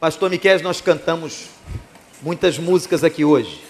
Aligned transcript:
Pastor 0.00 0.30
Miquel, 0.30 0.62
nós 0.62 0.80
cantamos 0.80 1.50
muitas 2.22 2.58
músicas 2.58 3.04
aqui 3.04 3.22
hoje. 3.22 3.62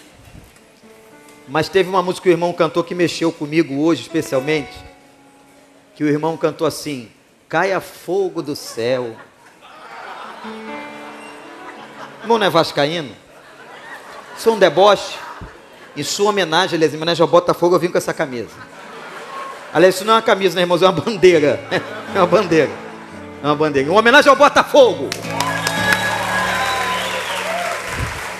Mas 1.45 1.67
teve 1.67 1.89
uma 1.89 2.01
música 2.01 2.23
que 2.23 2.29
o 2.29 2.31
irmão 2.31 2.53
cantou 2.53 2.85
que 2.85 2.95
mexeu 2.95 3.33
comigo 3.33 3.83
hoje, 3.83 4.03
especialmente. 4.03 4.71
Que 5.93 6.05
o 6.05 6.07
irmão 6.07 6.37
cantou 6.37 6.65
assim: 6.65 7.09
Caia 7.49 7.81
fogo 7.81 8.41
do 8.41 8.55
céu. 8.55 9.13
Irmão 12.21 12.37
não 12.37 12.47
é 12.47 12.49
vascaíno? 12.49 13.13
Sou 14.37 14.55
um 14.55 14.59
deboche. 14.59 15.17
Em 15.97 16.03
sua 16.03 16.29
homenagem, 16.29 16.77
aliás, 16.77 16.93
em 16.93 16.95
homenagem 16.95 17.21
ao 17.21 17.27
Botafogo, 17.27 17.75
eu 17.75 17.79
vim 17.79 17.89
com 17.89 17.97
essa 17.97 18.13
camisa. 18.13 18.55
Aliás, 19.73 19.95
isso 19.95 20.05
não 20.05 20.13
é 20.13 20.15
uma 20.15 20.21
camisa, 20.21 20.55
né, 20.55 20.61
irmãos? 20.61 20.81
É 20.81 20.85
uma 20.85 20.93
bandeira. 20.93 21.59
É 22.13 22.19
uma 22.19 22.27
bandeira. 22.27 22.69
É 23.41 23.45
uma 23.47 23.55
bandeira. 23.55 23.89
Em 23.89 23.91
homenagem 23.91 24.29
ao 24.29 24.35
Botafogo. 24.35 25.09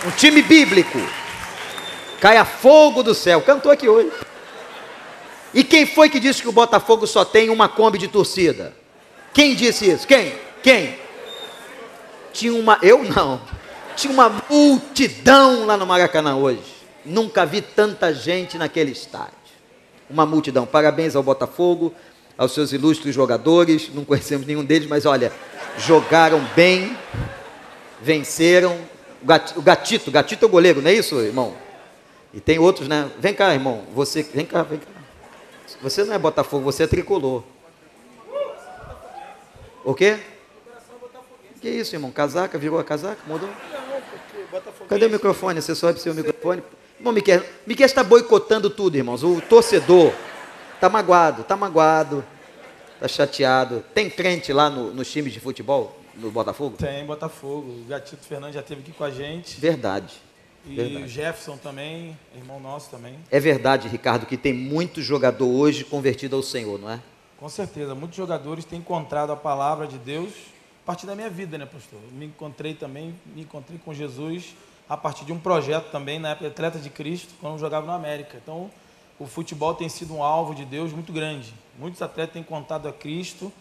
Um 0.04 0.12
time 0.12 0.42
bíblico. 0.42 0.98
Caia 2.20 2.44
fogo 2.44 3.04
do 3.04 3.14
céu. 3.14 3.42
Cantou 3.42 3.72
aqui 3.72 3.88
hoje. 3.88 4.12
E 5.54 5.64
quem 5.64 5.86
foi 5.86 6.10
que 6.10 6.20
disse 6.20 6.42
que 6.42 6.48
o 6.48 6.52
Botafogo 6.52 7.06
só 7.06 7.24
tem 7.24 7.50
uma 7.50 7.70
Kombi 7.70 7.98
de 7.98 8.08
torcida? 8.08 8.74
Quem 9.34 9.56
disse 9.56 9.92
isso? 9.92 10.08
Quem? 10.08 10.34
Quem? 10.64 10.98
Tinha 12.34 12.54
uma. 12.54 12.80
Eu 12.82 13.04
não. 13.04 13.42
Tinha 13.96 14.12
uma 14.12 14.44
multidão 14.50 15.66
lá 15.66 15.78
no 15.78 15.86
Maracanã 15.86 16.36
hoje. 16.36 16.64
Nunca 17.06 17.46
vi 17.46 17.62
tanta 17.62 18.14
gente 18.14 18.58
naquele 18.58 18.92
estádio. 18.92 19.32
Uma 20.10 20.26
multidão. 20.26 20.66
Parabéns 20.66 21.16
ao 21.16 21.22
Botafogo, 21.22 21.94
aos 22.38 22.54
seus 22.54 22.72
ilustres 22.72 23.14
jogadores. 23.14 23.90
Não 23.94 24.04
conhecemos 24.04 24.48
nenhum 24.48 24.64
deles, 24.64 24.88
mas 24.88 25.06
olha, 25.06 25.32
jogaram 25.78 26.44
bem, 26.56 26.98
venceram. 28.02 28.80
O 29.22 29.26
gatito, 29.26 29.60
o 29.60 29.62
gatito, 29.62 30.10
o 30.10 30.14
gatito 30.14 30.46
é 30.46 30.48
o 30.48 30.52
goleiro, 30.52 30.82
não 30.82 30.90
é 30.90 30.94
isso, 30.94 31.20
irmão? 31.20 31.56
E 32.34 32.40
tem 32.40 32.58
outros, 32.58 32.88
né? 32.88 33.10
Vem 33.20 33.34
cá, 33.34 33.54
irmão. 33.54 33.84
Você, 33.94 34.24
vem 34.24 34.46
cá, 34.46 34.64
vem 34.64 34.80
cá. 34.80 34.88
Você 35.82 36.04
não 36.04 36.14
é 36.14 36.18
Botafogo, 36.18 36.64
você 36.64 36.84
é 36.84 36.88
tricolor. 36.88 37.44
O 39.84 39.94
quê? 39.94 40.20
Que 41.62 41.70
isso, 41.70 41.96
irmão? 41.96 42.12
Casaca? 42.12 42.58
Virou 42.58 42.80
a 42.80 42.84
casaca? 42.84 43.20
Mudou? 43.28 43.50
Cadê 44.90 45.06
o 45.06 45.10
microfone? 45.10 45.62
Você 45.62 45.76
sobe 45.76 46.00
seu 46.00 46.14
microfone. 46.14 46.64
Irmão, 47.00 47.14
Miquel, 47.14 47.44
Miquel 47.66 47.86
está 47.86 48.04
boicotando 48.04 48.70
tudo, 48.70 48.96
irmãos. 48.96 49.24
O 49.24 49.42
torcedor 49.42 50.14
está 50.76 50.90
magoado, 50.90 51.42
está 51.42 51.56
magoado, 51.56 52.24
está 52.96 53.08
chateado. 53.08 53.84
Tem 53.94 54.10
crente 54.10 54.52
lá 54.52 54.70
no, 54.70 54.94
nos 54.94 55.12
times 55.12 55.34
de 55.34 55.40
futebol, 55.40 56.01
no 56.22 56.32
Botafogo? 56.32 56.78
Tem, 56.78 57.06
Botafogo. 57.06 57.68
O 57.68 57.86
Gatito 57.88 58.26
Fernandes 58.26 58.56
já 58.56 58.62
esteve 58.62 58.82
aqui 58.82 58.92
com 58.92 59.04
a 59.04 59.12
gente. 59.12 59.60
Verdade. 59.60 60.14
E 60.66 60.76
verdade. 60.76 61.04
o 61.04 61.08
Jefferson 61.08 61.58
também, 61.58 62.18
irmão 62.36 62.60
nosso 62.60 62.90
também. 62.90 63.16
É 63.32 63.40
verdade, 63.40 63.88
Ricardo, 63.88 64.26
que 64.26 64.38
tem 64.38 64.54
muito 64.54 65.02
jogador 65.02 65.48
hoje 65.48 65.84
convertido 65.84 66.36
ao 66.36 66.44
Senhor, 66.44 66.80
não 66.80 66.90
é? 66.90 67.02
Com 67.38 67.50
certeza. 67.50 67.96
Muitos 67.96 68.16
jogadores 68.16 68.64
têm 68.64 68.80
encontrado 68.80 69.32
a 69.32 69.36
palavra 69.36 69.88
de 69.88 69.98
Deus 69.98 70.32
a 70.84 70.86
partir 70.86 71.06
da 71.06 71.16
minha 71.16 71.30
vida, 71.30 71.58
né, 71.58 71.66
pastor? 71.66 72.00
Me 72.12 72.26
encontrei 72.26 72.74
também, 72.74 73.16
me 73.36 73.42
encontrei 73.42 73.80
com 73.84 73.94
Jesus 73.94 74.56
a 74.90 74.98
partir 74.98 75.26
de 75.26 75.32
um 75.32 75.40
projeto 75.40 75.90
também, 75.92 76.20
na 76.20 76.30
época 76.30 76.46
de 76.46 76.52
Atleta 76.52 76.80
de 76.80 76.90
Cristo, 76.90 77.34
quando 77.40 77.54
eu 77.54 77.60
jogava 77.60 77.86
no 77.86 77.94
América. 77.94 78.38
Então, 78.42 78.70
o 79.18 79.26
futebol 79.26 79.74
tem 79.74 79.88
sido 79.88 80.14
um 80.14 80.24
alvo 80.24 80.54
de 80.54 80.66
Deus 80.66 80.92
muito 80.92 81.14
grande. 81.14 81.54
Muitos 81.80 82.02
atletas 82.02 82.34
têm 82.34 82.44
contado 82.44 82.88
a 82.88 82.92
Cristo 82.92 83.54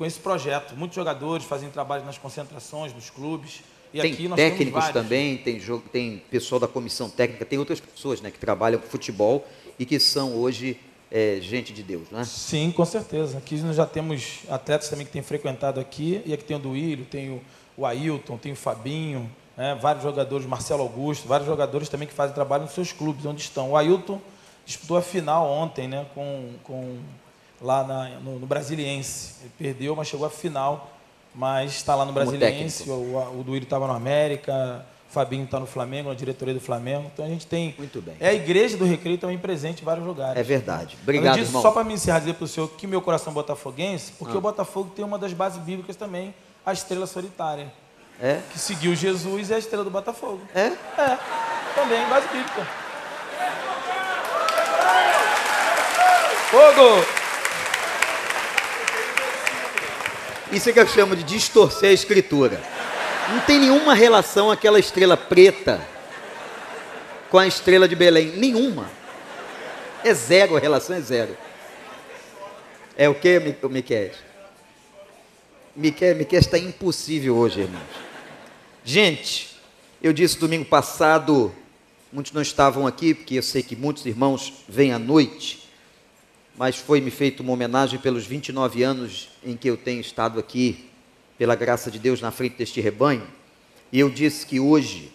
com 0.00 0.06
esse 0.06 0.18
projeto. 0.18 0.74
Muitos 0.74 0.96
jogadores 0.96 1.44
fazem 1.44 1.68
trabalho 1.68 2.06
nas 2.06 2.16
concentrações, 2.16 2.94
nos 2.94 3.10
clubes. 3.10 3.60
E 3.92 4.00
tem 4.00 4.12
aqui 4.14 4.28
nós 4.28 4.36
técnicos 4.38 4.88
também, 4.88 5.36
tem, 5.36 5.60
jogo, 5.60 5.84
tem 5.92 6.22
pessoal 6.30 6.58
da 6.58 6.66
comissão 6.66 7.10
técnica, 7.10 7.44
tem 7.44 7.58
outras 7.58 7.80
pessoas 7.80 8.22
né, 8.22 8.30
que 8.30 8.38
trabalham 8.38 8.80
com 8.80 8.86
futebol 8.86 9.46
e 9.78 9.84
que 9.84 10.00
são 10.00 10.36
hoje 10.36 10.80
é, 11.10 11.38
gente 11.42 11.70
de 11.74 11.82
Deus, 11.82 12.04
não 12.10 12.20
é? 12.20 12.24
Sim, 12.24 12.72
com 12.74 12.86
certeza. 12.86 13.36
Aqui 13.36 13.56
nós 13.56 13.76
já 13.76 13.84
temos 13.84 14.38
atletas 14.48 14.88
também 14.88 15.04
que 15.04 15.12
têm 15.12 15.20
frequentado 15.20 15.78
aqui, 15.78 16.22
e 16.24 16.32
aqui 16.32 16.44
tem 16.44 16.56
o 16.56 16.60
Duílio, 16.60 17.04
tem 17.04 17.28
o, 17.28 17.42
o 17.76 17.84
Ailton, 17.84 18.38
tem 18.38 18.52
o 18.52 18.56
Fabinho, 18.56 19.30
né, 19.54 19.78
vários 19.82 20.02
jogadores, 20.02 20.46
Marcelo 20.46 20.80
Augusto, 20.80 21.28
vários 21.28 21.46
jogadores 21.46 21.90
também 21.90 22.08
que 22.08 22.14
fazem 22.14 22.34
trabalho 22.34 22.62
nos 22.62 22.72
seus 22.72 22.90
clubes, 22.90 23.26
onde 23.26 23.42
estão. 23.42 23.72
O 23.72 23.76
Ailton 23.76 24.18
disputou 24.64 24.96
a 24.96 25.02
final 25.02 25.46
ontem, 25.46 25.86
né, 25.86 26.06
com, 26.14 26.54
com, 26.64 26.96
lá 27.60 27.84
na, 27.84 28.08
no, 28.20 28.38
no 28.38 28.46
Brasiliense. 28.46 29.34
Ele 29.42 29.52
perdeu, 29.58 29.94
mas 29.96 30.08
chegou 30.08 30.26
à 30.26 30.30
final, 30.30 30.90
mas 31.34 31.72
está 31.72 31.94
lá 31.94 32.04
no 32.04 32.12
Brasiliense. 32.12 32.88
O, 32.88 33.38
o 33.38 33.42
Duílio 33.44 33.64
estava 33.64 33.86
no 33.86 33.92
América, 33.92 34.84
o 35.08 35.12
Fabinho 35.12 35.44
está 35.44 35.58
no 35.60 35.66
Flamengo, 35.66 36.08
na 36.08 36.14
diretoria 36.14 36.54
do 36.54 36.60
Flamengo. 36.60 37.10
Então 37.12 37.24
a 37.24 37.28
gente 37.28 37.46
tem. 37.46 37.74
Muito 37.78 38.00
bem. 38.00 38.14
É 38.20 38.28
a 38.28 38.34
igreja 38.34 38.76
do 38.76 38.84
Recreio 38.84 39.18
também 39.18 39.36
presente 39.38 39.82
em 39.82 39.84
vários 39.84 40.06
lugares. 40.06 40.36
É 40.38 40.42
verdade. 40.42 40.96
Obrigado, 41.02 41.34
disso, 41.36 41.50
irmão. 41.50 41.62
só 41.62 41.70
para 41.70 41.84
me 41.84 41.94
encerrar, 41.94 42.20
dizer 42.20 42.34
para 42.34 42.44
o 42.44 42.48
senhor 42.48 42.68
que 42.70 42.86
meu 42.86 43.02
coração 43.02 43.32
botafoguense, 43.32 44.12
porque 44.18 44.34
Ah. 44.34 44.38
o 44.38 44.40
Botafogo 44.40 44.90
tem 44.94 45.04
uma 45.04 45.18
das 45.18 45.32
bases 45.32 45.58
bíblicas 45.62 45.96
também, 45.96 46.34
a 46.64 46.72
estrela 46.72 47.06
solitária, 47.06 47.72
É? 48.22 48.40
que 48.52 48.58
seguiu 48.58 48.94
Jesus 48.94 49.50
e 49.50 49.52
é 49.52 49.56
a 49.56 49.58
estrela 49.58 49.82
do 49.84 49.90
Botafogo. 49.90 50.40
É? 50.54 50.66
É, 50.66 51.18
também, 51.74 52.06
base 52.08 52.28
bíblica. 52.28 52.66
Fogo! 56.50 57.19
Isso 60.52 60.68
é 60.68 60.72
que 60.72 60.80
eu 60.80 60.86
chamo 60.86 61.14
de 61.14 61.22
distorcer 61.22 61.90
a 61.90 61.92
escritura. 61.92 62.60
Não 63.30 63.40
tem 63.40 63.60
nenhuma 63.60 63.94
relação 63.94 64.50
aquela 64.50 64.80
estrela 64.80 65.16
preta 65.16 65.80
com 67.30 67.38
a 67.38 67.46
estrela 67.46 67.86
de 67.86 67.94
Belém. 67.94 68.32
Nenhuma. 68.36 68.90
É 70.02 70.12
zero, 70.12 70.56
a 70.56 70.60
relação 70.60 70.96
é 70.96 71.00
zero. 71.00 71.36
É 72.96 73.08
o 73.08 73.14
que, 73.14 73.38
Miquel? 73.38 74.10
Miquel, 75.76 76.16
Miquel 76.16 76.40
está 76.40 76.58
impossível 76.58 77.36
hoje, 77.36 77.60
irmãos. 77.60 77.82
Gente, 78.84 79.56
eu 80.02 80.12
disse 80.12 80.38
domingo 80.38 80.64
passado, 80.64 81.54
muitos 82.12 82.32
não 82.32 82.42
estavam 82.42 82.86
aqui, 82.86 83.14
porque 83.14 83.36
eu 83.36 83.42
sei 83.42 83.62
que 83.62 83.76
muitos 83.76 84.04
irmãos 84.04 84.52
vêm 84.68 84.92
à 84.92 84.98
noite, 84.98 85.69
mas 86.60 86.76
foi 86.76 87.00
me 87.00 87.10
feita 87.10 87.42
uma 87.42 87.54
homenagem 87.54 87.98
pelos 87.98 88.26
29 88.26 88.82
anos 88.82 89.30
em 89.42 89.56
que 89.56 89.66
eu 89.66 89.78
tenho 89.78 90.02
estado 90.02 90.38
aqui, 90.38 90.90
pela 91.38 91.54
graça 91.54 91.90
de 91.90 91.98
Deus, 91.98 92.20
na 92.20 92.30
frente 92.30 92.56
deste 92.56 92.82
rebanho, 92.82 93.26
e 93.90 93.98
eu 93.98 94.10
disse 94.10 94.44
que 94.44 94.60
hoje 94.60 95.10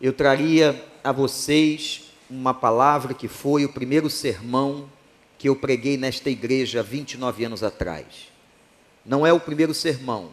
eu 0.00 0.10
traria 0.10 0.82
a 1.04 1.12
vocês 1.12 2.04
uma 2.30 2.54
palavra 2.54 3.12
que 3.12 3.28
foi 3.28 3.66
o 3.66 3.68
primeiro 3.68 4.08
sermão 4.08 4.88
que 5.36 5.50
eu 5.50 5.54
preguei 5.54 5.98
nesta 5.98 6.30
igreja 6.30 6.80
há 6.80 6.82
29 6.82 7.44
anos 7.44 7.62
atrás. 7.62 8.30
Não 9.04 9.26
é 9.26 9.34
o 9.34 9.38
primeiro 9.38 9.74
sermão, 9.74 10.30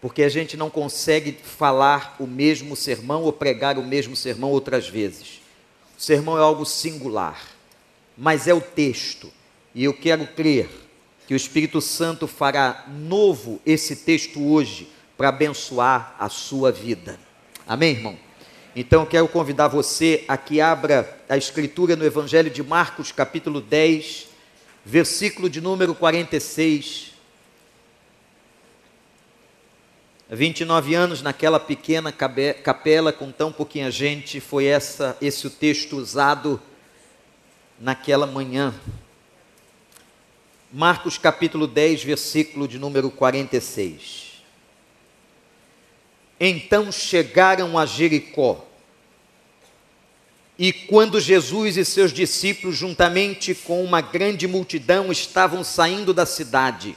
porque 0.00 0.22
a 0.22 0.28
gente 0.28 0.56
não 0.56 0.70
consegue 0.70 1.32
falar 1.32 2.14
o 2.20 2.28
mesmo 2.28 2.76
sermão 2.76 3.24
ou 3.24 3.32
pregar 3.32 3.76
o 3.76 3.82
mesmo 3.82 4.14
sermão 4.14 4.52
outras 4.52 4.88
vezes. 4.88 5.40
O 5.98 6.00
sermão 6.00 6.38
é 6.38 6.42
algo 6.42 6.64
singular, 6.64 7.42
mas 8.16 8.46
é 8.46 8.54
o 8.54 8.60
texto. 8.60 9.36
E 9.78 9.84
eu 9.84 9.94
quero 9.94 10.26
crer 10.26 10.68
que 11.28 11.32
o 11.32 11.36
Espírito 11.36 11.80
Santo 11.80 12.26
fará 12.26 12.86
novo 12.88 13.62
esse 13.64 13.94
texto 13.94 14.44
hoje 14.44 14.88
para 15.16 15.28
abençoar 15.28 16.16
a 16.18 16.28
sua 16.28 16.72
vida. 16.72 17.16
Amém, 17.64 17.92
irmão? 17.92 18.18
Então 18.74 19.02
eu 19.02 19.06
quero 19.06 19.28
convidar 19.28 19.68
você 19.68 20.24
a 20.26 20.36
que 20.36 20.60
abra 20.60 21.16
a 21.28 21.36
escritura 21.36 21.94
no 21.94 22.04
Evangelho 22.04 22.50
de 22.50 22.60
Marcos, 22.60 23.12
capítulo 23.12 23.60
10, 23.60 24.26
versículo 24.84 25.48
de 25.48 25.60
número 25.60 25.94
46. 25.94 27.12
29 30.28 30.94
anos 30.96 31.22
naquela 31.22 31.60
pequena 31.60 32.10
capela 32.10 33.12
com 33.12 33.30
tão 33.30 33.52
pouquinha 33.52 33.92
gente, 33.92 34.40
foi 34.40 34.64
essa 34.64 35.16
esse 35.22 35.46
o 35.46 35.50
texto 35.50 35.96
usado 35.96 36.60
naquela 37.78 38.26
manhã. 38.26 38.74
Marcos 40.70 41.16
capítulo 41.16 41.66
10, 41.66 42.04
versículo 42.04 42.68
de 42.68 42.78
número 42.78 43.10
46. 43.10 44.42
Então 46.38 46.92
chegaram 46.92 47.78
a 47.78 47.86
Jericó. 47.86 48.66
E 50.58 50.70
quando 50.70 51.18
Jesus 51.20 51.78
e 51.78 51.86
seus 51.86 52.12
discípulos, 52.12 52.76
juntamente 52.76 53.54
com 53.54 53.82
uma 53.82 54.02
grande 54.02 54.46
multidão, 54.46 55.10
estavam 55.10 55.64
saindo 55.64 56.12
da 56.12 56.26
cidade, 56.26 56.94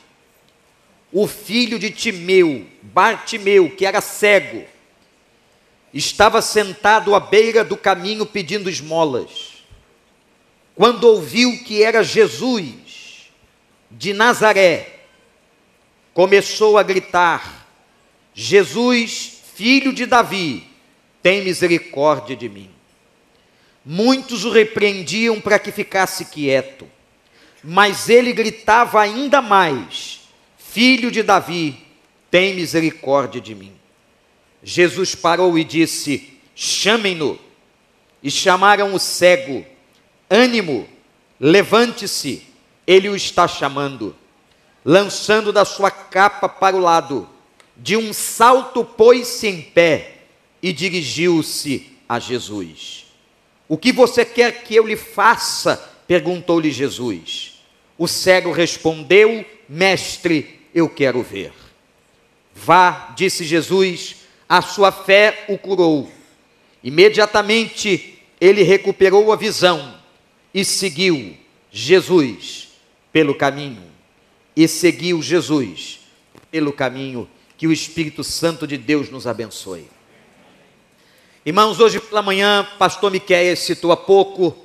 o 1.09 1.25
filho 1.25 1.79
de 1.79 1.91
Timeu, 1.91 2.67
Bartimeu, 2.81 3.69
que 3.69 3.85
era 3.85 4.01
cego, 4.01 4.65
estava 5.93 6.41
sentado 6.41 7.15
à 7.15 7.21
beira 7.21 7.63
do 7.63 7.77
caminho 7.77 8.25
pedindo 8.25 8.69
esmolas. 8.69 9.63
Quando 10.75 11.05
ouviu 11.05 11.63
que 11.63 11.81
era 11.81 12.03
Jesus 12.03 12.90
de 13.91 14.13
Nazaré, 14.13 15.01
começou 16.13 16.77
a 16.77 16.83
gritar: 16.83 17.67
Jesus, 18.33 19.41
filho 19.53 19.93
de 19.93 20.05
Davi, 20.05 20.67
tem 21.21 21.43
misericórdia 21.43 22.35
de 22.35 22.49
mim. 22.49 22.69
Muitos 23.85 24.45
o 24.45 24.51
repreendiam 24.51 25.41
para 25.41 25.59
que 25.59 25.71
ficasse 25.71 26.25
quieto, 26.25 26.87
mas 27.63 28.09
ele 28.09 28.31
gritava 28.33 29.01
ainda 29.01 29.41
mais: 29.41 30.21
Filho 30.57 31.11
de 31.11 31.21
Davi, 31.21 31.85
tem 32.29 32.55
misericórdia 32.55 33.41
de 33.41 33.53
mim. 33.53 33.73
Jesus 34.63 35.15
parou 35.15 35.59
e 35.59 35.63
disse: 35.65 36.39
Chamem-no. 36.55 37.37
E 38.23 38.31
chamaram 38.31 38.93
o 38.93 38.99
cego: 38.99 39.65
Ânimo, 40.29 40.87
levante-se, 41.39 42.47
ele 42.85 43.09
o 43.09 43.15
está 43.15 43.47
chamando. 43.47 44.15
Lançando 44.83 45.53
da 45.53 45.63
sua 45.63 45.91
capa 45.91 46.49
para 46.49 46.75
o 46.75 46.79
lado, 46.79 47.29
de 47.77 47.95
um 47.95 48.11
salto 48.11 48.83
pôs-se 48.83 49.47
em 49.47 49.61
pé 49.61 50.23
e 50.61 50.73
dirigiu-se 50.73 51.91
a 52.09 52.19
Jesus. 52.19 53.05
O 53.67 53.77
que 53.77 53.91
você 53.91 54.25
quer 54.25 54.63
que 54.63 54.75
eu 54.75 54.85
lhe 54.85 54.97
faça? 54.97 55.89
perguntou-lhe 56.07 56.71
Jesus. 56.71 57.61
O 57.97 58.07
cego 58.07 58.51
respondeu: 58.51 59.45
Mestre, 59.69 60.59
eu 60.73 60.89
quero 60.89 61.21
ver. 61.21 61.53
Vá, 62.53 63.13
disse 63.15 63.45
Jesus, 63.45 64.17
a 64.49 64.61
sua 64.61 64.91
fé 64.91 65.45
o 65.47 65.57
curou. 65.57 66.11
Imediatamente 66.83 68.19
ele 68.41 68.63
recuperou 68.63 69.31
a 69.31 69.35
visão 69.35 69.95
e 70.53 70.65
seguiu 70.65 71.37
Jesus 71.71 72.70
pelo 73.11 73.35
caminho. 73.35 73.83
E 74.55 74.67
seguiu 74.67 75.21
Jesus 75.21 75.99
pelo 76.49 76.73
caminho. 76.73 77.29
Que 77.57 77.67
o 77.67 77.71
Espírito 77.71 78.23
Santo 78.23 78.65
de 78.65 78.77
Deus 78.77 79.09
nos 79.09 79.27
abençoe. 79.27 79.87
Irmãos, 81.45 81.79
hoje 81.79 81.99
pela 81.99 82.21
manhã, 82.21 82.67
pastor 82.77 83.11
Miquel 83.11 83.55
citou 83.55 83.91
há 83.91 83.97
pouco, 83.97 84.55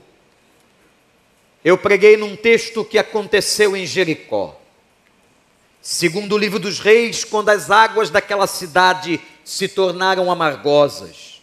eu 1.65 1.79
preguei 1.79 2.17
num 2.17 2.37
texto 2.37 2.85
que 2.85 2.99
aconteceu 2.99 3.75
em 3.77 3.87
Jericó. 3.87 4.61
Segundo 5.81 6.35
o 6.35 6.39
livro 6.39 6.59
dos 6.59 6.79
reis, 6.79 7.25
quando 7.25 7.49
as 7.49 7.71
águas 7.71 8.11
daquela 8.11 8.47
cidade 8.47 9.21
se 9.45 9.69
tornaram 9.69 10.31
amargosas. 10.31 11.41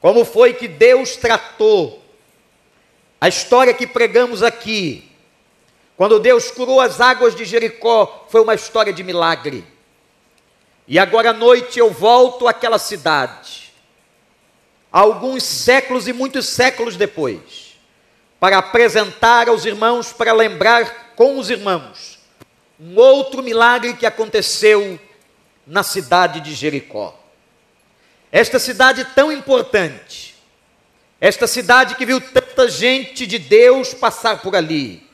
Como 0.00 0.24
foi 0.24 0.54
que 0.54 0.66
Deus 0.66 1.16
tratou 1.16 2.02
a 3.20 3.28
história 3.28 3.74
que 3.74 3.86
pregamos 3.86 4.42
aqui, 4.42 5.05
quando 5.96 6.20
Deus 6.20 6.50
curou 6.50 6.80
as 6.80 7.00
águas 7.00 7.34
de 7.34 7.44
Jericó, 7.44 8.26
foi 8.28 8.42
uma 8.42 8.54
história 8.54 8.92
de 8.92 9.02
milagre. 9.02 9.64
E 10.86 10.98
agora 10.98 11.30
à 11.30 11.32
noite 11.32 11.78
eu 11.78 11.90
volto 11.90 12.46
àquela 12.46 12.78
cidade 12.78 13.66
alguns 14.96 15.42
séculos 15.42 16.08
e 16.08 16.12
muitos 16.14 16.46
séculos 16.46 16.96
depois, 16.96 17.76
para 18.40 18.56
apresentar 18.56 19.46
aos 19.46 19.66
irmãos, 19.66 20.10
para 20.10 20.32
lembrar 20.32 21.12
com 21.14 21.38
os 21.38 21.50
irmãos, 21.50 22.18
um 22.80 22.96
outro 22.98 23.42
milagre 23.42 23.92
que 23.92 24.06
aconteceu 24.06 24.98
na 25.66 25.82
cidade 25.82 26.40
de 26.40 26.54
Jericó. 26.54 27.14
Esta 28.32 28.58
cidade 28.58 29.04
tão 29.14 29.30
importante, 29.30 30.34
esta 31.20 31.46
cidade 31.46 31.94
que 31.96 32.06
viu 32.06 32.18
tanta 32.18 32.66
gente 32.66 33.26
de 33.26 33.38
Deus 33.38 33.92
passar 33.92 34.40
por 34.40 34.56
ali, 34.56 35.05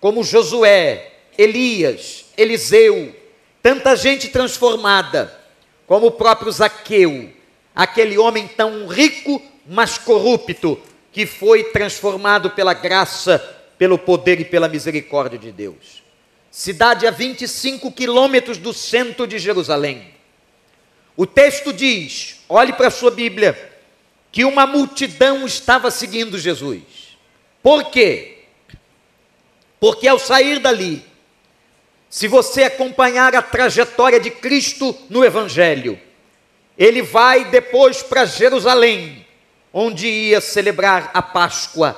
como 0.00 0.24
Josué, 0.24 1.12
Elias, 1.36 2.26
Eliseu, 2.36 3.14
tanta 3.62 3.96
gente 3.96 4.28
transformada, 4.28 5.32
como 5.86 6.06
o 6.06 6.12
próprio 6.12 6.50
Zaqueu, 6.52 7.30
aquele 7.74 8.18
homem 8.18 8.48
tão 8.48 8.86
rico, 8.86 9.42
mas 9.66 9.98
corrupto, 9.98 10.80
que 11.12 11.26
foi 11.26 11.64
transformado 11.64 12.50
pela 12.50 12.74
graça, 12.74 13.38
pelo 13.78 13.98
poder 13.98 14.40
e 14.40 14.44
pela 14.44 14.68
misericórdia 14.68 15.38
de 15.38 15.52
Deus. 15.52 16.02
Cidade 16.50 17.06
a 17.06 17.10
25 17.10 17.92
quilômetros 17.92 18.56
do 18.58 18.72
centro 18.72 19.26
de 19.26 19.38
Jerusalém. 19.38 20.14
O 21.16 21.26
texto 21.26 21.72
diz: 21.72 22.40
olhe 22.48 22.72
para 22.72 22.88
a 22.88 22.90
sua 22.90 23.10
Bíblia, 23.10 23.72
que 24.32 24.44
uma 24.44 24.66
multidão 24.66 25.46
estava 25.46 25.90
seguindo 25.90 26.38
Jesus. 26.38 26.82
Por 27.62 27.90
quê? 27.90 28.35
Porque 29.78 30.08
ao 30.08 30.18
sair 30.18 30.58
dali, 30.58 31.04
se 32.08 32.28
você 32.28 32.64
acompanhar 32.64 33.34
a 33.34 33.42
trajetória 33.42 34.18
de 34.18 34.30
Cristo 34.30 34.96
no 35.10 35.24
Evangelho, 35.24 36.00
ele 36.78 37.02
vai 37.02 37.44
depois 37.46 38.02
para 38.02 38.24
Jerusalém, 38.24 39.26
onde 39.72 40.06
ia 40.06 40.40
celebrar 40.40 41.10
a 41.12 41.20
Páscoa. 41.20 41.96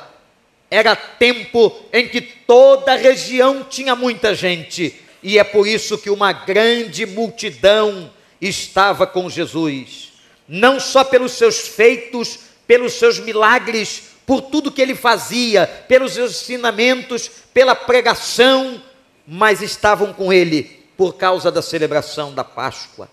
Era 0.71 0.97
tempo 0.97 1.75
em 1.93 2.09
que 2.09 2.21
toda 2.21 2.93
a 2.93 2.97
região 2.97 3.65
tinha 3.65 3.95
muita 3.95 4.35
gente, 4.35 5.01
e 5.23 5.39
é 5.39 5.45
por 5.45 5.67
isso 5.67 5.99
que 5.99 6.11
uma 6.11 6.33
grande 6.33 7.07
multidão 7.07 8.13
estava 8.41 9.07
com 9.07 9.29
Jesus, 9.29 10.13
não 10.47 10.79
só 10.79 11.03
pelos 11.05 11.33
seus 11.33 11.69
feitos, 11.69 12.41
pelos 12.67 12.93
seus 12.95 13.19
milagres, 13.19 14.08
por 14.29 14.43
tudo 14.43 14.71
que 14.71 14.83
ele 14.83 14.95
fazia, 14.95 15.67
pelos 15.89 16.13
seus 16.13 16.43
ensinamentos, 16.43 17.31
pela 17.55 17.75
pregação, 17.75 18.83
mas 19.27 19.63
estavam 19.63 20.13
com 20.13 20.31
ele 20.31 20.65
por 20.99 21.15
causa 21.15 21.51
da 21.51 21.63
celebração 21.63 22.35
da 22.35 22.45
Páscoa. 22.45 23.09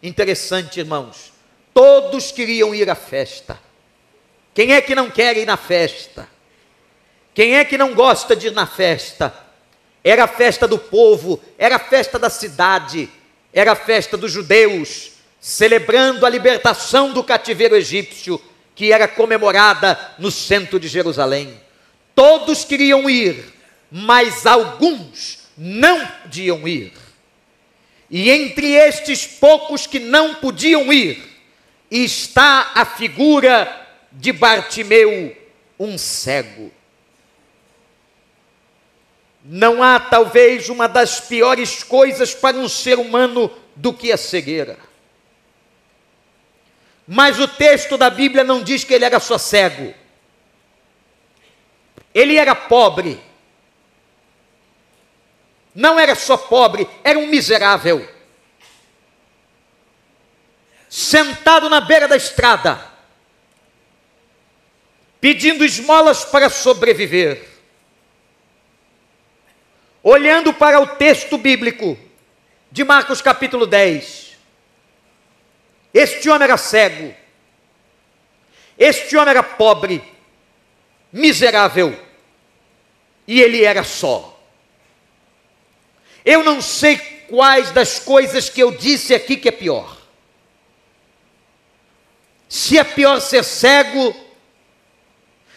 Interessante, 0.00 0.78
irmãos. 0.78 1.32
Todos 1.74 2.30
queriam 2.30 2.72
ir 2.72 2.88
à 2.88 2.94
festa. 2.94 3.58
Quem 4.54 4.72
é 4.72 4.80
que 4.80 4.94
não 4.94 5.10
quer 5.10 5.36
ir 5.36 5.46
na 5.46 5.56
festa? 5.56 6.28
Quem 7.34 7.56
é 7.56 7.64
que 7.64 7.76
não 7.76 7.92
gosta 7.92 8.36
de 8.36 8.46
ir 8.46 8.52
na 8.52 8.64
festa? 8.64 9.34
Era 10.04 10.22
a 10.22 10.28
festa 10.28 10.68
do 10.68 10.78
povo, 10.78 11.42
era 11.58 11.74
a 11.74 11.80
festa 11.80 12.20
da 12.20 12.30
cidade, 12.30 13.10
era 13.52 13.72
a 13.72 13.76
festa 13.76 14.16
dos 14.16 14.30
judeus, 14.30 15.10
celebrando 15.40 16.24
a 16.24 16.30
libertação 16.30 17.12
do 17.12 17.24
cativeiro 17.24 17.74
egípcio, 17.74 18.40
que 18.74 18.92
era 18.92 19.06
comemorada 19.06 19.98
no 20.18 20.30
centro 20.30 20.80
de 20.80 20.88
Jerusalém. 20.88 21.60
Todos 22.14 22.64
queriam 22.64 23.08
ir, 23.08 23.44
mas 23.90 24.46
alguns 24.46 25.40
não 25.56 26.06
podiam 26.06 26.66
ir. 26.66 26.92
E 28.10 28.30
entre 28.30 28.72
estes 28.72 29.26
poucos 29.26 29.86
que 29.86 29.98
não 29.98 30.34
podiam 30.34 30.92
ir, 30.92 31.22
está 31.90 32.72
a 32.74 32.84
figura 32.84 33.86
de 34.12 34.32
Bartimeu, 34.32 35.36
um 35.78 35.96
cego. 35.96 36.70
Não 39.44 39.82
há 39.82 39.98
talvez 39.98 40.68
uma 40.68 40.86
das 40.86 41.20
piores 41.20 41.82
coisas 41.82 42.34
para 42.34 42.56
um 42.56 42.68
ser 42.68 42.98
humano 42.98 43.50
do 43.74 43.92
que 43.92 44.12
a 44.12 44.16
cegueira. 44.16 44.78
Mas 47.12 47.38
o 47.38 47.46
texto 47.46 47.98
da 47.98 48.08
Bíblia 48.08 48.42
não 48.42 48.62
diz 48.62 48.84
que 48.84 48.94
ele 48.94 49.04
era 49.04 49.20
só 49.20 49.36
cego. 49.36 49.94
Ele 52.14 52.36
era 52.36 52.54
pobre 52.54 53.20
não 55.74 55.98
era 55.98 56.14
só 56.14 56.36
pobre, 56.36 56.88
era 57.02 57.18
um 57.18 57.26
miserável. 57.26 58.06
Sentado 60.88 61.68
na 61.70 61.80
beira 61.80 62.06
da 62.06 62.16
estrada, 62.16 62.86
pedindo 65.20 65.64
esmolas 65.64 66.24
para 66.24 66.50
sobreviver. 66.50 67.48
Olhando 70.02 70.52
para 70.52 70.80
o 70.80 70.86
texto 70.86 71.38
bíblico 71.38 71.96
de 72.70 72.84
Marcos 72.84 73.22
capítulo 73.22 73.66
10. 73.66 74.21
Este 75.92 76.28
homem 76.30 76.44
era 76.44 76.56
cego. 76.56 77.14
Este 78.78 79.16
homem 79.16 79.30
era 79.30 79.42
pobre, 79.42 80.02
miserável, 81.12 81.96
e 83.26 83.40
ele 83.40 83.64
era 83.64 83.84
só. 83.84 84.40
Eu 86.24 86.42
não 86.42 86.60
sei 86.60 86.96
quais 87.28 87.70
das 87.70 87.98
coisas 87.98 88.48
que 88.48 88.60
eu 88.60 88.72
disse 88.72 89.14
aqui 89.14 89.36
que 89.36 89.48
é 89.48 89.52
pior. 89.52 89.98
Se 92.48 92.78
é 92.78 92.84
pior 92.84 93.20
ser 93.20 93.44
cego, 93.44 94.14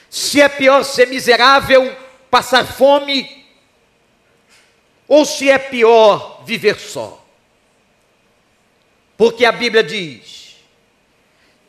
se 0.10 0.42
é 0.42 0.48
pior 0.48 0.84
ser 0.84 1.08
miserável, 1.08 1.96
passar 2.30 2.66
fome, 2.66 3.46
ou 5.08 5.26
se 5.26 5.50
é 5.50 5.58
pior 5.58 6.44
viver 6.46 6.80
só. 6.80 7.25
Porque 9.18 9.46
a 9.46 9.52
Bíblia 9.52 9.84
diz 9.84 10.58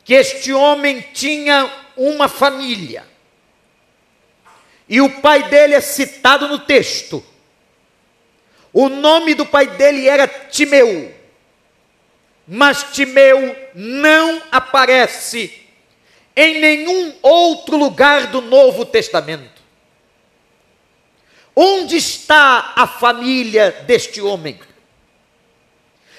que 0.05 0.15
este 0.15 0.53
homem 0.53 1.01
tinha 1.13 1.71
uma 1.97 2.29
família, 2.29 3.05
e 4.89 5.01
o 5.01 5.21
pai 5.21 5.49
dele 5.49 5.75
é 5.75 5.81
citado 5.81 6.47
no 6.47 6.61
texto 6.61 7.25
o 8.79 8.91
nome 8.91 9.35
do 9.35 9.47
pai 9.47 9.69
dele 9.69 10.07
era 10.07 10.29
Timeu. 10.29 11.11
Mas 12.47 12.83
Timeu 12.93 13.57
não 13.75 14.43
aparece 14.53 15.51
em 16.37 16.61
nenhum 16.61 17.15
outro 17.23 17.79
lugar 17.79 18.27
do 18.27 18.43
Novo 18.43 18.85
Testamento. 18.85 19.63
Onde 21.57 21.97
está 21.97 22.75
a 22.77 22.87
família 22.87 23.71
deste 23.87 24.21
homem? 24.21 24.61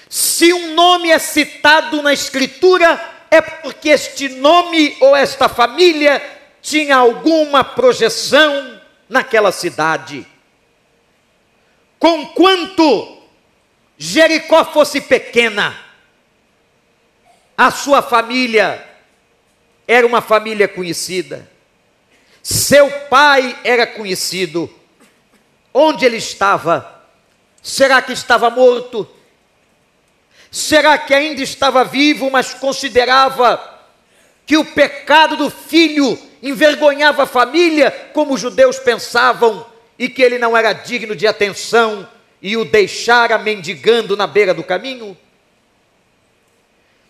Se 0.08 0.52
um 0.52 0.74
nome 0.74 1.10
é 1.10 1.18
citado 1.18 2.00
na 2.02 2.12
Escritura, 2.12 2.98
é 3.30 3.40
porque 3.40 3.90
este 3.90 4.28
nome 4.28 4.96
ou 5.00 5.14
esta 5.14 5.48
família 5.48 6.22
tinha 6.62 6.96
alguma 6.96 7.62
projeção 7.62 8.80
naquela 9.08 9.52
cidade. 9.52 10.26
Conquanto 11.98 13.22
Jericó 13.98 14.64
fosse 14.64 15.00
pequena, 15.00 15.78
a 17.56 17.70
sua 17.70 18.00
família 18.00 18.86
era 19.86 20.06
uma 20.06 20.22
família 20.22 20.68
conhecida, 20.68 21.50
seu 22.42 22.90
pai 23.08 23.58
era 23.64 23.86
conhecido. 23.86 24.72
Onde 25.74 26.06
ele 26.06 26.16
estava? 26.16 27.04
Será 27.62 28.00
que 28.00 28.12
estava 28.12 28.48
morto? 28.48 29.08
Será 30.50 30.96
que 30.96 31.12
ainda 31.12 31.42
estava 31.42 31.84
vivo, 31.84 32.30
mas 32.30 32.54
considerava 32.54 33.78
que 34.46 34.56
o 34.56 34.64
pecado 34.64 35.36
do 35.36 35.50
filho 35.50 36.18
envergonhava 36.42 37.24
a 37.24 37.26
família, 37.26 37.90
como 38.12 38.34
os 38.34 38.40
judeus 38.40 38.78
pensavam, 38.78 39.66
e 39.98 40.08
que 40.08 40.22
ele 40.22 40.38
não 40.38 40.56
era 40.56 40.72
digno 40.72 41.14
de 41.14 41.26
atenção 41.26 42.08
e 42.40 42.56
o 42.56 42.64
deixara 42.64 43.36
mendigando 43.36 44.16
na 44.16 44.26
beira 44.26 44.54
do 44.54 44.62
caminho? 44.62 45.16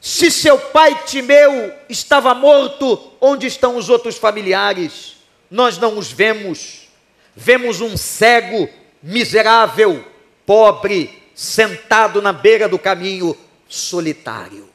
Se 0.01 0.31
seu 0.31 0.59
pai 0.59 1.03
Timeu 1.07 1.73
estava 1.89 2.33
morto, 2.35 3.13
onde 3.21 3.47
estão 3.47 3.77
os 3.77 3.89
outros 3.89 4.17
familiares? 4.17 5.17
Nós 5.51 5.77
não 5.77 5.99
os 5.99 6.11
vemos. 6.11 6.89
Vemos 7.35 7.81
um 7.81 7.97
cego, 7.97 8.69
miserável, 9.03 10.05
pobre, 10.47 11.18
sentado 11.39 12.21
na 12.21 12.33
beira 12.33 12.69
do 12.69 12.81
caminho, 12.81 13.39
solitário. 13.69 14.69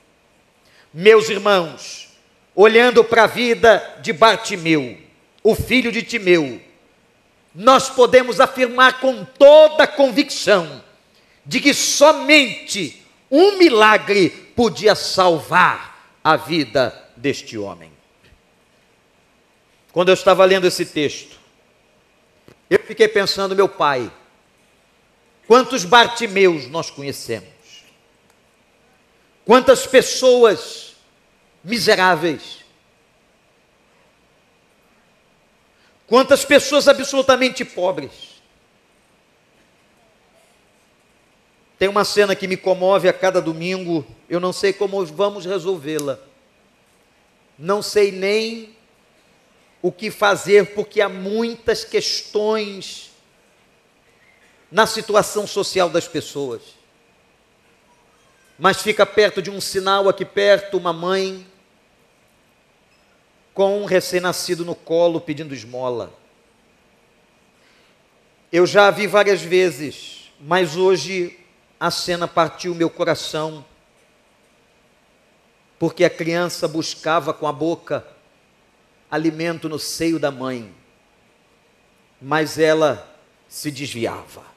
Meus 0.93 1.27
irmãos, 1.27 2.07
olhando 2.55 3.03
para 3.03 3.25
a 3.25 3.27
vida 3.27 3.97
de 4.01 4.13
Bartimeu, 4.13 4.97
o 5.43 5.55
filho 5.55 5.91
de 5.91 6.01
Timeu, 6.01 6.61
nós 7.53 7.89
podemos 7.89 8.39
afirmar 8.39 9.01
com 9.01 9.25
toda 9.25 9.85
convicção 9.85 10.81
de 11.45 11.59
que 11.59 11.73
somente 11.73 13.05
um 13.29 13.57
milagre 13.57 14.29
podia 14.55 14.95
salvar 14.95 16.15
a 16.23 16.37
vida 16.37 16.97
deste 17.17 17.57
homem. 17.57 17.91
Quando 19.91 20.07
eu 20.07 20.13
estava 20.13 20.45
lendo 20.45 20.65
esse 20.65 20.85
texto, 20.85 21.37
eu 22.69 22.79
fiquei 22.79 23.09
pensando, 23.09 23.53
meu 23.53 23.67
pai, 23.67 24.09
Quantos 25.47 25.83
Bartimeus 25.83 26.67
nós 26.67 26.89
conhecemos? 26.89 27.49
Quantas 29.45 29.85
pessoas 29.85 30.95
miseráveis? 31.63 32.63
Quantas 36.07 36.45
pessoas 36.45 36.87
absolutamente 36.87 37.65
pobres? 37.65 38.41
Tem 41.77 41.89
uma 41.89 42.05
cena 42.05 42.35
que 42.35 42.47
me 42.47 42.55
comove 42.55 43.09
a 43.09 43.13
cada 43.13 43.41
domingo, 43.41 44.05
eu 44.29 44.39
não 44.39 44.53
sei 44.53 44.71
como 44.71 45.05
vamos 45.05 45.45
resolvê-la. 45.45 46.19
Não 47.59 47.81
sei 47.81 48.11
nem 48.11 48.75
o 49.81 49.91
que 49.91 50.09
fazer, 50.09 50.73
porque 50.73 51.01
há 51.01 51.09
muitas 51.09 51.83
questões 51.83 53.12
na 54.73 54.87
situação 54.87 55.45
social 55.45 55.87
das 55.87 56.07
pessoas. 56.07 56.63
Mas 58.57 58.81
fica 58.81 59.05
perto 59.05 59.39
de 59.39 59.51
um 59.51 59.61
sinal 59.61 60.09
aqui 60.09 60.25
perto, 60.25 60.77
uma 60.77 60.91
mãe 60.91 61.45
com 63.53 63.83
um 63.83 63.85
recém-nascido 63.85 64.65
no 64.65 64.73
colo 64.73 65.21
pedindo 65.21 65.53
esmola. 65.53 66.11
Eu 68.51 68.65
já 68.65 68.87
a 68.87 68.91
vi 68.91 69.05
várias 69.05 69.43
vezes, 69.43 70.31
mas 70.39 70.75
hoje 70.75 71.39
a 71.79 71.91
cena 71.91 72.27
partiu 72.27 72.73
meu 72.73 72.89
coração, 72.89 73.63
porque 75.77 76.03
a 76.03 76.09
criança 76.09 76.67
buscava 76.67 77.31
com 77.31 77.45
a 77.45 77.53
boca 77.53 78.03
alimento 79.11 79.69
no 79.69 79.77
seio 79.77 80.17
da 80.17 80.31
mãe, 80.31 80.73
mas 82.19 82.57
ela 82.57 83.15
se 83.47 83.69
desviava 83.69 84.52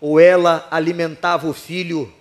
ou 0.00 0.20
ela 0.20 0.66
alimentava 0.70 1.48
o 1.48 1.52
filho, 1.52 2.12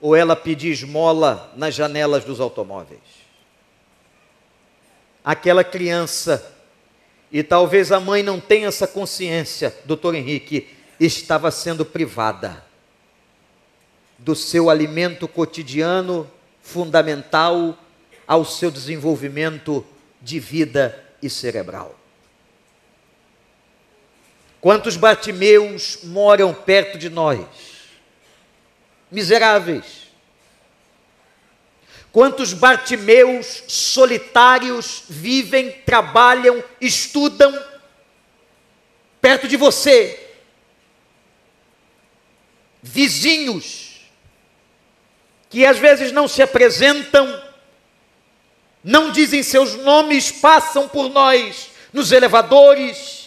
ou 0.00 0.14
ela 0.14 0.36
pedia 0.36 0.72
esmola 0.72 1.52
nas 1.56 1.74
janelas 1.74 2.24
dos 2.24 2.40
automóveis. 2.40 3.00
Aquela 5.24 5.64
criança, 5.64 6.54
e 7.32 7.42
talvez 7.42 7.90
a 7.90 7.98
mãe 7.98 8.22
não 8.22 8.38
tenha 8.38 8.68
essa 8.68 8.86
consciência, 8.86 9.74
doutor 9.84 10.14
Henrique, 10.14 10.68
estava 11.00 11.50
sendo 11.50 11.84
privada 11.84 12.64
do 14.18 14.34
seu 14.34 14.70
alimento 14.70 15.26
cotidiano 15.26 16.30
fundamental 16.62 17.78
ao 18.26 18.44
seu 18.44 18.70
desenvolvimento 18.70 19.84
de 20.20 20.38
vida 20.38 21.02
e 21.22 21.28
cerebral. 21.28 21.94
Quantos 24.64 24.96
Bartimeus 24.96 25.98
moram 26.04 26.54
perto 26.54 26.96
de 26.96 27.10
nós? 27.10 27.44
Miseráveis. 29.10 29.84
Quantos 32.10 32.54
Bartimeus 32.54 33.64
solitários 33.68 35.02
vivem, 35.06 35.70
trabalham, 35.70 36.64
estudam 36.80 37.52
perto 39.20 39.46
de 39.46 39.58
você? 39.58 40.32
Vizinhos 42.82 44.00
que 45.50 45.66
às 45.66 45.76
vezes 45.76 46.10
não 46.10 46.26
se 46.26 46.40
apresentam, 46.40 47.42
não 48.82 49.12
dizem 49.12 49.42
seus 49.42 49.74
nomes, 49.74 50.32
passam 50.32 50.88
por 50.88 51.10
nós 51.10 51.68
nos 51.92 52.12
elevadores, 52.12 53.23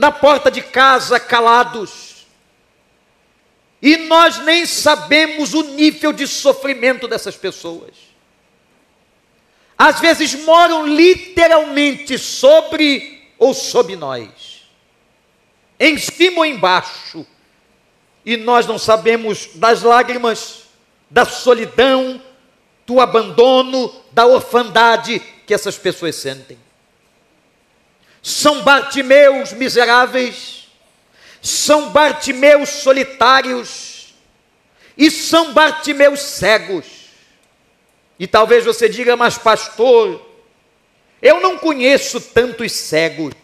na 0.00 0.10
porta 0.10 0.50
de 0.50 0.62
casa 0.62 1.20
calados. 1.20 2.26
E 3.82 3.98
nós 3.98 4.38
nem 4.38 4.64
sabemos 4.64 5.52
o 5.52 5.62
nível 5.62 6.10
de 6.10 6.26
sofrimento 6.26 7.06
dessas 7.06 7.36
pessoas. 7.36 7.90
Às 9.76 10.00
vezes 10.00 10.34
moram 10.34 10.86
literalmente 10.86 12.18
sobre 12.18 13.30
ou 13.38 13.52
sob 13.52 13.94
nós, 13.96 14.66
em 15.78 15.98
cima 15.98 16.38
ou 16.38 16.46
embaixo, 16.46 17.26
e 18.24 18.36
nós 18.38 18.66
não 18.66 18.78
sabemos 18.78 19.50
das 19.54 19.82
lágrimas, 19.82 20.64
da 21.10 21.26
solidão, 21.26 22.22
do 22.86 23.00
abandono, 23.00 23.94
da 24.12 24.26
orfandade 24.26 25.20
que 25.46 25.54
essas 25.54 25.76
pessoas 25.76 26.16
sentem. 26.16 26.58
São 28.22 28.62
Bartimeus 28.62 29.52
miseráveis, 29.52 30.68
são 31.40 31.90
Bartimeus 31.90 32.68
solitários 32.68 34.14
e 34.96 35.10
são 35.10 35.52
Bartimeus 35.52 36.20
cegos. 36.20 36.86
E 38.18 38.26
talvez 38.26 38.64
você 38.64 38.88
diga, 38.88 39.16
mas 39.16 39.38
pastor, 39.38 40.20
eu 41.22 41.40
não 41.40 41.56
conheço 41.56 42.20
tantos 42.20 42.72
cegos. 42.72 43.34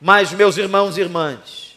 Mas, 0.00 0.32
meus 0.32 0.56
irmãos 0.56 0.96
e 0.96 1.00
irmãs, 1.00 1.76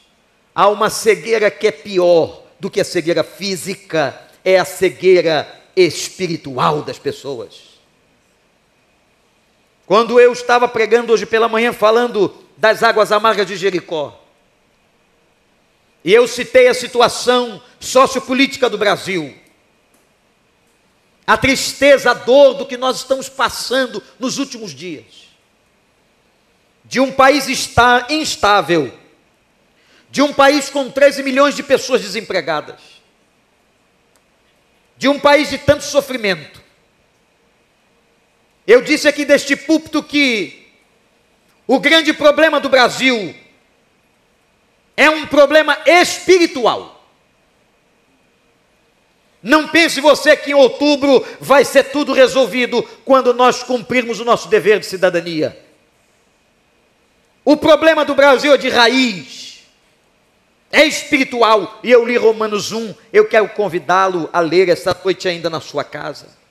há 0.54 0.68
uma 0.70 0.90
cegueira 0.90 1.52
que 1.52 1.68
é 1.68 1.72
pior 1.72 2.44
do 2.60 2.72
que 2.72 2.80
a 2.80 2.86
cegueira 2.86 3.24
física, 3.24 4.20
é 4.44 4.58
a 4.58 4.66
cegueira 4.66 5.48
espiritual 5.76 6.82
das 6.82 6.98
pessoas. 6.98 7.75
Quando 9.86 10.20
eu 10.20 10.34
estava 10.34 10.68
pregando 10.68 11.14
hoje 11.14 11.26
pela 11.26 11.48
manhã, 11.48 11.72
falando 11.72 12.34
das 12.58 12.82
águas 12.82 13.12
amargas 13.12 13.46
de 13.46 13.56
Jericó, 13.56 14.20
e 16.04 16.14
eu 16.14 16.28
citei 16.28 16.68
a 16.68 16.74
situação 16.74 17.62
sociopolítica 17.80 18.70
do 18.70 18.78
Brasil, 18.78 19.36
a 21.26 21.38
tristeza, 21.38 22.12
a 22.12 22.14
dor 22.14 22.54
do 22.54 22.66
que 22.66 22.78
nós 22.78 22.98
estamos 22.98 23.28
passando 23.28 24.02
nos 24.20 24.38
últimos 24.38 24.72
dias, 24.72 25.30
de 26.84 27.00
um 27.00 27.12
país 27.12 27.48
está 27.48 28.08
instável, 28.10 28.94
de 30.10 30.22
um 30.22 30.32
país 30.32 30.70
com 30.70 30.90
13 30.90 31.24
milhões 31.24 31.56
de 31.56 31.64
pessoas 31.64 32.02
desempregadas, 32.02 32.80
de 34.98 35.08
um 35.08 35.20
país 35.20 35.50
de 35.50 35.58
tanto 35.58 35.84
sofrimento. 35.84 36.65
Eu 38.68 38.82
disse 38.82 39.08
aqui 39.08 39.26
deste 39.26 39.56
púlpito 39.56 40.02
que 40.02 40.68
o 41.68 41.80
grande 41.80 42.14
problema 42.14 42.60
do 42.60 42.70
Brasil 42.70 43.36
é 44.98 45.10
um 45.10 45.26
problema 45.28 45.78
espiritual. 45.86 46.96
Não 49.42 49.68
pense 49.68 50.02
você 50.02 50.36
que 50.36 50.52
em 50.52 50.56
outubro 50.56 51.24
vai 51.40 51.64
ser 51.64 51.92
tudo 51.92 52.14
resolvido 52.14 52.82
quando 53.04 53.32
nós 53.32 53.62
cumprirmos 53.62 54.20
o 54.20 54.26
nosso 54.26 54.48
dever 54.48 54.80
de 54.80 54.88
cidadania. 54.88 55.64
O 57.44 57.56
problema 57.56 58.04
do 58.04 58.16
Brasil 58.16 58.56
é 58.56 58.58
de 58.58 58.70
raiz, 58.70 59.64
é 60.72 60.84
espiritual. 60.84 61.80
E 61.84 61.92
eu 61.92 62.04
li 62.04 62.18
Romanos 62.18 62.72
1, 62.72 62.96
eu 63.14 63.28
quero 63.28 63.48
convidá-lo 63.50 64.28
a 64.34 64.40
ler 64.40 64.68
esta 64.70 65.00
noite 65.04 65.28
ainda 65.28 65.48
na 65.48 65.62
sua 65.62 65.84
casa. 65.84 66.45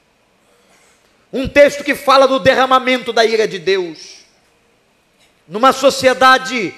Um 1.34 1.48
texto 1.48 1.82
que 1.82 1.96
fala 1.96 2.28
do 2.28 2.38
derramamento 2.38 3.12
da 3.12 3.24
ira 3.24 3.48
de 3.48 3.58
Deus. 3.58 4.18
Numa 5.48 5.72
sociedade 5.72 6.72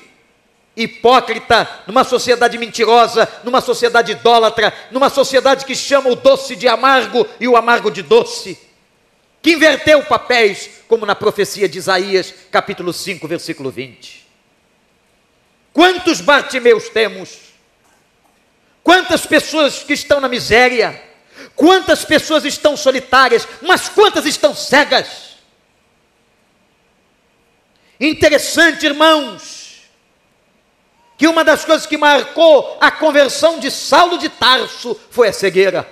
hipócrita, 0.74 1.68
numa 1.86 2.04
sociedade 2.04 2.56
mentirosa, 2.56 3.28
numa 3.44 3.60
sociedade 3.60 4.12
idólatra, 4.12 4.72
numa 4.90 5.10
sociedade 5.10 5.66
que 5.66 5.76
chama 5.76 6.08
o 6.08 6.16
doce 6.16 6.56
de 6.56 6.66
amargo 6.66 7.28
e 7.38 7.46
o 7.46 7.54
amargo 7.54 7.90
de 7.90 8.00
doce, 8.00 8.58
que 9.42 9.52
inverteu 9.52 10.02
papéis, 10.04 10.70
como 10.88 11.04
na 11.04 11.14
profecia 11.14 11.68
de 11.68 11.76
Isaías, 11.76 12.32
capítulo 12.50 12.94
5, 12.94 13.28
versículo 13.28 13.70
20. 13.70 14.26
Quantos 15.70 16.22
Bartimeus 16.22 16.88
temos? 16.88 17.52
Quantas 18.82 19.26
pessoas 19.26 19.82
que 19.82 19.92
estão 19.92 20.18
na 20.18 20.30
miséria? 20.30 20.98
Quantas 21.56 22.04
pessoas 22.04 22.44
estão 22.44 22.76
solitárias? 22.76 23.48
Mas 23.62 23.88
quantas 23.88 24.26
estão 24.26 24.54
cegas? 24.54 25.36
Interessante, 27.98 28.84
irmãos, 28.84 29.80
que 31.16 31.26
uma 31.26 31.42
das 31.42 31.64
coisas 31.64 31.86
que 31.86 31.96
marcou 31.96 32.76
a 32.78 32.90
conversão 32.90 33.58
de 33.58 33.70
Saulo 33.70 34.18
de 34.18 34.28
Tarso 34.28 34.98
foi 35.10 35.28
a 35.28 35.32
cegueira. 35.32 35.88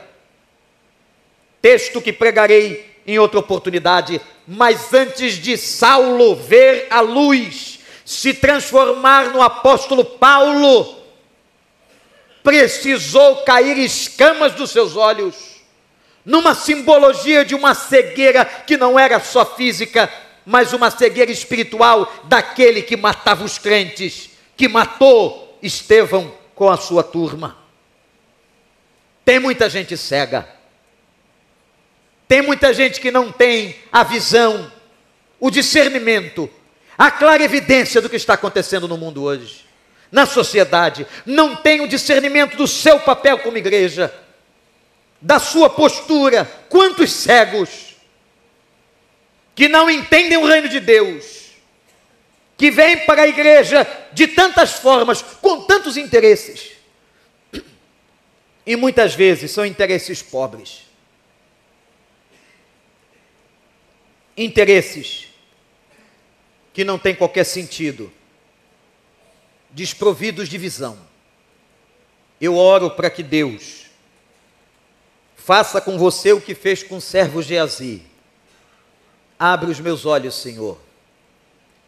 Texto 1.62 2.02
que 2.02 2.12
pregarei 2.12 2.94
em 3.06 3.18
outra 3.18 3.40
oportunidade, 3.40 4.20
mas 4.46 4.92
antes 4.92 5.34
de 5.34 5.56
Saulo 5.56 6.36
ver 6.36 6.86
a 6.90 7.00
luz, 7.00 7.80
se 8.04 8.34
transformar 8.34 9.30
no 9.30 9.40
apóstolo 9.40 10.04
Paulo, 10.04 11.02
precisou 12.42 13.36
cair 13.38 13.78
escamas 13.78 14.52
dos 14.52 14.70
seus 14.70 14.94
olhos, 14.94 15.53
numa 16.24 16.54
simbologia 16.54 17.44
de 17.44 17.54
uma 17.54 17.74
cegueira 17.74 18.44
que 18.44 18.76
não 18.76 18.98
era 18.98 19.20
só 19.20 19.44
física, 19.44 20.10
mas 20.44 20.72
uma 20.72 20.90
cegueira 20.90 21.30
espiritual 21.30 22.12
daquele 22.24 22.82
que 22.82 22.96
matava 22.96 23.44
os 23.44 23.58
crentes 23.58 24.30
que 24.56 24.68
matou 24.68 25.58
Estevão 25.62 26.32
com 26.54 26.70
a 26.70 26.76
sua 26.76 27.02
turma. 27.02 27.56
Tem 29.24 29.38
muita 29.38 29.68
gente 29.70 29.96
cega. 29.96 30.46
Tem 32.28 32.42
muita 32.42 32.72
gente 32.72 33.00
que 33.00 33.10
não 33.10 33.32
tem 33.32 33.76
a 33.92 34.02
visão, 34.02 34.70
o 35.38 35.50
discernimento, 35.50 36.50
a 36.96 37.10
clara 37.10 37.42
evidência 37.42 38.00
do 38.00 38.08
que 38.08 38.16
está 38.16 38.34
acontecendo 38.34 38.88
no 38.88 38.96
mundo 38.96 39.22
hoje, 39.22 39.64
na 40.10 40.26
sociedade. 40.26 41.06
Não 41.24 41.56
tem 41.56 41.80
o 41.80 41.88
discernimento 41.88 42.56
do 42.56 42.66
seu 42.66 43.00
papel 43.00 43.38
como 43.38 43.58
igreja, 43.58 44.12
da 45.24 45.38
sua 45.38 45.70
postura. 45.70 46.44
Quantos 46.68 47.10
cegos 47.10 47.96
que 49.54 49.68
não 49.68 49.90
entendem 49.90 50.36
o 50.36 50.46
reino 50.46 50.68
de 50.68 50.78
Deus 50.78 51.44
que 52.56 52.70
vem 52.70 53.04
para 53.04 53.22
a 53.22 53.28
igreja 53.28 53.86
de 54.12 54.28
tantas 54.28 54.74
formas, 54.74 55.22
com 55.22 55.62
tantos 55.62 55.96
interesses. 55.96 56.72
E 58.64 58.76
muitas 58.76 59.14
vezes 59.14 59.50
são 59.50 59.66
interesses 59.66 60.22
pobres. 60.22 60.82
Interesses 64.36 65.28
que 66.72 66.84
não 66.84 66.98
têm 66.98 67.14
qualquer 67.14 67.44
sentido, 67.44 68.12
desprovidos 69.70 70.48
de 70.48 70.58
visão. 70.58 70.98
Eu 72.40 72.56
oro 72.56 72.90
para 72.90 73.10
que 73.10 73.22
Deus 73.22 73.83
faça 75.44 75.80
com 75.80 75.98
você 75.98 76.32
o 76.32 76.40
que 76.40 76.54
fez 76.54 76.82
com 76.82 76.96
o 76.96 77.00
servo 77.00 77.42
Geazi. 77.42 78.02
Abre 79.38 79.70
os 79.70 79.80
meus 79.80 80.06
olhos, 80.06 80.34
Senhor 80.34 80.78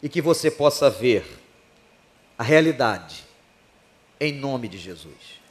e 0.01 0.09
que 0.09 0.21
você 0.21 0.51
possa 0.51 0.89
ver 0.89 1.25
a 2.37 2.43
realidade 2.43 3.23
em 4.19 4.33
nome 4.33 4.67
de 4.67 4.77
Jesus. 4.77 5.41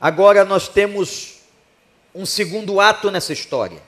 Agora 0.00 0.44
nós 0.44 0.68
temos 0.68 1.40
um 2.14 2.26
segundo 2.26 2.80
ato 2.80 3.10
nessa 3.10 3.32
história. 3.32 3.82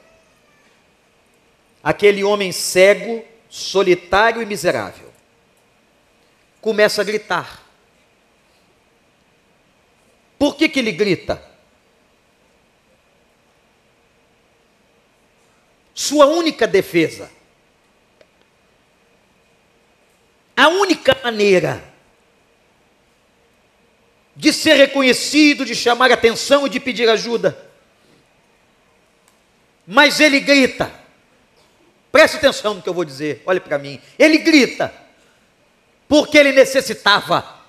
Aquele 1.82 2.24
homem 2.24 2.50
cego, 2.50 3.24
solitário 3.48 4.42
e 4.42 4.46
miserável 4.46 5.08
começa 6.60 7.00
a 7.02 7.04
gritar. 7.04 7.62
Por 10.38 10.56
que, 10.56 10.68
que 10.68 10.78
ele 10.78 10.92
grita? 10.92 11.42
Sua 16.08 16.26
única 16.26 16.66
defesa 16.66 17.30
A 20.58 20.66
única 20.66 21.16
maneira 21.22 21.80
de 24.34 24.52
ser 24.52 24.74
reconhecido, 24.74 25.64
de 25.64 25.72
chamar 25.72 26.10
atenção 26.10 26.66
e 26.66 26.70
de 26.70 26.80
pedir 26.80 27.08
ajuda. 27.08 27.56
Mas 29.86 30.18
ele 30.18 30.40
grita. 30.40 30.92
Preste 32.10 32.38
atenção 32.38 32.74
no 32.74 32.82
que 32.82 32.88
eu 32.88 32.94
vou 32.94 33.04
dizer, 33.04 33.40
olhe 33.46 33.60
para 33.60 33.78
mim. 33.78 34.00
Ele 34.18 34.38
grita, 34.38 34.92
porque 36.08 36.36
ele 36.36 36.50
necessitava 36.50 37.62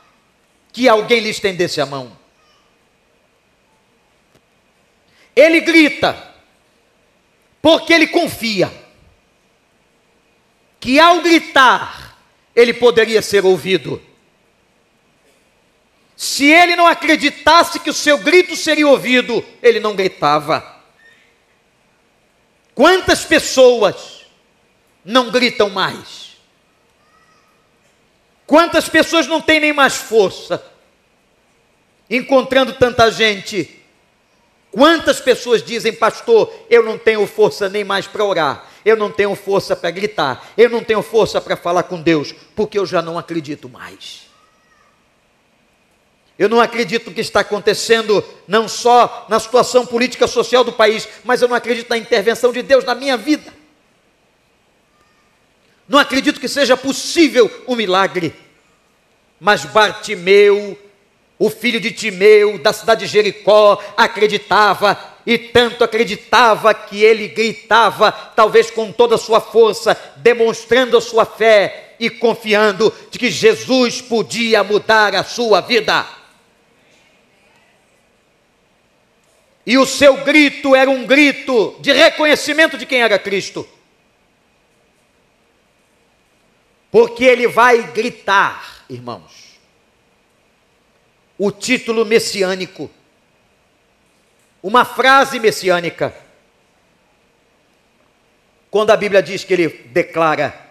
que 0.74 0.90
alguém 0.90 1.20
lhe 1.20 1.30
estendesse 1.30 1.80
a 1.80 1.86
mão. 1.86 2.18
Ele 5.36 5.60
grita, 5.62 6.29
porque 7.62 7.94
ele 7.94 8.08
confia 8.08 8.72
que 10.80 11.00
ao 11.00 11.22
gritar, 11.22 12.18
ele 12.56 12.74
poderia 12.74 13.22
ser 13.22 13.46
ouvido. 13.46 14.02
Se 16.16 16.46
ele 16.46 16.76
não 16.76 16.88
acreditasse 16.88 17.80
que 17.80 17.90
o 17.90 17.94
seu 17.94 18.18
grito 18.18 18.56
seria 18.56 18.88
ouvido, 18.88 19.44
ele 19.62 19.80
não 19.80 19.96
gritava. 19.96 20.78
Quantas 22.74 23.26
pessoas 23.26 24.26
não 25.04 25.30
gritam 25.30 25.70
mais? 25.70 26.38
Quantas 28.46 28.90
pessoas 28.90 29.28
não 29.28 29.42
têm 29.42 29.60
nem 29.60 29.74
mais 29.74 29.96
força? 29.96 30.66
Encontrando 32.10 32.74
tanta 32.74 33.12
gente. 33.12 33.79
Quantas 34.72 35.20
pessoas 35.20 35.64
dizem, 35.64 35.92
pastor, 35.92 36.54
eu 36.70 36.84
não 36.84 36.98
tenho 36.98 37.26
força 37.26 37.68
nem 37.68 37.84
mais 37.84 38.06
para 38.06 38.24
orar, 38.24 38.70
eu 38.86 38.96
não 38.96 39.12
tenho 39.12 39.34
força 39.36 39.76
para 39.76 39.90
gritar, 39.90 40.48
eu 40.56 40.70
não 40.70 40.84
tenho 40.84 41.02
força 41.02 41.42
para 41.42 41.56
falar 41.56 41.84
com 41.84 42.00
Deus, 42.02 42.34
porque 42.56 42.78
eu 42.78 42.86
já 42.86 43.02
não 43.02 43.18
acredito 43.18 43.68
mais. 43.68 44.30
Eu 46.38 46.48
não 46.48 46.62
acredito 46.62 47.12
que 47.12 47.20
está 47.20 47.42
acontecendo 47.42 48.24
não 48.48 48.68
só 48.68 49.26
na 49.28 49.40
situação 49.40 49.86
política 49.86 50.26
social 50.26 50.64
do 50.64 50.72
país, 50.72 51.06
mas 51.24 51.42
eu 51.42 51.50
não 51.50 51.56
acredito 51.56 51.90
na 51.90 51.98
intervenção 51.98 52.54
de 52.54 52.62
Deus 52.62 52.86
na 52.86 52.96
minha 52.96 53.18
vida. 53.18 53.54
Não 55.86 56.00
acredito 56.00 56.40
que 56.40 56.48
seja 56.48 56.78
possível 56.78 57.52
um 57.68 57.76
milagre. 57.76 58.34
Mas 59.40 59.66
Bartimeu, 59.66 60.78
o 61.40 61.50
filho 61.50 61.80
de 61.80 61.92
Timeu, 61.92 62.60
da 62.60 62.74
cidade 62.74 63.06
de 63.06 63.12
Jericó, 63.12 63.82
acreditava 63.96 65.00
e 65.26 65.38
tanto 65.38 65.86
acreditava 65.86 66.74
que 66.74 67.02
ele 67.02 67.30
gritava, 67.30 68.12
talvez 68.12 68.70
com 68.70 68.92
toda 68.92 69.16
a 69.16 69.18
sua 69.18 69.40
força, 69.40 69.98
demonstrando 70.18 70.98
a 70.98 71.02
sua 71.02 71.26
fé 71.26 71.96
e 71.98 72.10
confiando 72.10 72.94
de 73.10 73.18
que 73.18 73.32
Jesus 73.32 74.02
podia 74.02 74.66
mudar 74.66 75.16
a 75.16 75.24
sua 75.24 75.62
vida. 75.62 76.06
E 79.66 79.78
o 79.78 79.86
seu 79.86 80.18
grito 80.26 80.76
era 80.76 80.90
um 80.90 81.06
grito 81.06 81.78
de 81.80 81.94
reconhecimento 81.94 82.78
de 82.78 82.86
quem 82.86 83.02
era 83.02 83.18
Cristo. 83.18 83.66
Porque 86.92 87.24
ele 87.24 87.48
vai 87.48 87.84
gritar, 87.92 88.84
irmãos, 88.90 89.49
o 91.40 91.50
título 91.50 92.06
messiânico 92.06 92.92
uma 94.62 94.86
frase 94.86 95.40
messiânica. 95.40 96.14
Quando 98.70 98.92
a 98.92 98.98
Bíblia 98.98 99.24
diz 99.24 99.44
que 99.44 99.54
ele 99.54 99.70
declara, 99.70 100.68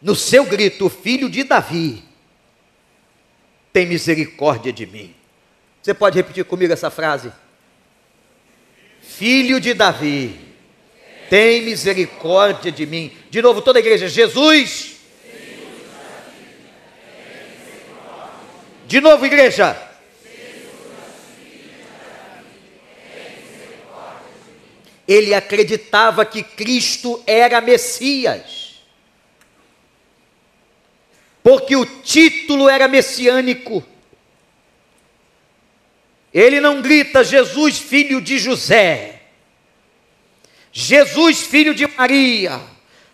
no 0.00 0.14
seu 0.14 0.44
grito, 0.44 0.88
filho 0.88 1.28
de 1.28 1.44
Davi, 1.44 2.02
tem 3.72 3.86
misericórdia 3.86 4.72
de 4.72 4.86
mim. 4.86 5.14
Você 5.82 5.94
pode 5.94 6.16
repetir 6.16 6.44
comigo 6.44 6.72
essa 6.72 6.90
frase? 6.90 7.32
Filho 9.00 9.60
de 9.60 9.74
Davi, 9.74 10.38
tem 11.30 11.62
misericórdia 11.62 12.72
de 12.72 12.84
mim. 12.86 13.16
De 13.30 13.40
novo, 13.40 13.62
toda 13.62 13.78
a 13.78 13.80
igreja, 13.80 14.08
Jesus. 14.08 14.96
De 18.88 19.02
novo, 19.02 19.26
igreja. 19.26 19.76
Ele 25.06 25.34
acreditava 25.34 26.24
que 26.24 26.42
Cristo 26.42 27.22
era 27.26 27.60
Messias. 27.60 28.80
Porque 31.42 31.76
o 31.76 31.84
título 31.84 32.66
era 32.66 32.88
messiânico. 32.88 33.84
Ele 36.32 36.58
não 36.58 36.80
grita 36.80 37.22
Jesus, 37.22 37.78
filho 37.78 38.22
de 38.22 38.38
José. 38.38 39.20
Jesus, 40.72 41.42
filho 41.42 41.74
de 41.74 41.86
Maria. 41.86 42.58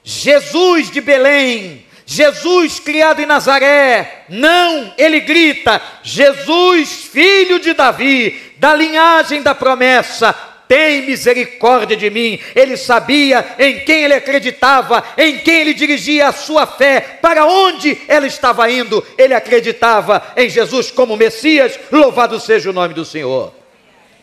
Jesus 0.04 0.88
de 0.88 1.00
Belém. 1.00 1.84
Jesus 2.06 2.78
criado 2.78 3.20
em 3.20 3.26
Nazaré. 3.26 4.24
Não, 4.28 4.92
ele 4.98 5.20
grita: 5.20 5.80
Jesus, 6.02 7.04
filho 7.04 7.58
de 7.58 7.72
Davi, 7.72 8.52
da 8.58 8.74
linhagem 8.74 9.42
da 9.42 9.54
promessa, 9.54 10.34
tem 10.68 11.02
misericórdia 11.02 11.96
de 11.96 12.10
mim. 12.10 12.38
Ele 12.54 12.76
sabia 12.76 13.54
em 13.58 13.84
quem 13.84 14.04
ele 14.04 14.14
acreditava, 14.14 15.02
em 15.16 15.38
quem 15.38 15.60
ele 15.60 15.74
dirigia 15.74 16.28
a 16.28 16.32
sua 16.32 16.66
fé, 16.66 17.18
para 17.20 17.46
onde 17.46 17.98
ela 18.06 18.26
estava 18.26 18.70
indo. 18.70 19.04
Ele 19.16 19.34
acreditava 19.34 20.22
em 20.36 20.48
Jesus 20.48 20.90
como 20.90 21.16
Messias. 21.16 21.78
Louvado 21.90 22.38
seja 22.38 22.70
o 22.70 22.72
nome 22.72 22.92
do 22.94 23.04
Senhor. 23.04 23.54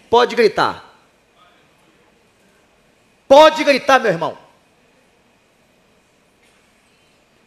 Pode 0.10 0.36
gritar. 0.36 0.92
Pode 3.28 3.64
gritar, 3.64 4.00
meu 4.00 4.12
irmão. 4.12 4.41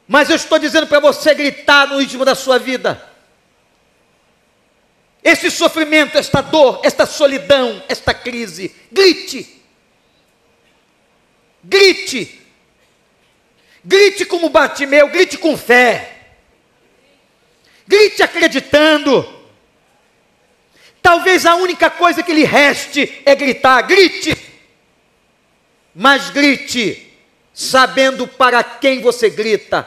Mas 0.06 0.28
eu 0.28 0.36
estou 0.36 0.58
dizendo 0.58 0.86
para 0.86 1.00
você 1.00 1.34
gritar 1.34 1.88
no 1.88 1.98
ritmo 1.98 2.24
da 2.24 2.34
sua 2.34 2.58
vida. 2.58 3.02
Esse 5.22 5.50
sofrimento, 5.50 6.18
esta 6.18 6.42
dor, 6.42 6.80
esta 6.84 7.06
solidão, 7.06 7.82
esta 7.88 8.12
crise, 8.12 8.74
grite. 8.92 9.62
Grite. 11.62 12.42
Grite 13.82 14.26
como 14.26 14.50
Bartimeu, 14.50 15.08
grite 15.08 15.38
com 15.38 15.56
fé. 15.56 16.10
Grite 17.86 18.22
acreditando. 18.22 19.26
Talvez 21.00 21.46
a 21.46 21.54
única 21.54 21.88
coisa 21.88 22.22
que 22.22 22.32
lhe 22.32 22.44
reste 22.44 23.22
é 23.24 23.34
gritar, 23.34 23.80
grite. 23.82 24.36
Mas 25.94 26.28
grite 26.30 27.12
sabendo 27.54 28.26
para 28.26 28.64
quem 28.64 29.00
você 29.00 29.30
grita, 29.30 29.86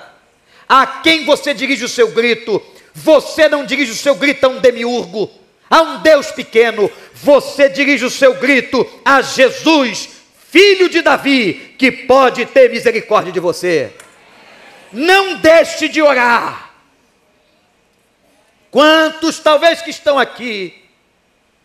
a 0.67 0.85
quem 0.85 1.25
você 1.25 1.53
dirige 1.53 1.85
o 1.85 1.89
seu 1.89 2.11
grito 2.11 2.61
você 2.99 3.47
não 3.47 3.63
dirige 3.63 3.91
o 3.91 3.95
seu 3.95 4.15
grito 4.15 4.43
a 4.43 4.49
um 4.49 4.59
demiurgo, 4.59 5.29
a 5.69 5.81
um 5.83 5.99
Deus 5.99 6.31
pequeno. 6.31 6.91
Você 7.13 7.69
dirige 7.69 8.03
o 8.03 8.09
seu 8.09 8.33
grito 8.33 8.89
a 9.05 9.21
Jesus, 9.21 10.09
filho 10.49 10.89
de 10.89 11.03
Davi, 11.03 11.75
que 11.77 11.91
pode 11.91 12.43
ter 12.47 12.71
misericórdia 12.71 13.31
de 13.31 13.39
você. 13.39 13.93
Não 14.91 15.35
deixe 15.35 15.87
de 15.87 16.01
orar. 16.01 16.71
Quantos 18.71 19.37
talvez 19.37 19.79
que 19.83 19.91
estão 19.91 20.17
aqui 20.17 20.73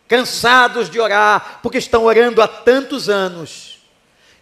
cansados 0.07 0.87
de 0.87 0.99
orar, 0.99 1.61
porque 1.63 1.79
estão 1.79 2.03
orando 2.03 2.43
há 2.43 2.47
tantos 2.47 3.09
anos 3.09 3.72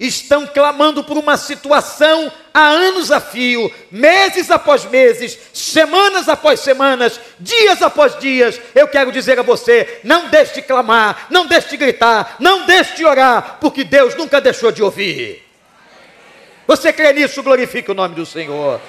estão 0.02 0.48
clamando 0.48 1.04
por 1.04 1.16
uma 1.16 1.38
situação 1.38 2.32
há 2.52 2.68
anos 2.68 3.12
a 3.12 3.22
fio, 3.22 3.72
meses 3.92 4.50
após 4.50 4.84
meses, 4.86 5.38
semanas 5.54 6.28
após 6.28 6.60
semanas, 6.60 7.20
dias 7.40 7.84
após 7.84 8.18
dias. 8.18 8.60
Eu 8.74 8.88
quero 8.88 9.12
dizer 9.12 9.38
a 9.38 9.44
você: 9.44 10.00
não 10.04 10.28
deixe 10.30 10.56
de 10.56 10.62
clamar, 10.64 11.28
não 11.30 11.46
deixe 11.46 11.70
de 11.70 11.78
gritar, 11.78 12.36
não 12.40 12.66
deixe 12.66 12.96
de 12.96 13.06
orar, 13.06 13.60
porque 13.62 13.84
Deus 13.84 14.16
nunca 14.16 14.42
deixou 14.42 14.72
de 14.72 14.82
ouvir. 14.82 15.48
Você 16.66 16.92
crê 16.92 17.14
nisso? 17.14 17.44
Glorifique 17.44 17.92
o 17.92 17.96
nome 17.96 18.16
do 18.16 18.26
Senhor. 18.26 18.82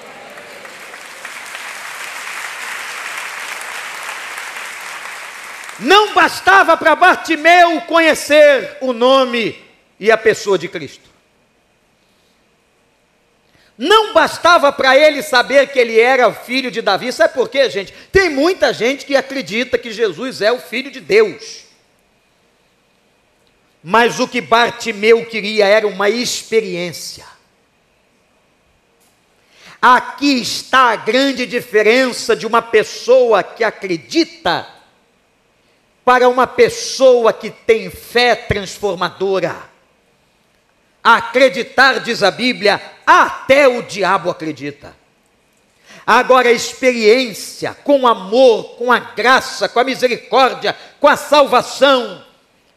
Não 5.79 6.13
bastava 6.13 6.75
para 6.77 6.95
Bartimeu 6.95 7.81
conhecer 7.81 8.77
o 8.81 8.93
nome 8.93 9.62
e 10.03 10.11
a 10.11 10.17
pessoa 10.17 10.57
de 10.57 10.67
Cristo. 10.67 11.09
Não 13.77 14.13
bastava 14.13 14.69
para 14.69 14.97
ele 14.97 15.23
saber 15.23 15.67
que 15.67 15.79
ele 15.79 15.97
era 15.97 16.33
filho 16.33 16.69
de 16.69 16.81
Davi, 16.81 17.09
sabe 17.13 17.33
por 17.33 17.47
quê, 17.47 17.69
gente? 17.69 17.93
Tem 18.11 18.29
muita 18.29 18.73
gente 18.73 19.05
que 19.05 19.15
acredita 19.15 19.77
que 19.77 19.93
Jesus 19.93 20.41
é 20.41 20.51
o 20.51 20.59
filho 20.59 20.91
de 20.91 20.99
Deus. 20.99 21.63
Mas 23.81 24.19
o 24.19 24.27
que 24.27 24.41
Bartimeu 24.41 25.25
queria 25.25 25.67
era 25.67 25.87
uma 25.87 26.09
experiência. 26.09 27.25
Aqui 29.81 30.41
está 30.41 30.91
a 30.91 30.97
grande 30.97 31.45
diferença 31.45 32.35
de 32.35 32.45
uma 32.45 32.61
pessoa 32.61 33.41
que 33.41 33.63
acredita 33.63 34.67
para 36.03 36.27
uma 36.27 36.45
pessoa 36.45 37.31
que 37.31 37.49
tem 37.49 37.89
fé 37.89 38.35
transformadora. 38.35 39.71
Acreditar, 41.03 41.99
diz 41.99 42.23
a 42.23 42.31
Bíblia, 42.31 42.81
até 43.05 43.67
o 43.67 43.81
diabo 43.81 44.29
acredita. 44.29 44.95
Agora, 46.05 46.49
a 46.49 46.53
experiência 46.53 47.73
com 47.83 48.07
amor, 48.07 48.75
com 48.77 48.91
a 48.91 48.99
graça, 48.99 49.69
com 49.69 49.79
a 49.79 49.83
misericórdia, 49.83 50.75
com 50.99 51.07
a 51.07 51.15
salvação, 51.15 52.23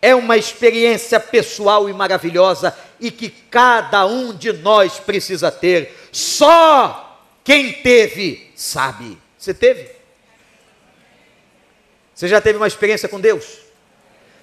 é 0.00 0.14
uma 0.14 0.36
experiência 0.36 1.18
pessoal 1.18 1.88
e 1.88 1.92
maravilhosa 1.92 2.76
e 3.00 3.10
que 3.10 3.28
cada 3.28 4.06
um 4.06 4.32
de 4.32 4.52
nós 4.52 5.00
precisa 5.00 5.50
ter. 5.50 6.08
Só 6.12 7.20
quem 7.42 7.72
teve 7.72 8.50
sabe. 8.54 9.18
Você 9.38 9.52
teve? 9.52 9.90
Você 12.14 12.28
já 12.28 12.40
teve 12.40 12.56
uma 12.56 12.66
experiência 12.66 13.08
com 13.08 13.20
Deus? 13.20 13.58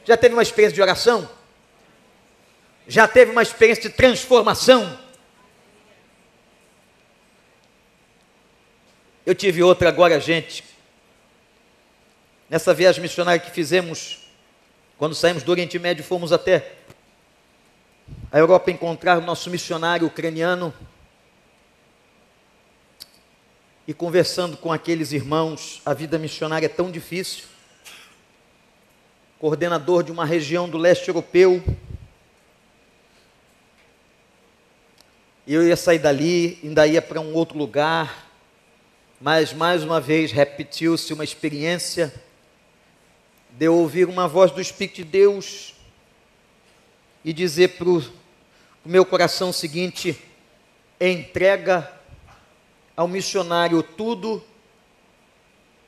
Já 0.05 0.17
teve 0.17 0.35
uma 0.35 0.43
experiência 0.43 0.75
de 0.75 0.81
oração? 0.81 1.29
Já 2.87 3.07
teve 3.07 3.31
uma 3.31 3.41
experiência 3.41 3.89
de 3.89 3.95
transformação? 3.95 4.99
Eu 9.25 9.33
tive 9.33 9.63
outra 9.63 9.87
agora, 9.87 10.19
gente. 10.19 10.63
Nessa 12.49 12.73
viagem 12.73 13.01
missionária 13.01 13.39
que 13.39 13.49
fizemos, 13.49 14.27
quando 14.97 15.15
saímos 15.15 15.43
do 15.43 15.51
Oriente 15.51 15.79
Médio, 15.79 16.03
fomos 16.03 16.33
até 16.33 16.73
a 18.29 18.37
Europa 18.37 18.69
encontrar 18.69 19.17
o 19.17 19.21
nosso 19.21 19.49
missionário 19.49 20.07
ucraniano. 20.07 20.73
E 23.87 23.93
conversando 23.93 24.57
com 24.57 24.73
aqueles 24.73 25.13
irmãos, 25.13 25.81
a 25.85 25.93
vida 25.93 26.19
missionária 26.19 26.65
é 26.65 26.69
tão 26.69 26.91
difícil. 26.91 27.45
Coordenador 29.39 30.03
de 30.03 30.11
uma 30.11 30.25
região 30.25 30.67
do 30.69 30.77
leste 30.77 31.07
europeu, 31.07 31.63
E 35.45 35.53
eu 35.53 35.67
ia 35.67 35.75
sair 35.75 35.99
dali, 35.99 36.57
ainda 36.63 36.87
ia 36.87 37.01
para 37.01 37.19
um 37.19 37.33
outro 37.33 37.57
lugar, 37.57 38.29
mas 39.19 39.51
mais 39.51 39.83
uma 39.83 39.99
vez 39.99 40.31
repetiu-se 40.31 41.11
uma 41.11 41.23
experiência 41.23 42.13
de 43.51 43.65
eu 43.65 43.75
ouvir 43.75 44.07
uma 44.07 44.25
voz 44.25 44.51
do 44.51 44.61
Espírito 44.61 44.95
de 44.95 45.03
Deus 45.03 45.73
e 47.25 47.33
dizer 47.33 47.77
para 47.77 47.89
o 47.89 48.03
meu 48.85 49.05
coração 49.05 49.49
o 49.49 49.53
seguinte: 49.53 50.17
entrega 50.99 51.91
ao 52.95 53.07
missionário 53.07 53.83
tudo 53.83 54.41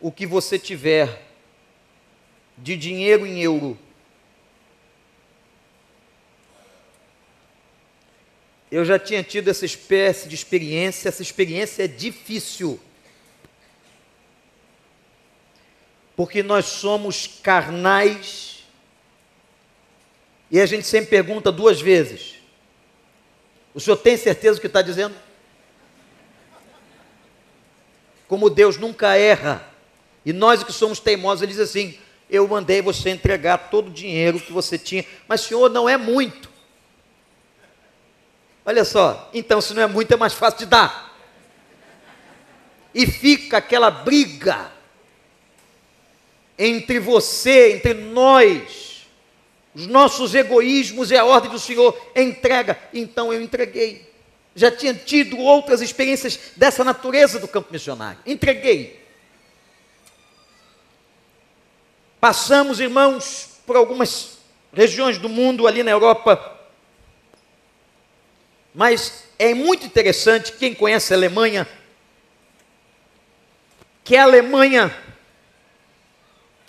o 0.02 0.12
que 0.12 0.26
você 0.26 0.60
tiver 0.60 1.30
de 2.58 2.76
dinheiro 2.76 3.26
em 3.26 3.42
euro 3.42 3.80
eu 8.76 8.84
já 8.84 9.00
tinha 9.00 9.24
tido 9.24 9.50
essa 9.50 9.66
espécie 9.66 10.28
de 10.28 10.36
experiência, 10.36 11.08
essa 11.08 11.22
experiência 11.22 11.84
é 11.84 11.88
difícil. 11.88 12.78
Porque 16.14 16.44
nós 16.44 16.66
somos 16.66 17.26
carnais 17.42 18.66
E 20.52 20.60
a 20.60 20.66
gente 20.66 20.86
sempre 20.86 21.10
pergunta 21.10 21.54
duas 21.54 21.80
vezes: 21.80 22.36
O 23.74 23.80
senhor 23.80 23.96
tem 23.96 24.18
certeza 24.18 24.56
do 24.56 24.62
que 24.62 24.68
está 24.68 24.82
dizendo? 24.82 25.16
Como 28.28 28.50
Deus 28.50 28.76
nunca 28.76 29.16
erra, 29.16 29.66
e 30.26 30.34
nós 30.34 30.66
que 30.66 30.74
somos 30.74 31.00
teimosos, 31.00 31.44
ele 31.44 31.54
diz 31.54 31.62
assim: 31.62 31.98
Eu 32.30 32.46
mandei 32.46 32.82
você 32.82 33.10
entregar 33.10 33.70
todo 33.70 33.88
o 33.88 33.94
dinheiro 33.94 34.38
que 34.38 34.52
você 34.52 34.78
tinha, 34.78 35.06
mas 35.30 35.40
senhor, 35.40 35.70
não 35.70 35.88
é 35.88 35.96
muito. 35.96 36.55
Olha 38.66 38.84
só, 38.84 39.30
então 39.34 39.62
se 39.62 39.74
não 39.74 39.84
é 39.84 39.88
muito, 39.88 40.12
é 40.12 40.18
mais 40.18 40.34
fácil 40.34 40.60
de 40.60 40.66
dar. 40.66 41.16
E 42.94 43.06
fica 43.06 43.58
aquela 43.58 43.92
briga 43.92 44.72
entre 46.58 47.00
você, 47.00 47.74
entre 47.74 47.94
nós, 47.94 49.06
os 49.76 49.86
nossos 49.86 50.34
egoísmos 50.34 51.12
e 51.12 51.18
a 51.18 51.26
ordem 51.26 51.52
do 51.52 51.60
Senhor, 51.60 51.96
entrega. 52.16 52.80
Então 52.94 53.32
eu 53.32 53.42
entreguei. 53.42 54.10
Já 54.56 54.72
tinha 54.72 54.94
tido 54.94 55.38
outras 55.38 55.82
experiências 55.82 56.40
dessa 56.56 56.84
natureza 56.84 57.38
do 57.40 57.48
campo 57.48 57.72
missionário. 57.72 58.20
Entreguei. 58.26 59.04
Passamos, 62.22 62.80
irmãos, 62.80 63.60
por 63.68 63.76
algumas 63.76 64.38
regiões 64.74 65.18
do 65.18 65.28
mundo 65.28 65.68
ali 65.68 65.84
na 65.84 65.92
Europa. 65.92 66.55
Mas 68.76 69.24
é 69.40 69.54
muito 69.54 69.86
interessante, 69.86 70.52
quem 70.52 70.76
conhece 70.76 71.14
a 71.14 71.18
Alemanha, 71.18 71.66
que 74.04 74.18
a 74.18 74.24
Alemanha 74.24 74.94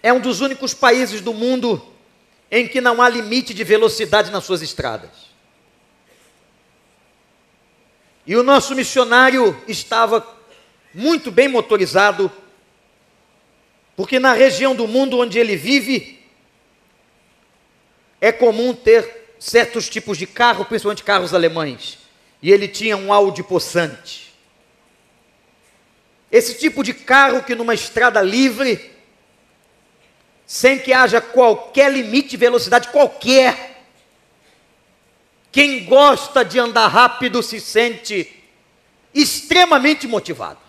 é 0.00 0.12
um 0.12 0.20
dos 0.20 0.40
únicos 0.40 0.72
países 0.72 1.20
do 1.20 1.34
mundo 1.34 1.84
em 2.48 2.68
que 2.68 2.80
não 2.80 3.02
há 3.02 3.08
limite 3.08 3.52
de 3.52 3.64
velocidade 3.64 4.30
nas 4.30 4.44
suas 4.44 4.62
estradas. 4.62 5.10
E 8.24 8.36
o 8.36 8.42
nosso 8.44 8.76
missionário 8.76 9.60
estava 9.66 10.24
muito 10.94 11.32
bem 11.32 11.48
motorizado, 11.48 12.30
porque 13.96 14.20
na 14.20 14.32
região 14.32 14.76
do 14.76 14.86
mundo 14.86 15.18
onde 15.18 15.40
ele 15.40 15.56
vive, 15.56 16.24
é 18.20 18.30
comum 18.30 18.72
ter 18.72 19.15
certos 19.38 19.88
tipos 19.88 20.18
de 20.18 20.26
carro, 20.26 20.64
principalmente 20.64 21.04
carros 21.04 21.34
alemães. 21.34 21.98
E 22.42 22.50
ele 22.52 22.68
tinha 22.68 22.96
um 22.96 23.12
Audi 23.12 23.42
possante. 23.42 24.34
Esse 26.30 26.58
tipo 26.58 26.82
de 26.82 26.92
carro 26.92 27.42
que 27.42 27.54
numa 27.54 27.74
estrada 27.74 28.20
livre 28.20 28.96
sem 30.46 30.78
que 30.78 30.92
haja 30.92 31.20
qualquer 31.20 31.92
limite 31.92 32.30
de 32.30 32.36
velocidade, 32.36 32.88
qualquer. 32.88 33.82
Quem 35.50 35.84
gosta 35.84 36.44
de 36.44 36.58
andar 36.58 36.86
rápido 36.86 37.42
se 37.42 37.60
sente 37.60 38.44
extremamente 39.12 40.06
motivado. 40.06 40.60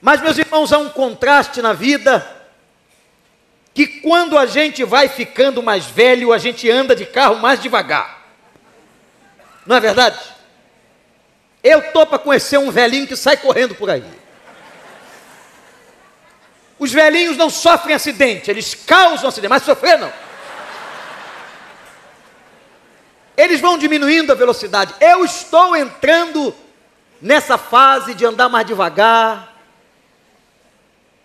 Mas, 0.00 0.20
meus 0.20 0.38
irmãos, 0.38 0.72
há 0.72 0.78
um 0.78 0.88
contraste 0.88 1.60
na 1.60 1.72
vida 1.72 2.37
que 3.78 3.86
quando 3.86 4.36
a 4.36 4.44
gente 4.44 4.82
vai 4.82 5.06
ficando 5.06 5.62
mais 5.62 5.86
velho, 5.86 6.32
a 6.32 6.38
gente 6.38 6.68
anda 6.68 6.96
de 6.96 7.06
carro 7.06 7.36
mais 7.36 7.62
devagar. 7.62 8.26
Não 9.64 9.76
é 9.76 9.78
verdade? 9.78 10.18
Eu 11.62 11.78
estou 11.78 12.04
para 12.04 12.18
conhecer 12.18 12.58
um 12.58 12.72
velhinho 12.72 13.06
que 13.06 13.14
sai 13.14 13.36
correndo 13.36 13.76
por 13.76 13.88
aí. 13.88 14.02
Os 16.76 16.90
velhinhos 16.90 17.36
não 17.36 17.48
sofrem 17.48 17.94
acidente, 17.94 18.50
eles 18.50 18.74
causam 18.74 19.28
acidente, 19.28 19.48
mas 19.48 19.62
sofrer 19.62 19.96
não. 19.96 20.12
Eles 23.36 23.60
vão 23.60 23.78
diminuindo 23.78 24.32
a 24.32 24.34
velocidade. 24.34 24.92
Eu 25.00 25.24
estou 25.24 25.76
entrando 25.76 26.52
nessa 27.22 27.56
fase 27.56 28.12
de 28.12 28.26
andar 28.26 28.48
mais 28.48 28.66
devagar, 28.66 29.56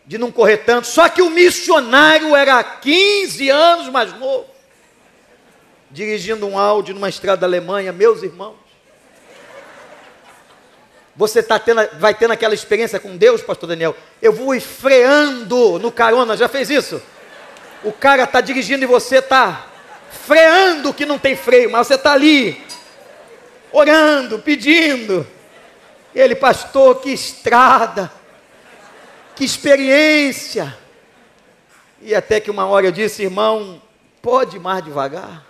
de 0.06 0.18
não 0.18 0.32
correr 0.32 0.58
tanto. 0.58 0.88
Só 0.88 1.08
que 1.10 1.22
o 1.22 1.30
missionário 1.30 2.36
era 2.36 2.64
15 2.64 3.50
anos 3.50 3.90
mais 3.90 4.14
novo, 4.18 4.46
dirigindo 5.90 6.48
um 6.48 6.58
Audi 6.58 6.94
numa 6.94 7.10
estrada 7.10 7.42
da 7.42 7.48
Alemanha, 7.48 7.92
meus 7.92 8.24
irmãos. 8.24 8.64
Você 11.16 11.44
tá 11.44 11.60
tendo, 11.60 11.88
vai 12.00 12.14
tendo 12.14 12.32
aquela 12.32 12.56
experiência 12.56 13.00
com 13.00 13.16
Deus, 13.16 13.42
pastor 13.42 13.70
Daniel. 13.70 13.96
Eu 14.22 14.34
vou 14.34 14.60
freando 14.60 15.78
no 15.78 15.92
carona, 15.92 16.36
já 16.36 16.50
fez 16.50 16.70
isso? 16.72 17.02
O 17.84 17.92
cara 17.92 18.24
está 18.24 18.42
dirigindo 18.42 18.84
e 18.84 18.88
você 18.88 19.18
está 19.18 19.68
freando 20.26 20.94
que 20.94 21.06
não 21.06 21.20
tem 21.20 21.36
freio, 21.36 21.70
mas 21.70 21.88
você 21.88 21.96
está 21.96 22.14
ali, 22.14 22.64
orando, 23.72 24.40
pedindo. 24.40 25.28
Ele, 26.16 26.36
pastor, 26.36 27.02
que 27.02 27.12
estrada, 27.12 28.12
que 29.36 29.44
experiência. 29.44 30.78
E 32.02 32.14
até 32.14 32.40
que 32.40 32.52
uma 32.52 32.66
hora 32.66 32.88
eu 32.88 32.92
disse, 32.92 33.24
irmão, 33.24 33.82
pode 34.22 34.58
ir 34.58 34.60
mais 34.60 34.84
devagar. 34.84 35.46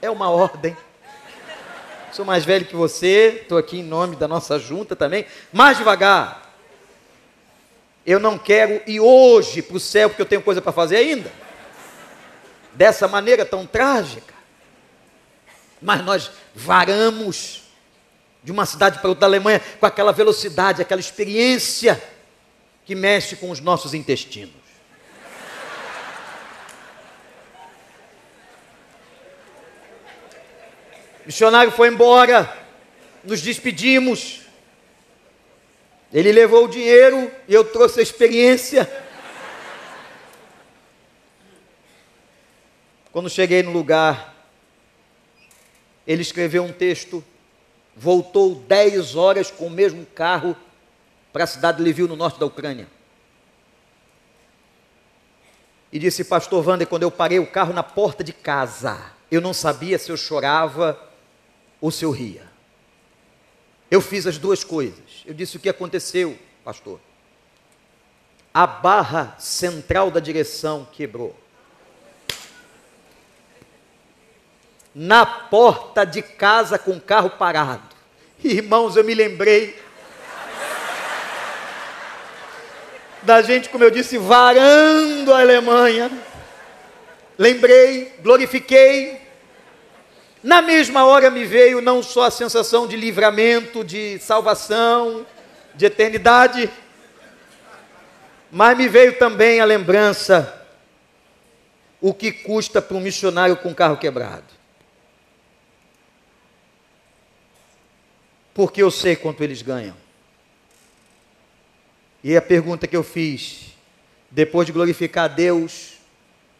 É 0.00 0.10
uma 0.10 0.30
ordem 0.30 0.76
sou 2.12 2.26
mais 2.26 2.44
velho 2.44 2.66
que 2.66 2.76
você, 2.76 3.40
estou 3.42 3.56
aqui 3.56 3.78
em 3.78 3.82
nome 3.82 4.16
da 4.16 4.28
nossa 4.28 4.58
junta 4.58 4.94
também. 4.94 5.24
Mais 5.50 5.78
devagar. 5.78 6.54
Eu 8.04 8.20
não 8.20 8.36
quero 8.36 8.82
ir 8.86 9.00
hoje 9.00 9.62
para 9.62 9.76
o 9.76 9.80
céu 9.80 10.10
porque 10.10 10.20
eu 10.20 10.26
tenho 10.26 10.42
coisa 10.42 10.60
para 10.60 10.72
fazer 10.72 10.96
ainda. 10.96 11.32
Dessa 12.74 13.08
maneira 13.08 13.46
tão 13.46 13.66
trágica. 13.66 14.34
Mas 15.80 16.04
nós 16.04 16.30
varamos 16.54 17.62
de 18.42 18.52
uma 18.52 18.66
cidade 18.66 18.98
para 18.98 19.08
outra 19.08 19.22
da 19.22 19.26
Alemanha 19.26 19.60
com 19.80 19.86
aquela 19.86 20.12
velocidade, 20.12 20.82
aquela 20.82 21.00
experiência 21.00 22.00
que 22.84 22.94
mexe 22.94 23.36
com 23.36 23.50
os 23.50 23.60
nossos 23.60 23.94
intestinos. 23.94 24.62
O 31.22 31.26
missionário 31.26 31.70
foi 31.70 31.88
embora, 31.88 32.52
nos 33.22 33.40
despedimos. 33.40 34.40
Ele 36.12 36.32
levou 36.32 36.64
o 36.64 36.68
dinheiro 36.68 37.30
e 37.46 37.54
eu 37.54 37.64
trouxe 37.64 38.00
a 38.00 38.02
experiência. 38.02 38.90
Quando 43.12 43.30
cheguei 43.30 43.62
no 43.62 43.70
lugar, 43.70 44.34
ele 46.06 46.22
escreveu 46.22 46.64
um 46.64 46.72
texto, 46.72 47.24
voltou 47.94 48.56
10 48.56 49.14
horas 49.14 49.50
com 49.50 49.66
o 49.66 49.70
mesmo 49.70 50.04
carro 50.06 50.56
para 51.32 51.44
a 51.44 51.46
cidade 51.46 51.78
de 51.78 51.84
Lviv, 51.88 52.08
no 52.08 52.16
norte 52.16 52.38
da 52.38 52.46
Ucrânia. 52.46 52.86
E 55.92 55.98
disse, 55.98 56.24
pastor 56.24 56.66
Wander, 56.66 56.86
quando 56.86 57.02
eu 57.02 57.10
parei 57.10 57.38
o 57.38 57.46
carro 57.46 57.72
na 57.72 57.82
porta 57.82 58.24
de 58.24 58.32
casa, 58.32 59.12
eu 59.30 59.40
não 59.40 59.52
sabia 59.52 59.98
se 59.98 60.10
eu 60.10 60.16
chorava 60.16 60.98
ou 61.80 61.90
se 61.90 62.04
eu 62.04 62.10
ria. 62.10 62.50
Eu 63.90 64.00
fiz 64.00 64.26
as 64.26 64.38
duas 64.38 64.64
coisas. 64.64 65.22
Eu 65.26 65.34
disse 65.34 65.56
o 65.56 65.60
que 65.60 65.68
aconteceu, 65.68 66.38
pastor. 66.64 66.98
A 68.54 68.66
barra 68.66 69.34
central 69.38 70.10
da 70.10 70.20
direção 70.20 70.86
quebrou. 70.92 71.36
Na 74.94 75.24
porta 75.24 76.04
de 76.04 76.22
casa 76.22 76.78
com 76.78 76.92
o 76.92 77.00
carro 77.00 77.30
parado. 77.30 77.94
Irmãos, 78.42 78.96
eu 78.96 79.04
me 79.04 79.14
lembrei 79.14 79.78
da 83.22 83.42
gente, 83.42 83.68
como 83.68 83.84
eu 83.84 83.90
disse, 83.90 84.18
varando 84.18 85.32
a 85.32 85.40
Alemanha. 85.40 86.10
Lembrei, 87.38 88.14
glorifiquei, 88.22 89.20
na 90.42 90.60
mesma 90.60 91.04
hora 91.04 91.30
me 91.30 91.44
veio 91.44 91.80
não 91.80 92.02
só 92.02 92.24
a 92.24 92.30
sensação 92.30 92.86
de 92.86 92.96
livramento, 92.96 93.84
de 93.84 94.18
salvação, 94.18 95.24
de 95.74 95.86
eternidade, 95.86 96.68
mas 98.50 98.76
me 98.76 98.88
veio 98.88 99.16
também 99.18 99.60
a 99.60 99.64
lembrança 99.64 100.60
o 102.00 102.12
que 102.12 102.32
custa 102.32 102.82
para 102.82 102.96
um 102.96 103.00
missionário 103.00 103.56
com 103.56 103.72
carro 103.72 103.96
quebrado. 103.96 104.44
Porque 108.52 108.82
eu 108.82 108.90
sei 108.90 109.14
quanto 109.14 109.44
eles 109.44 109.62
ganham. 109.62 110.01
E 112.22 112.36
a 112.36 112.42
pergunta 112.42 112.86
que 112.86 112.96
eu 112.96 113.02
fiz, 113.02 113.72
depois 114.30 114.66
de 114.66 114.72
glorificar 114.72 115.24
a 115.24 115.28
Deus 115.28 115.94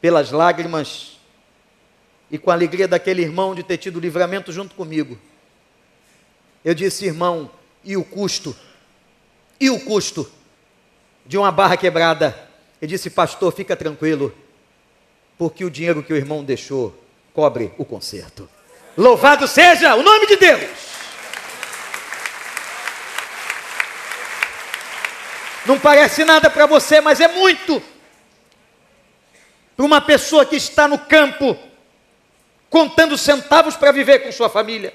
pelas 0.01 0.31
lágrimas 0.31 1.18
e 2.31 2.38
com 2.38 2.51
a 2.51 2.55
alegria 2.55 2.88
daquele 2.88 3.22
irmão 3.22 3.55
de 3.55 3.62
ter 3.62 3.77
tido 3.77 4.01
livramento 4.01 4.51
junto 4.51 4.75
comigo. 4.75 5.18
Eu 6.64 6.75
disse, 6.75 7.07
irmão, 7.07 7.51
e 7.85 7.96
o 7.96 8.05
custo? 8.05 8.57
E 9.61 9.70
o 9.70 9.79
custo 9.81 10.31
de 11.25 11.38
uma 11.38 11.53
barra 11.53 11.77
quebrada? 11.77 12.37
Ele 12.81 12.90
disse, 12.90 13.11
pastor, 13.11 13.53
fica 13.53 13.77
tranquilo, 13.77 14.35
porque 15.38 15.64
o 15.64 15.70
dinheiro 15.70 16.03
que 16.03 16.12
o 16.12 16.16
irmão 16.16 16.42
deixou 16.42 16.98
cobre 17.33 17.72
o 17.79 17.85
conserto. 17.85 18.48
Louvado 18.96 19.46
seja 19.46 19.94
o 19.94 20.03
nome 20.03 20.27
de 20.27 20.37
Deus! 20.37 21.02
Não 25.64 25.79
parece 25.79 26.25
nada 26.25 26.51
para 26.51 26.66
você, 26.66 27.01
mas 27.01 27.20
é 27.20 27.29
muito. 27.29 27.83
Para 29.77 29.87
uma 29.87 30.01
pessoa 30.01 30.44
que 30.44 30.57
está 30.57 30.88
no 30.88 30.98
campo, 30.98 31.57
contando 32.68 33.16
centavos 33.16 33.77
para 33.77 33.92
viver 33.92 34.20
com 34.20 34.33
sua 34.33 34.48
família, 34.48 34.94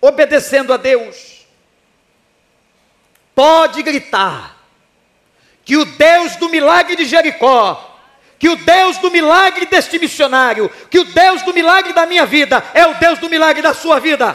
obedecendo 0.00 0.72
a 0.72 0.76
Deus, 0.76 1.46
pode 3.34 3.82
gritar 3.82 4.56
que 5.64 5.76
o 5.76 5.84
Deus 5.84 6.36
do 6.36 6.48
milagre 6.48 6.96
de 6.96 7.04
Jericó 7.04 7.90
que 8.40 8.48
o 8.48 8.56
Deus 8.56 8.96
do 8.96 9.10
milagre 9.10 9.66
deste 9.66 9.98
missionário, 9.98 10.70
que 10.90 10.98
o 10.98 11.04
Deus 11.04 11.42
do 11.42 11.52
milagre 11.52 11.92
da 11.92 12.06
minha 12.06 12.24
vida 12.24 12.64
é 12.72 12.86
o 12.86 12.94
Deus 12.94 13.18
do 13.18 13.28
milagre 13.28 13.60
da 13.60 13.74
sua 13.74 14.00
vida. 14.00 14.34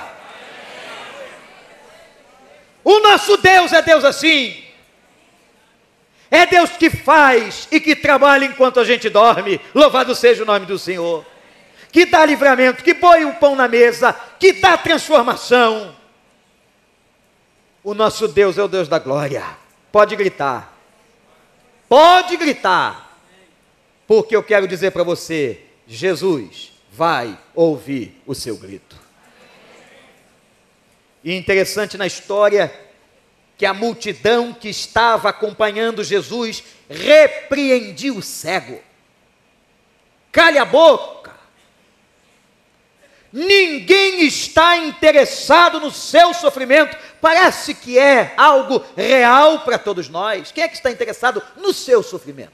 O 2.83 2.99
nosso 2.99 3.35
Deus 3.37 3.73
é 3.73 3.81
Deus 3.81 4.05
assim. 4.05 4.63
É 6.29 6.45
Deus 6.45 6.71
que 6.71 6.89
faz 6.89 7.67
e 7.71 7.79
que 7.79 7.95
trabalha 7.95 8.45
enquanto 8.45 8.79
a 8.79 8.83
gente 8.83 9.09
dorme. 9.09 9.59
Louvado 9.73 10.15
seja 10.15 10.43
o 10.43 10.45
nome 10.45 10.65
do 10.65 10.77
Senhor. 10.79 11.25
Que 11.91 12.05
dá 12.05 12.25
livramento, 12.25 12.83
que 12.83 12.93
põe 12.93 13.25
o 13.25 13.35
pão 13.35 13.55
na 13.55 13.67
mesa, 13.67 14.13
que 14.39 14.53
dá 14.53 14.77
transformação. 14.77 15.95
O 17.83 17.93
nosso 17.93 18.27
Deus 18.27 18.57
é 18.57 18.63
o 18.63 18.67
Deus 18.67 18.87
da 18.87 18.99
glória. 18.99 19.45
Pode 19.91 20.15
gritar. 20.15 20.75
Pode 21.87 22.35
gritar. 22.35 23.19
Porque 24.07 24.35
eu 24.35 24.43
quero 24.43 24.67
dizer 24.67 24.91
para 24.91 25.03
você: 25.03 25.61
Jesus 25.87 26.73
vai 26.91 27.37
ouvir 27.53 28.21
o 28.25 28.33
seu 28.33 28.57
grito. 28.57 28.95
E 31.23 31.33
interessante 31.33 31.97
na 31.97 32.05
história 32.05 32.84
que 33.57 33.65
a 33.65 33.73
multidão 33.73 34.53
que 34.53 34.69
estava 34.69 35.29
acompanhando 35.29 36.03
Jesus 36.03 36.63
repreendia 36.89 38.13
o 38.13 38.21
cego. 38.21 38.81
Calha 40.31 40.63
a 40.63 40.65
boca. 40.65 41.33
Ninguém 43.31 44.25
está 44.25 44.77
interessado 44.77 45.79
no 45.79 45.91
seu 45.91 46.33
sofrimento. 46.33 46.97
Parece 47.19 47.73
que 47.73 47.97
é 47.97 48.33
algo 48.37 48.83
real 48.95 49.59
para 49.59 49.77
todos 49.77 50.07
nós. 50.07 50.51
Quem 50.51 50.63
é 50.63 50.67
que 50.67 50.75
está 50.75 50.91
interessado 50.91 51.41
no 51.57 51.73
seu 51.73 52.01
sofrimento? 52.01 52.53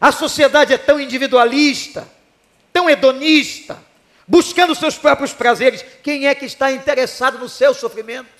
A 0.00 0.10
sociedade 0.10 0.72
é 0.72 0.78
tão 0.78 0.98
individualista, 0.98 2.08
tão 2.72 2.88
hedonista, 2.88 3.82
buscando 4.30 4.76
seus 4.76 4.96
próprios 4.96 5.32
prazeres. 5.32 5.84
Quem 6.04 6.28
é 6.28 6.34
que 6.36 6.46
está 6.46 6.70
interessado 6.70 7.36
no 7.36 7.48
seu 7.48 7.74
sofrimento? 7.74 8.30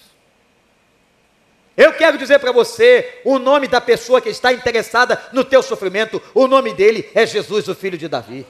Eu 1.77 1.93
quero 1.95 2.17
dizer 2.17 2.39
para 2.39 2.53
você 2.53 3.21
o 3.25 3.41
nome 3.41 3.67
da 3.67 3.81
pessoa 3.81 4.21
que 4.21 4.29
está 4.29 4.53
interessada 4.53 5.21
no 5.33 5.43
teu 5.43 5.61
sofrimento. 5.65 6.23
O 6.33 6.47
nome 6.47 6.73
dele 6.75 7.11
é 7.13 7.27
Jesus, 7.27 7.67
o 7.67 7.75
filho 7.75 7.99
de 7.99 8.07
Davi. 8.07 8.47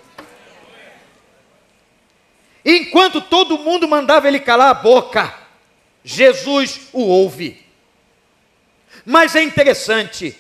Enquanto 2.63 3.23
todo 3.23 3.59
mundo 3.59 3.89
mandava 3.89 4.29
ele 4.29 4.41
calar 4.41 4.69
a 4.69 4.75
boca, 4.75 5.33
Jesus 6.05 6.89
o 6.93 7.01
ouve. 7.01 7.65
Mas 9.03 9.35
é 9.35 9.43
interessante 9.43 10.37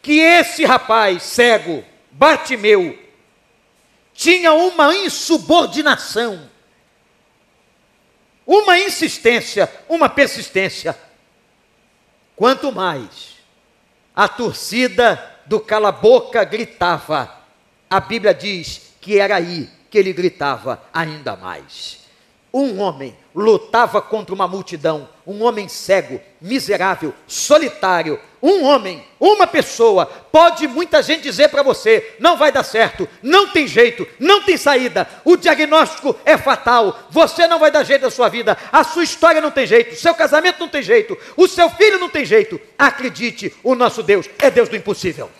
que 0.00 0.20
esse 0.20 0.64
rapaz 0.64 1.24
cego, 1.24 1.84
Bartimeu, 2.12 2.96
tinha 4.20 4.52
uma 4.52 4.94
insubordinação, 4.94 6.46
uma 8.46 8.78
insistência, 8.78 9.66
uma 9.88 10.10
persistência. 10.10 10.94
Quanto 12.36 12.70
mais 12.70 13.38
a 14.14 14.28
torcida 14.28 15.38
do 15.46 15.58
cala-boca 15.58 16.44
gritava, 16.44 17.34
a 17.88 17.98
Bíblia 17.98 18.34
diz 18.34 18.92
que 19.00 19.18
era 19.18 19.36
aí 19.36 19.70
que 19.88 19.96
ele 19.96 20.12
gritava 20.12 20.82
ainda 20.92 21.34
mais. 21.34 22.00
Um 22.52 22.78
homem 22.78 23.16
lutava 23.34 24.02
contra 24.02 24.34
uma 24.34 24.46
multidão, 24.46 25.08
um 25.26 25.42
homem 25.42 25.66
cego, 25.66 26.20
miserável, 26.38 27.14
solitário, 27.26 28.20
um 28.42 28.64
homem, 28.64 29.04
uma 29.18 29.46
pessoa, 29.46 30.06
pode 30.06 30.66
muita 30.66 31.02
gente 31.02 31.22
dizer 31.22 31.48
para 31.48 31.62
você: 31.62 32.14
não 32.18 32.36
vai 32.36 32.50
dar 32.50 32.62
certo, 32.62 33.08
não 33.22 33.48
tem 33.48 33.66
jeito, 33.66 34.06
não 34.18 34.42
tem 34.42 34.56
saída, 34.56 35.06
o 35.24 35.36
diagnóstico 35.36 36.16
é 36.24 36.38
fatal, 36.38 36.98
você 37.10 37.46
não 37.46 37.58
vai 37.58 37.70
dar 37.70 37.84
jeito 37.84 38.02
na 38.02 38.10
sua 38.10 38.28
vida, 38.28 38.56
a 38.72 38.82
sua 38.82 39.04
história 39.04 39.40
não 39.40 39.50
tem 39.50 39.66
jeito, 39.66 39.92
o 39.92 39.98
seu 39.98 40.14
casamento 40.14 40.60
não 40.60 40.68
tem 40.68 40.82
jeito, 40.82 41.16
o 41.36 41.46
seu 41.46 41.68
filho 41.70 41.98
não 41.98 42.08
tem 42.08 42.24
jeito. 42.24 42.60
Acredite, 42.78 43.54
o 43.62 43.74
nosso 43.74 44.02
Deus 44.02 44.28
é 44.38 44.50
Deus 44.50 44.68
do 44.68 44.76
impossível. 44.76 45.30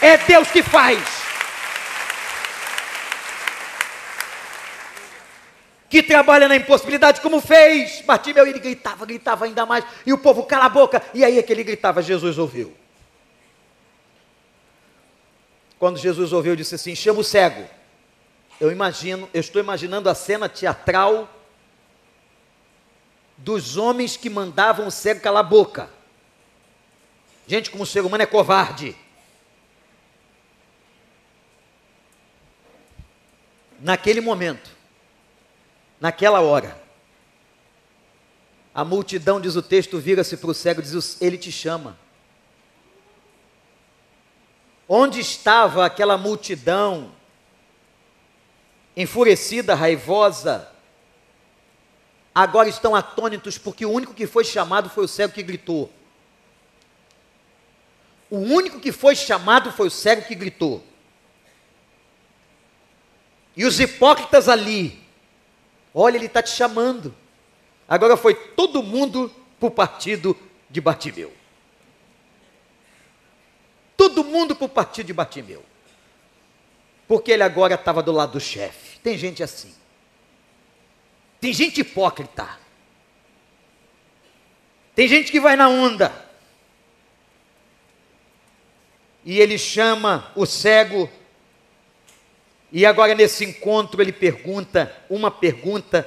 É 0.00 0.16
Deus 0.16 0.48
que 0.48 0.62
faz. 0.62 1.29
Que 5.90 6.04
trabalha 6.04 6.46
na 6.46 6.54
impossibilidade, 6.54 7.20
como 7.20 7.40
fez. 7.40 8.00
Bartimeu, 8.02 8.46
ele 8.46 8.60
gritava, 8.60 9.04
gritava 9.04 9.44
ainda 9.44 9.66
mais, 9.66 9.84
e 10.06 10.12
o 10.12 10.18
povo 10.18 10.44
cala 10.44 10.66
a 10.66 10.68
boca, 10.68 11.02
e 11.12 11.24
aí 11.24 11.36
é 11.36 11.42
que 11.42 11.52
ele 11.52 11.64
gritava, 11.64 12.00
Jesus 12.00 12.38
ouviu. 12.38 12.72
Quando 15.80 15.98
Jesus 15.98 16.32
ouviu, 16.32 16.54
disse 16.54 16.76
assim: 16.76 16.94
chama 16.94 17.20
o 17.20 17.24
cego. 17.24 17.68
Eu 18.60 18.70
imagino, 18.70 19.28
eu 19.34 19.40
estou 19.40 19.60
imaginando 19.60 20.08
a 20.08 20.14
cena 20.14 20.48
teatral 20.48 21.28
dos 23.36 23.76
homens 23.76 24.16
que 24.16 24.30
mandavam 24.30 24.86
o 24.86 24.90
cego 24.90 25.20
calar 25.20 25.40
a 25.40 25.48
boca. 25.48 25.90
Gente, 27.46 27.70
como 27.70 27.82
o 27.82 27.86
ser 27.86 28.04
humano 28.04 28.22
é 28.22 28.26
covarde. 28.26 28.94
Naquele 33.80 34.20
momento, 34.20 34.70
Naquela 36.00 36.40
hora, 36.40 36.80
a 38.74 38.84
multidão, 38.84 39.40
diz 39.40 39.54
o 39.56 39.62
texto, 39.62 39.98
vira-se 39.98 40.36
para 40.36 40.50
o 40.50 40.54
cego 40.54 40.80
e 40.80 40.84
diz: 40.84 41.20
Ele 41.20 41.36
te 41.36 41.52
chama. 41.52 41.98
Onde 44.88 45.20
estava 45.20 45.84
aquela 45.84 46.16
multidão, 46.16 47.12
enfurecida, 48.96 49.74
raivosa, 49.74 50.68
agora 52.34 52.68
estão 52.68 52.94
atônitos, 52.94 53.58
porque 53.58 53.84
o 53.84 53.90
único 53.90 54.14
que 54.14 54.26
foi 54.26 54.44
chamado 54.44 54.88
foi 54.88 55.04
o 55.04 55.08
cego 55.08 55.34
que 55.34 55.42
gritou. 55.42 55.92
O 58.30 58.38
único 58.38 58.80
que 58.80 58.92
foi 58.92 59.14
chamado 59.14 59.72
foi 59.72 59.88
o 59.88 59.90
cego 59.90 60.22
que 60.22 60.34
gritou. 60.34 60.82
E 63.56 63.64
os 63.64 63.78
hipócritas 63.78 64.48
ali, 64.48 64.99
Olha, 65.94 66.16
ele 66.16 66.26
está 66.26 66.42
te 66.42 66.50
chamando. 66.50 67.14
Agora 67.88 68.16
foi 68.16 68.34
todo 68.34 68.82
mundo 68.82 69.34
para 69.58 69.68
o 69.68 69.70
partido 69.70 70.36
de 70.68 70.80
Bartimeu. 70.80 71.32
Todo 73.96 74.24
mundo 74.24 74.54
para 74.54 74.64
o 74.64 74.68
partido 74.68 75.06
de 75.06 75.12
Bartimeu. 75.12 75.64
Porque 77.08 77.32
ele 77.32 77.42
agora 77.42 77.74
estava 77.74 78.02
do 78.02 78.12
lado 78.12 78.32
do 78.32 78.40
chefe. 78.40 78.98
Tem 79.00 79.18
gente 79.18 79.42
assim. 79.42 79.74
Tem 81.40 81.52
gente 81.52 81.80
hipócrita. 81.80 82.48
Tem 84.94 85.08
gente 85.08 85.32
que 85.32 85.40
vai 85.40 85.56
na 85.56 85.68
onda. 85.68 86.30
E 89.24 89.38
ele 89.38 89.58
chama 89.58 90.30
o 90.34 90.46
cego 90.46 91.10
e 92.72 92.86
agora, 92.86 93.14
nesse 93.14 93.44
encontro, 93.44 94.00
ele 94.00 94.12
pergunta 94.12 94.94
uma 95.08 95.30
pergunta 95.30 96.06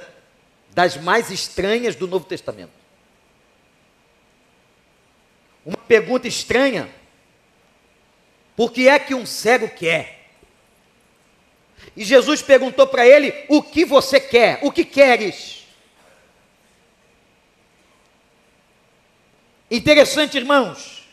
das 0.70 0.96
mais 0.96 1.30
estranhas 1.30 1.94
do 1.94 2.08
Novo 2.08 2.24
Testamento. 2.24 2.72
Uma 5.64 5.76
pergunta 5.76 6.26
estranha. 6.26 6.88
Por 8.56 8.72
que 8.72 8.88
é 8.88 8.98
que 8.98 9.14
um 9.14 9.26
cego 9.26 9.68
quer? 9.68 10.30
E 11.96 12.04
Jesus 12.04 12.40
perguntou 12.40 12.86
para 12.86 13.06
ele: 13.06 13.44
O 13.48 13.62
que 13.62 13.84
você 13.84 14.18
quer? 14.18 14.58
O 14.62 14.72
que 14.72 14.84
queres? 14.84 15.64
Interessante, 19.70 20.36
irmãos. 20.36 21.04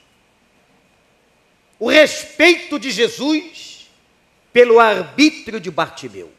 O 1.79 1.89
respeito 1.89 2.77
de 2.77 2.91
Jesus 2.91 3.70
pelo 4.51 4.79
arbítrio 4.79 5.59
de 5.59 5.71
Bartimeu. 5.71 6.31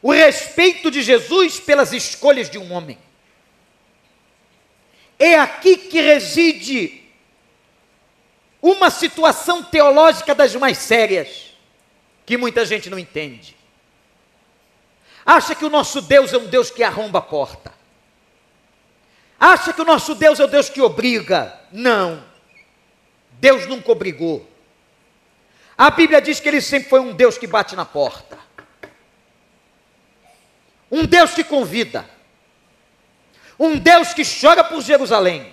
O 0.00 0.10
respeito 0.12 0.90
de 0.90 1.02
Jesus 1.02 1.60
pelas 1.60 1.92
escolhas 1.92 2.50
de 2.50 2.58
um 2.58 2.72
homem. 2.72 2.98
É 5.18 5.38
aqui 5.38 5.76
que 5.76 6.00
reside 6.00 7.02
uma 8.60 8.90
situação 8.90 9.62
teológica 9.62 10.34
das 10.34 10.54
mais 10.56 10.78
sérias, 10.78 11.54
que 12.26 12.36
muita 12.36 12.64
gente 12.66 12.90
não 12.90 12.98
entende. 12.98 13.56
Acha 15.24 15.54
que 15.54 15.64
o 15.64 15.70
nosso 15.70 16.00
Deus 16.00 16.32
é 16.32 16.38
um 16.38 16.46
Deus 16.46 16.70
que 16.70 16.82
arromba 16.82 17.20
a 17.20 17.22
porta. 17.22 17.72
Acha 19.38 19.72
que 19.72 19.80
o 19.80 19.84
nosso 19.84 20.14
Deus 20.14 20.38
é 20.38 20.44
o 20.44 20.48
Deus 20.48 20.68
que 20.68 20.80
obriga. 20.80 21.60
Não. 21.72 22.24
Deus 23.32 23.66
nunca 23.66 23.90
obrigou. 23.90 24.48
A 25.76 25.90
Bíblia 25.90 26.20
diz 26.20 26.38
que 26.38 26.48
ele 26.48 26.60
sempre 26.60 26.88
foi 26.88 27.00
um 27.00 27.12
Deus 27.12 27.38
que 27.38 27.46
bate 27.46 27.74
na 27.74 27.84
porta. 27.84 28.38
Um 30.90 31.06
Deus 31.06 31.32
que 31.32 31.42
convida. 31.42 32.08
Um 33.58 33.78
Deus 33.78 34.12
que 34.12 34.22
chora 34.24 34.62
por 34.62 34.82
Jerusalém. 34.82 35.52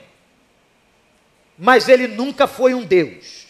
Mas 1.57 1.87
ele 1.87 2.07
nunca 2.07 2.47
foi 2.47 2.73
um 2.73 2.83
Deus 2.83 3.47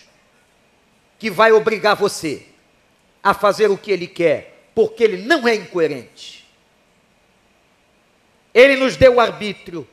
que 1.18 1.30
vai 1.30 1.52
obrigar 1.52 1.96
você 1.96 2.46
a 3.22 3.34
fazer 3.34 3.70
o 3.70 3.78
que 3.78 3.92
ele 3.92 4.08
quer, 4.08 4.70
porque 4.74 5.04
ele 5.04 5.18
não 5.18 5.48
é 5.48 5.56
incoerente. 5.56 6.48
Ele 8.54 8.78
nos 8.78 8.96
deu 8.96 9.16
o 9.16 9.20
arbítrio. 9.20 9.88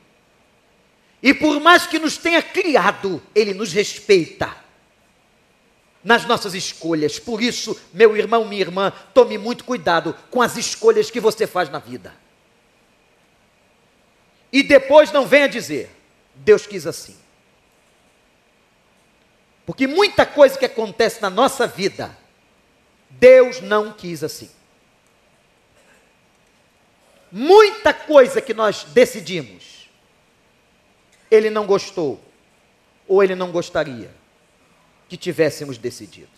E 1.21 1.33
por 1.33 1.59
mais 1.59 1.85
que 1.85 1.99
nos 1.99 2.17
tenha 2.17 2.41
criado, 2.41 3.21
ele 3.35 3.53
nos 3.53 3.73
respeita 3.73 4.66
nas 6.07 6.25
nossas 6.25 6.53
escolhas. 6.53 7.19
Por 7.19 7.41
isso, 7.41 7.77
meu 7.91 8.15
irmão, 8.15 8.45
minha 8.45 8.61
irmã, 8.61 8.93
tome 9.13 9.37
muito 9.37 9.65
cuidado 9.65 10.15
com 10.31 10.41
as 10.41 10.55
escolhas 10.55 11.11
que 11.11 11.19
você 11.19 11.45
faz 11.45 11.69
na 11.69 11.79
vida. 11.79 12.15
E 14.49 14.63
depois 14.63 15.11
não 15.11 15.27
venha 15.27 15.49
dizer, 15.49 15.91
Deus 16.33 16.65
quis 16.65 16.87
assim. 16.87 17.17
Porque 19.65 19.85
muita 19.85 20.25
coisa 20.25 20.57
que 20.57 20.63
acontece 20.63 21.21
na 21.21 21.29
nossa 21.29 21.67
vida, 21.67 22.17
Deus 23.09 23.59
não 23.59 23.91
quis 23.91 24.23
assim. 24.23 24.49
Muita 27.29 27.93
coisa 27.93 28.39
que 28.39 28.53
nós 28.53 28.85
decidimos, 28.85 29.89
Ele 31.29 31.49
não 31.49 31.65
gostou, 31.65 32.23
ou 33.05 33.21
Ele 33.21 33.35
não 33.35 33.51
gostaria 33.51 34.16
que 35.07 35.17
tivéssemos 35.17 35.77
decidido. 35.77 36.29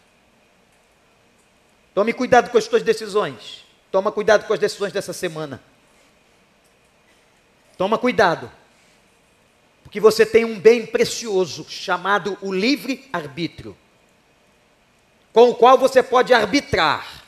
Tome 1.94 2.14
cuidado 2.14 2.50
com 2.50 2.58
as 2.58 2.64
suas 2.66 2.84
decisões. 2.84 3.66
Toma 3.92 4.12
cuidado 4.12 4.46
com 4.46 4.54
as 4.54 4.60
decisões 4.60 4.94
dessa 4.94 5.14
semana. 5.14 5.62
Toma 7.78 7.98
cuidado. 7.98 8.52
Porque 9.84 10.00
você 10.00 10.26
tem 10.26 10.46
um 10.46 10.60
bem 10.60 10.86
precioso 10.86 11.66
chamado 11.68 12.38
o 12.42 12.54
livre-arbítrio, 12.54 13.76
com 15.34 15.50
o 15.50 15.56
qual 15.56 15.78
você 15.78 16.04
pode 16.04 16.34
arbitrar. 16.34 17.26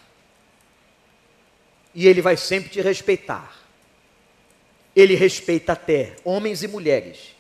E 1.96 2.08
ele 2.08 2.22
vai 2.22 2.38
sempre 2.38 2.70
te 2.70 2.82
respeitar. 2.82 3.60
Ele 4.96 5.16
respeita 5.16 5.74
até 5.74 6.16
homens 6.24 6.62
e 6.62 6.68
mulheres 6.68 7.36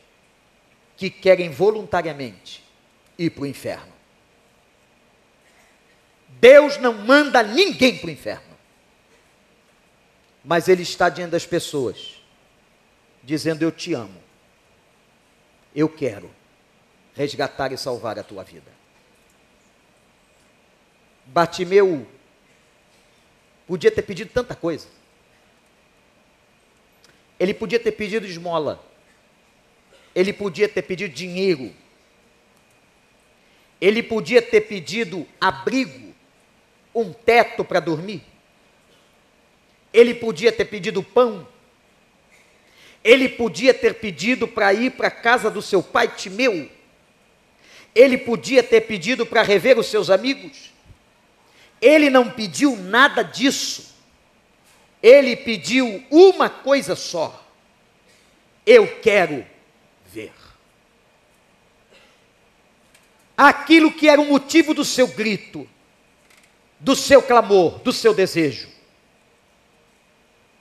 que 0.97 1.09
querem 1.09 1.51
voluntariamente 1.51 2.63
ir 3.25 3.29
para 3.31 3.43
o 3.43 3.47
inferno. 3.47 3.91
Deus 6.27 6.77
não 6.77 6.93
manda 6.93 7.43
ninguém 7.43 7.97
para 7.97 8.07
o 8.07 8.11
inferno. 8.11 8.57
Mas 10.43 10.67
Ele 10.67 10.81
está 10.83 11.07
diante 11.09 11.31
das 11.31 11.45
pessoas, 11.45 12.21
dizendo: 13.23 13.61
Eu 13.61 13.71
te 13.71 13.93
amo 13.93 14.21
eu 15.75 15.87
quero 15.89 16.29
resgatar 17.15 17.71
e 17.71 17.77
salvar 17.77 18.19
a 18.19 18.23
tua 18.23 18.43
vida. 18.43 18.71
Batimeu 21.25 22.07
podia 23.65 23.91
ter 23.91 24.01
pedido 24.01 24.31
tanta 24.31 24.53
coisa. 24.53 24.87
Ele 27.39 27.53
podia 27.53 27.79
ter 27.79 27.93
pedido 27.93 28.25
esmola. 28.25 28.83
Ele 30.13 30.33
podia 30.33 30.67
ter 30.67 30.81
pedido 30.81 31.13
dinheiro. 31.13 31.73
Ele 33.81 34.01
podia 34.01 34.41
ter 34.41 34.61
pedido 34.61 35.27
abrigo, 35.39 36.13
um 36.95 37.11
teto 37.11 37.65
para 37.65 37.81
dormir. 37.81 38.23
Ele 39.91 40.13
podia 40.13 40.51
ter 40.51 40.65
pedido 40.65 41.03
pão 41.03 41.47
ele 43.03 43.27
podia 43.27 43.73
ter 43.73 43.95
pedido 43.95 44.47
para 44.47 44.73
ir 44.73 44.91
para 44.91 45.07
a 45.07 45.11
casa 45.11 45.49
do 45.49 45.61
seu 45.61 45.81
pai 45.81 46.07
Timeu. 46.07 46.69
Ele 47.93 48.17
podia 48.17 48.61
ter 48.61 48.81
pedido 48.81 49.25
para 49.25 49.41
rever 49.41 49.77
os 49.77 49.87
seus 49.87 50.09
amigos. 50.09 50.71
Ele 51.81 52.09
não 52.09 52.29
pediu 52.29 52.77
nada 52.77 53.23
disso. 53.23 53.95
Ele 55.01 55.35
pediu 55.35 56.03
uma 56.11 56.47
coisa 56.47 56.95
só: 56.95 57.43
Eu 58.65 58.87
quero 58.99 59.45
ver. 60.05 60.31
Aquilo 63.43 63.91
que 63.91 64.07
era 64.07 64.21
o 64.21 64.25
motivo 64.25 64.73
do 64.73 64.85
seu 64.85 65.07
grito, 65.07 65.67
do 66.79 66.95
seu 66.95 67.21
clamor, 67.23 67.79
do 67.79 67.91
seu 67.91 68.13
desejo 68.13 68.71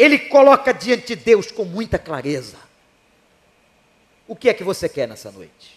ele 0.00 0.18
coloca 0.18 0.72
diante 0.72 1.08
de 1.08 1.16
Deus 1.16 1.52
com 1.52 1.62
muita 1.62 1.98
clareza. 1.98 2.56
O 4.26 4.34
que 4.34 4.48
é 4.48 4.54
que 4.54 4.64
você 4.64 4.88
quer 4.88 5.06
nessa 5.06 5.30
noite? 5.30 5.76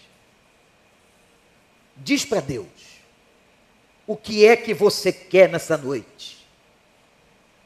Diz 1.94 2.24
para 2.24 2.40
Deus. 2.40 2.66
O 4.06 4.16
que 4.16 4.46
é 4.46 4.56
que 4.56 4.72
você 4.72 5.12
quer 5.12 5.50
nessa 5.50 5.76
noite? 5.76 6.38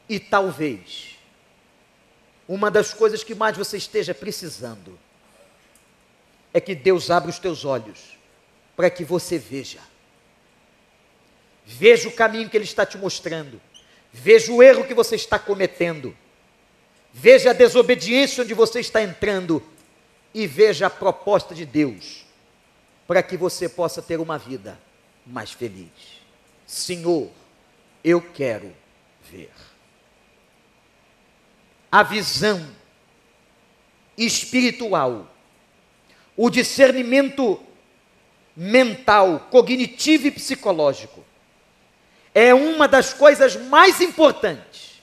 E 0.08 0.18
talvez 0.18 1.16
uma 2.48 2.72
das 2.72 2.92
coisas 2.92 3.22
que 3.22 3.36
mais 3.36 3.56
você 3.56 3.76
esteja 3.76 4.12
precisando 4.12 4.98
é 6.52 6.60
que 6.60 6.74
Deus 6.74 7.08
abra 7.08 7.30
os 7.30 7.38
teus 7.38 7.64
olhos 7.64 8.17
para 8.78 8.88
que 8.88 9.04
você 9.04 9.36
veja. 9.36 9.80
Veja 11.66 12.08
o 12.08 12.12
caminho 12.12 12.48
que 12.48 12.56
Ele 12.56 12.64
está 12.64 12.86
te 12.86 12.96
mostrando. 12.96 13.60
Veja 14.10 14.50
o 14.50 14.62
erro 14.62 14.86
que 14.86 14.94
você 14.94 15.16
está 15.16 15.38
cometendo 15.38 16.16
Veja 17.12 17.50
a 17.50 17.52
desobediência 17.52 18.44
onde 18.44 18.54
você 18.54 18.80
está 18.80 19.02
entrando 19.02 19.62
e 20.32 20.46
veja 20.46 20.86
a 20.86 20.90
proposta 20.90 21.54
de 21.54 21.64
Deus 21.64 22.24
para 23.06 23.22
que 23.22 23.36
você 23.36 23.68
possa 23.68 24.02
ter 24.02 24.20
uma 24.20 24.38
vida 24.38 24.78
mais 25.26 25.50
feliz. 25.50 25.90
Senhor, 26.66 27.30
eu 28.04 28.20
quero 28.20 28.74
ver. 29.30 29.50
A 31.90 32.02
visão 32.02 32.68
espiritual, 34.16 35.26
o 36.36 36.50
discernimento 36.50 37.60
mental, 38.60 39.46
cognitivo 39.52 40.26
e 40.26 40.32
psicológico 40.32 41.24
é 42.34 42.52
uma 42.52 42.88
das 42.88 43.14
coisas 43.14 43.54
mais 43.54 44.00
importantes 44.00 45.00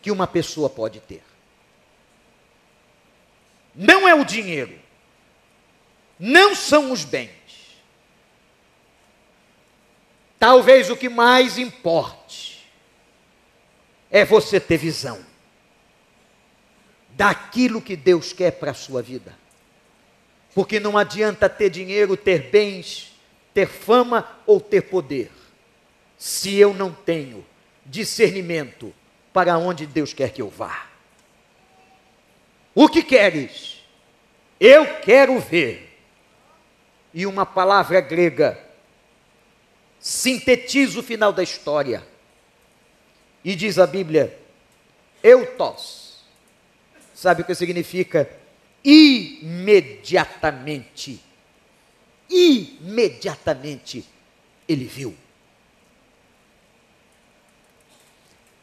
que 0.00 0.12
uma 0.12 0.28
pessoa 0.28 0.70
pode 0.70 1.00
ter. 1.00 1.24
Não 3.74 4.06
é 4.06 4.14
o 4.14 4.24
dinheiro, 4.24 4.78
não 6.16 6.54
são 6.54 6.92
os 6.92 7.04
bens. 7.04 7.32
Talvez 10.38 10.88
o 10.88 10.96
que 10.96 11.08
mais 11.08 11.58
importe 11.58 12.64
é 14.08 14.24
você 14.24 14.60
ter 14.60 14.76
visão 14.76 15.24
daquilo 17.10 17.82
que 17.82 17.96
Deus 17.96 18.32
quer 18.32 18.52
para 18.52 18.70
a 18.70 18.74
sua 18.74 19.02
vida. 19.02 19.41
Porque 20.54 20.78
não 20.78 20.98
adianta 20.98 21.48
ter 21.48 21.70
dinheiro, 21.70 22.16
ter 22.16 22.50
bens, 22.50 23.12
ter 23.54 23.66
fama 23.66 24.28
ou 24.46 24.60
ter 24.60 24.82
poder, 24.82 25.30
se 26.18 26.56
eu 26.56 26.74
não 26.74 26.92
tenho 26.92 27.44
discernimento 27.84 28.94
para 29.32 29.56
onde 29.58 29.86
Deus 29.86 30.12
quer 30.12 30.30
que 30.30 30.42
eu 30.42 30.48
vá. 30.48 30.86
O 32.74 32.88
que 32.88 33.02
queres? 33.02 33.82
Eu 34.60 35.00
quero 35.00 35.38
ver. 35.40 35.88
E 37.12 37.26
uma 37.26 37.44
palavra 37.44 38.00
grega 38.00 38.58
sintetiza 39.98 40.98
o 40.98 41.02
final 41.02 41.32
da 41.32 41.42
história. 41.42 42.06
E 43.44 43.54
diz 43.54 43.78
a 43.78 43.86
Bíblia: 43.86 44.38
eutos. 45.22 46.22
Sabe 47.14 47.42
o 47.42 47.44
que 47.44 47.54
significa? 47.54 48.41
Imediatamente. 48.84 51.18
Imediatamente 52.28 54.04
ele 54.68 54.84
viu. 54.84 55.16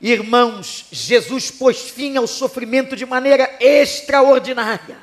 Irmãos, 0.02 0.86
Jesus 0.92 1.52
pôs 1.52 1.90
fim 1.90 2.16
ao 2.16 2.26
sofrimento 2.26 2.96
de 2.96 3.06
maneira 3.06 3.58
extraordinária. 3.60 4.98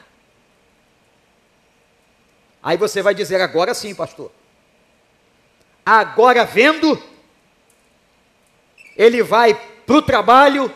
Aí 2.62 2.76
você 2.76 3.02
vai 3.02 3.14
dizer, 3.14 3.40
agora 3.40 3.74
sim, 3.74 3.94
pastor. 3.94 4.32
agora 5.84 6.44
vendo, 6.44 7.00
ele 8.96 9.22
vai 9.22 9.54
para 9.86 9.96
o 9.96 10.02
trabalho, 10.02 10.74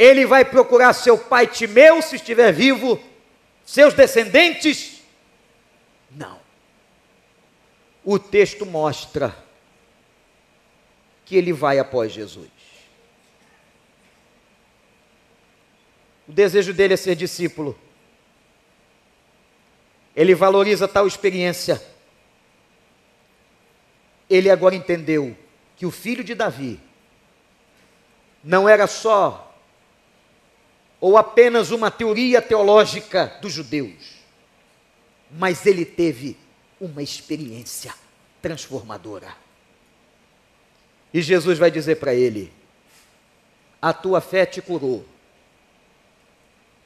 ele 0.00 0.24
vai 0.24 0.46
procurar 0.46 0.94
seu 0.94 1.18
pai 1.18 1.46
Timeu, 1.46 2.00
se 2.00 2.16
estiver 2.16 2.50
vivo, 2.54 2.98
seus 3.66 3.92
descendentes. 3.92 5.02
Não. 6.10 6.40
O 8.02 8.18
texto 8.18 8.64
mostra 8.64 9.36
que 11.26 11.36
ele 11.36 11.52
vai 11.52 11.78
após 11.78 12.10
Jesus. 12.10 12.48
O 16.26 16.32
desejo 16.32 16.72
dele 16.72 16.94
é 16.94 16.96
ser 16.96 17.14
discípulo. 17.14 17.78
Ele 20.16 20.34
valoriza 20.34 20.88
tal 20.88 21.06
experiência. 21.06 21.78
Ele 24.30 24.48
agora 24.48 24.74
entendeu 24.74 25.36
que 25.76 25.84
o 25.84 25.90
filho 25.90 26.24
de 26.24 26.34
Davi 26.34 26.80
não 28.42 28.66
era 28.66 28.86
só 28.86 29.48
ou 31.00 31.16
apenas 31.16 31.70
uma 31.70 31.90
teoria 31.90 32.42
teológica 32.42 33.38
dos 33.40 33.52
judeus, 33.52 34.20
mas 35.30 35.64
ele 35.64 35.84
teve 35.84 36.36
uma 36.80 37.02
experiência 37.02 37.94
transformadora. 38.42 39.34
E 41.12 41.22
Jesus 41.22 41.58
vai 41.58 41.70
dizer 41.70 41.96
para 41.96 42.14
ele: 42.14 42.52
A 43.80 43.92
tua 43.92 44.20
fé 44.20 44.44
te 44.44 44.60
curou. 44.60 45.04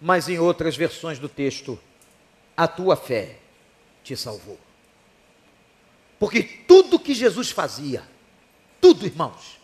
Mas 0.00 0.28
em 0.28 0.38
outras 0.38 0.76
versões 0.76 1.18
do 1.18 1.28
texto, 1.28 1.78
a 2.56 2.68
tua 2.68 2.94
fé 2.94 3.38
te 4.02 4.16
salvou. 4.16 4.58
Porque 6.18 6.42
tudo 6.42 6.98
que 6.98 7.14
Jesus 7.14 7.50
fazia, 7.50 8.02
tudo, 8.80 9.06
irmãos, 9.06 9.58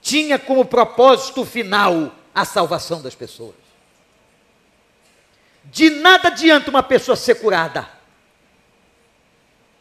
tinha 0.00 0.38
como 0.38 0.64
propósito 0.64 1.44
final 1.44 2.14
a 2.34 2.44
salvação 2.44 3.00
das 3.00 3.14
pessoas. 3.14 3.61
De 5.64 5.90
nada 5.90 6.28
adianta 6.28 6.70
uma 6.70 6.82
pessoa 6.82 7.16
ser 7.16 7.36
curada 7.36 7.88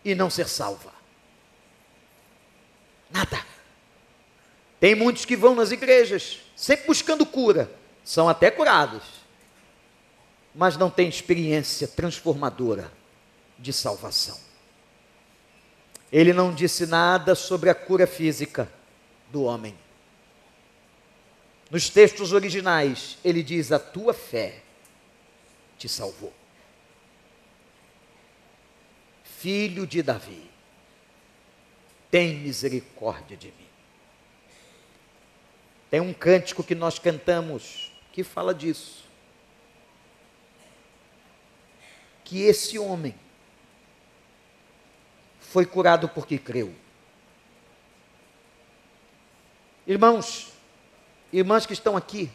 e 0.03 0.15
não 0.15 0.29
ser 0.29 0.47
salva. 0.47 0.93
Nada. 3.09 3.45
Tem 4.79 4.95
muitos 4.95 5.25
que 5.25 5.35
vão 5.35 5.53
nas 5.53 5.71
igrejas, 5.71 6.39
sempre 6.55 6.87
buscando 6.87 7.25
cura, 7.25 7.71
são 8.03 8.27
até 8.27 8.49
curados, 8.49 9.03
mas 10.55 10.75
não 10.75 10.89
têm 10.89 11.07
experiência 11.07 11.87
transformadora 11.87 12.91
de 13.59 13.71
salvação. 13.71 14.39
Ele 16.11 16.33
não 16.33 16.53
disse 16.53 16.85
nada 16.85 17.35
sobre 17.35 17.69
a 17.69 17.75
cura 17.75 18.07
física 18.07 18.71
do 19.29 19.43
homem. 19.43 19.77
Nos 21.69 21.89
textos 21.89 22.33
originais, 22.33 23.17
ele 23.23 23.41
diz: 23.41 23.71
A 23.71 23.79
tua 23.79 24.13
fé 24.13 24.61
te 25.81 25.89
salvou. 25.89 26.31
Filho 29.23 29.87
de 29.87 30.03
Davi, 30.03 30.47
tem 32.11 32.35
misericórdia 32.35 33.35
de 33.35 33.47
mim. 33.47 33.67
Tem 35.89 35.99
um 35.99 36.13
cântico 36.13 36.63
que 36.63 36.75
nós 36.75 36.99
cantamos 36.99 37.91
que 38.13 38.23
fala 38.23 38.53
disso. 38.53 39.05
Que 42.23 42.43
esse 42.43 42.77
homem 42.77 43.15
foi 45.39 45.65
curado 45.65 46.07
porque 46.07 46.37
creu. 46.37 46.75
Irmãos, 49.87 50.53
irmãs 51.33 51.65
que 51.65 51.73
estão 51.73 51.97
aqui, 51.97 52.31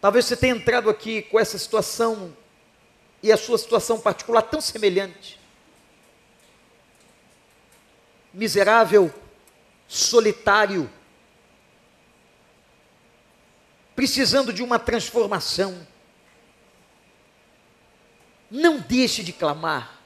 talvez 0.00 0.24
você 0.24 0.36
tenha 0.36 0.54
entrado 0.54 0.88
aqui 0.88 1.22
com 1.22 1.38
essa 1.38 1.58
situação 1.58 2.36
e 3.22 3.30
a 3.30 3.36
sua 3.36 3.58
situação 3.58 4.00
particular 4.00 4.42
tão 4.42 4.60
semelhante. 4.60 5.38
Miserável, 8.32 9.12
solitário, 9.86 10.90
precisando 13.94 14.52
de 14.52 14.62
uma 14.62 14.78
transformação. 14.78 15.86
Não 18.50 18.78
deixe 18.78 19.22
de 19.22 19.32
clamar. 19.32 20.00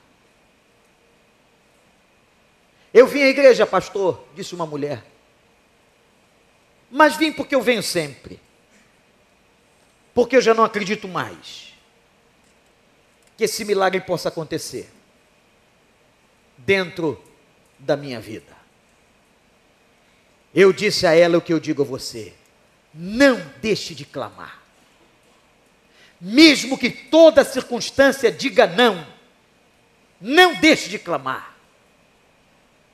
Eu 2.93 3.07
vim 3.07 3.23
à 3.23 3.29
igreja, 3.29 3.67
pastor, 3.67 4.25
disse 4.35 4.55
uma 4.55 4.67
mulher. 4.67 5.05
Mas 6.91 7.17
vim 7.17 7.33
porque 7.33 7.55
eu 7.55 7.63
venho 7.63 7.83
sempre. 7.83 8.41
Porque 10.15 10.37
eu 10.37 10.41
já 10.41 10.55
não 10.55 10.65
acredito 10.65 11.09
mais 11.09 11.75
que 13.37 13.45
esse 13.45 13.65
milagre 13.65 14.01
possa 14.01 14.29
acontecer 14.29 14.89
dentro 16.57 17.23
da 17.79 17.97
minha 17.97 18.21
vida. 18.21 18.55
Eu 20.55 20.73
disse 20.73 21.05
a 21.05 21.15
ela 21.15 21.39
o 21.39 21.41
que 21.41 21.53
eu 21.53 21.59
digo 21.59 21.83
a 21.83 21.85
você: 21.85 22.33
não 22.95 23.45
deixe 23.61 23.95
de 23.95 24.05
clamar. 24.05 24.63
Mesmo 26.21 26.79
que 26.79 26.91
toda 26.91 27.45
circunstância 27.45 28.31
diga 28.31 28.67
não, 28.67 29.05
não 30.21 30.55
deixe 30.55 30.89
de 30.89 30.99
clamar. 30.99 31.57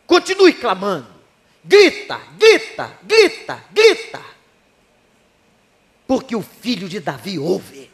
Continue 0.06 0.54
clamando. 0.54 1.20
Grita, 1.62 2.18
grita, 2.38 2.98
grita, 3.04 3.64
grita. 3.70 4.39
Porque 6.10 6.34
o 6.34 6.42
filho 6.42 6.88
de 6.88 6.98
Davi 6.98 7.38
ouve. 7.38 7.88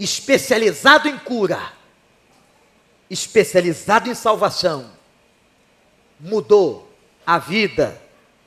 Especializado 0.00 1.06
em 1.06 1.18
cura, 1.18 1.74
especializado 3.10 4.08
em 4.08 4.14
salvação, 4.14 4.90
mudou 6.18 6.90
a 7.26 7.38
vida 7.38 8.00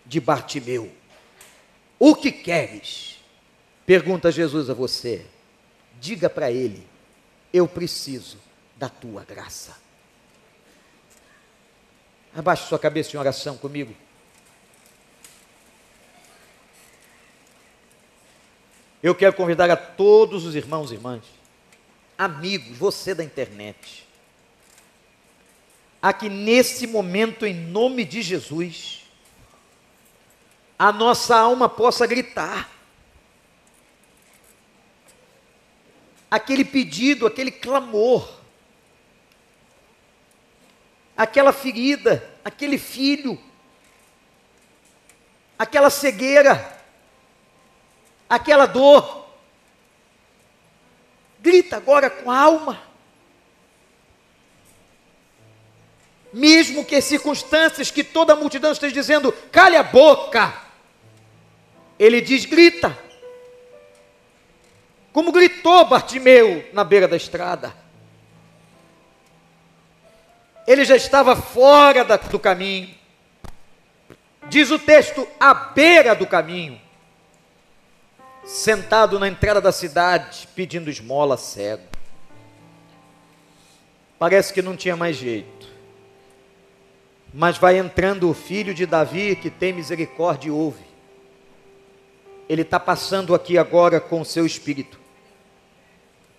de 0.03 0.19
Bartimeu: 0.19 0.91
O 1.99 2.15
que 2.15 2.31
queres? 2.31 3.23
Pergunta 3.85 4.31
Jesus 4.31 4.67
a 4.67 4.73
você. 4.73 5.23
Diga 6.01 6.27
para 6.27 6.49
ele: 6.49 6.87
Eu 7.53 7.67
preciso 7.67 8.39
da 8.75 8.89
tua 8.89 9.23
graça. 9.25 9.77
Abaixe 12.35 12.67
sua 12.67 12.79
cabeça 12.79 13.15
em 13.15 13.19
oração 13.19 13.55
comigo. 13.57 13.95
Eu 19.01 19.13
quero 19.13 19.33
convidar 19.33 19.69
a 19.69 19.77
todos 19.77 20.45
os 20.45 20.55
irmãos 20.55 20.91
e 20.91 20.95
irmãs, 20.95 21.23
amigos, 22.17 22.77
você 22.77 23.13
da 23.13 23.23
internet, 23.23 24.07
a 26.01 26.11
que 26.11 26.27
nesse 26.27 26.87
momento, 26.87 27.45
em 27.45 27.53
nome 27.53 28.03
de 28.03 28.23
Jesus, 28.23 29.03
a 30.79 30.91
nossa 30.91 31.37
alma 31.37 31.69
possa 31.69 32.07
gritar. 32.07 32.69
Aquele 36.29 36.65
pedido, 36.65 37.25
aquele 37.25 37.51
clamor, 37.51 38.27
aquela 41.15 41.53
ferida, 41.53 42.27
aquele 42.43 42.77
filho, 42.77 43.39
aquela 45.57 45.89
cegueira, 45.89 46.76
aquela 48.29 48.65
dor. 48.65 49.25
Grita 51.39 51.77
agora 51.77 52.09
com 52.09 52.31
a 52.31 52.39
alma. 52.39 52.81
Mesmo 56.33 56.83
que 56.85 56.95
as 56.95 57.05
circunstâncias 57.05 57.89
que 57.89 58.03
toda 58.03 58.33
a 58.33 58.35
multidão 58.35 58.71
esteja 58.71 58.93
dizendo, 58.93 59.31
cale 59.51 59.75
a 59.75 59.83
boca 59.83 60.67
ele 61.99 62.21
diz: 62.21 62.45
grita. 62.45 62.97
Como 65.11 65.31
gritou 65.31 65.85
Bartimeu 65.85 66.67
na 66.73 66.83
beira 66.83 67.07
da 67.07 67.17
estrada. 67.17 67.73
Ele 70.67 70.83
já 70.85 70.95
estava 70.95 71.35
fora 71.35 72.03
da, 72.03 72.17
do 72.17 72.37
caminho. 72.37 72.93
Diz 74.49 74.69
o 74.69 74.77
texto, 74.77 75.27
à 75.39 75.53
beira 75.53 76.13
do 76.13 76.27
caminho. 76.27 76.79
Sentado 78.47 79.19
na 79.19 79.27
entrada 79.27 79.59
da 79.59 79.73
cidade, 79.73 80.47
pedindo 80.55 80.89
esmola 80.89 81.35
cego. 81.35 81.83
Parece 84.17 84.53
que 84.53 84.61
não 84.61 84.77
tinha 84.77 84.95
mais 84.95 85.17
jeito. 85.17 85.67
Mas 87.33 87.57
vai 87.57 87.77
entrando 87.77 88.29
o 88.29 88.33
filho 88.33 88.73
de 88.73 88.85
Davi, 88.85 89.35
que 89.35 89.49
tem 89.49 89.73
misericórdia 89.73 90.47
e 90.47 90.51
ouve. 90.51 90.85
Ele 92.47 92.61
está 92.61 92.79
passando 92.79 93.35
aqui 93.35 93.57
agora 93.57 93.99
com 93.99 94.21
o 94.21 94.25
seu 94.25 94.45
espírito, 94.45 94.97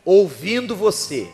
ouvindo 0.03 0.75
você 0.75 1.31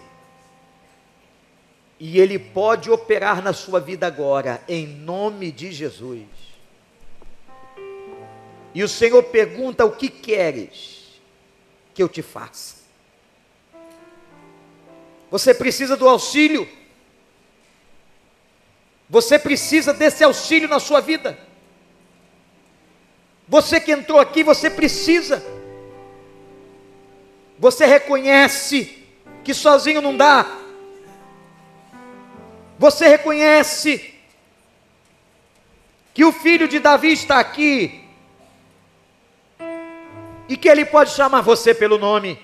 E 2.00 2.18
Ele 2.18 2.36
pode 2.36 2.90
operar 2.90 3.40
na 3.40 3.52
sua 3.52 3.78
vida 3.78 4.08
agora, 4.08 4.60
em 4.68 4.88
nome 4.88 5.52
de 5.52 5.70
Jesus. 5.70 6.53
E 8.74 8.82
o 8.82 8.88
Senhor 8.88 9.22
pergunta: 9.24 9.84
O 9.84 9.92
que 9.92 10.08
queres 10.08 11.20
que 11.94 12.02
eu 12.02 12.08
te 12.08 12.20
faça? 12.20 12.82
Você 15.30 15.54
precisa 15.54 15.96
do 15.96 16.08
auxílio. 16.08 16.68
Você 19.08 19.38
precisa 19.38 19.92
desse 19.92 20.24
auxílio 20.24 20.68
na 20.68 20.80
sua 20.80 21.00
vida. 21.00 21.38
Você 23.46 23.80
que 23.80 23.92
entrou 23.92 24.18
aqui, 24.18 24.42
você 24.42 24.68
precisa. 24.68 25.44
Você 27.58 27.86
reconhece 27.86 29.06
que 29.44 29.54
sozinho 29.54 30.00
não 30.00 30.16
dá. 30.16 30.46
Você 32.78 33.06
reconhece 33.06 34.14
que 36.12 36.24
o 36.24 36.32
filho 36.32 36.66
de 36.66 36.78
Davi 36.78 37.12
está 37.12 37.38
aqui 37.38 38.03
e 40.48 40.56
que 40.56 40.68
ele 40.68 40.84
pode 40.84 41.10
chamar 41.10 41.40
você 41.40 41.74
pelo 41.74 41.98
nome 41.98 42.38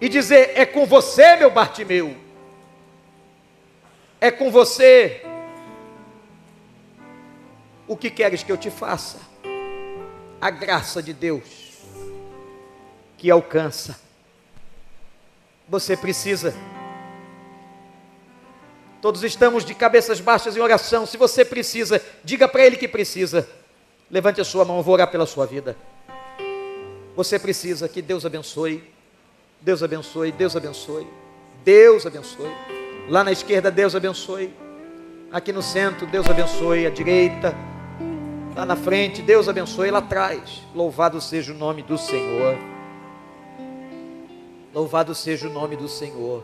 e 0.00 0.08
dizer: 0.08 0.52
É 0.54 0.66
com 0.66 0.84
você, 0.84 1.36
meu 1.36 1.50
Bartimeu, 1.50 2.16
é 4.20 4.30
com 4.30 4.50
você. 4.50 5.24
O 7.86 7.96
que 7.96 8.10
queres 8.10 8.42
que 8.42 8.50
eu 8.50 8.56
te 8.56 8.70
faça? 8.70 9.18
A 10.40 10.50
graça 10.50 11.02
de 11.02 11.12
Deus 11.12 11.72
que 13.22 13.30
alcança. 13.30 14.00
Você 15.68 15.96
precisa. 15.96 16.52
Todos 19.00 19.22
estamos 19.22 19.64
de 19.64 19.74
cabeças 19.74 20.20
baixas 20.20 20.56
em 20.56 20.60
oração. 20.60 21.06
Se 21.06 21.16
você 21.16 21.44
precisa, 21.44 22.02
diga 22.24 22.48
para 22.48 22.64
Ele 22.64 22.76
que 22.76 22.88
precisa. 22.88 23.48
Levante 24.10 24.40
a 24.40 24.44
sua 24.44 24.64
mão, 24.64 24.78
eu 24.78 24.82
vou 24.82 24.94
orar 24.94 25.08
pela 25.08 25.26
sua 25.26 25.46
vida. 25.46 25.76
Você 27.14 27.38
precisa 27.38 27.88
que 27.88 28.00
Deus 28.00 28.24
abençoe. 28.24 28.82
Deus 29.60 29.82
abençoe, 29.82 30.32
Deus 30.32 30.56
abençoe. 30.56 31.06
Deus 31.64 32.06
abençoe. 32.06 32.50
Lá 33.08 33.22
na 33.22 33.32
esquerda, 33.32 33.70
Deus 33.70 33.94
abençoe. 33.94 34.52
Aqui 35.30 35.52
no 35.52 35.62
centro, 35.62 36.06
Deus 36.06 36.26
abençoe. 36.28 36.86
À 36.86 36.90
direita, 36.90 37.54
lá 38.56 38.64
na 38.64 38.76
frente, 38.76 39.20
Deus 39.22 39.48
abençoe. 39.48 39.90
Lá 39.90 39.98
atrás, 39.98 40.62
louvado 40.74 41.20
seja 41.20 41.52
o 41.52 41.56
nome 41.56 41.82
do 41.82 41.98
Senhor. 41.98 42.56
Louvado 44.74 45.14
seja 45.14 45.48
o 45.48 45.52
nome 45.52 45.76
do 45.76 45.88
Senhor. 45.88 46.42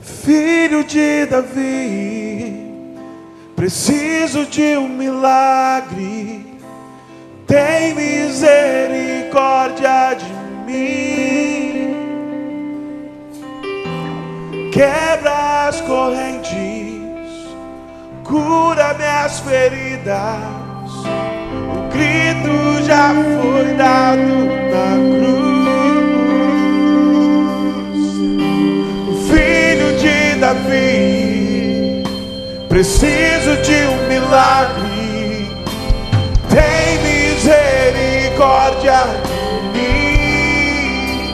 Filho 0.00 0.84
de 0.84 1.26
Davi 1.26 2.25
Preciso 3.56 4.44
de 4.44 4.76
um 4.76 4.86
milagre. 4.86 6.60
Tem 7.46 7.94
misericórdia 7.94 10.14
de 10.14 10.30
mim. 10.66 11.96
Quebra 14.70 15.68
as 15.68 15.80
correntes, 15.80 16.50
cura 18.24 18.92
minhas 18.92 19.40
feridas. 19.40 20.92
O 21.72 21.88
grito 21.90 22.82
já 22.84 23.14
foi 23.14 23.72
dado 23.72 24.20
na 24.70 24.98
cruz. 25.18 25.45
Preciso 32.76 33.56
de 33.62 33.86
um 33.86 34.06
milagre. 34.06 35.48
Tem 36.50 36.98
misericórdia 37.32 39.00
de 39.24 39.40
mim. 39.72 41.24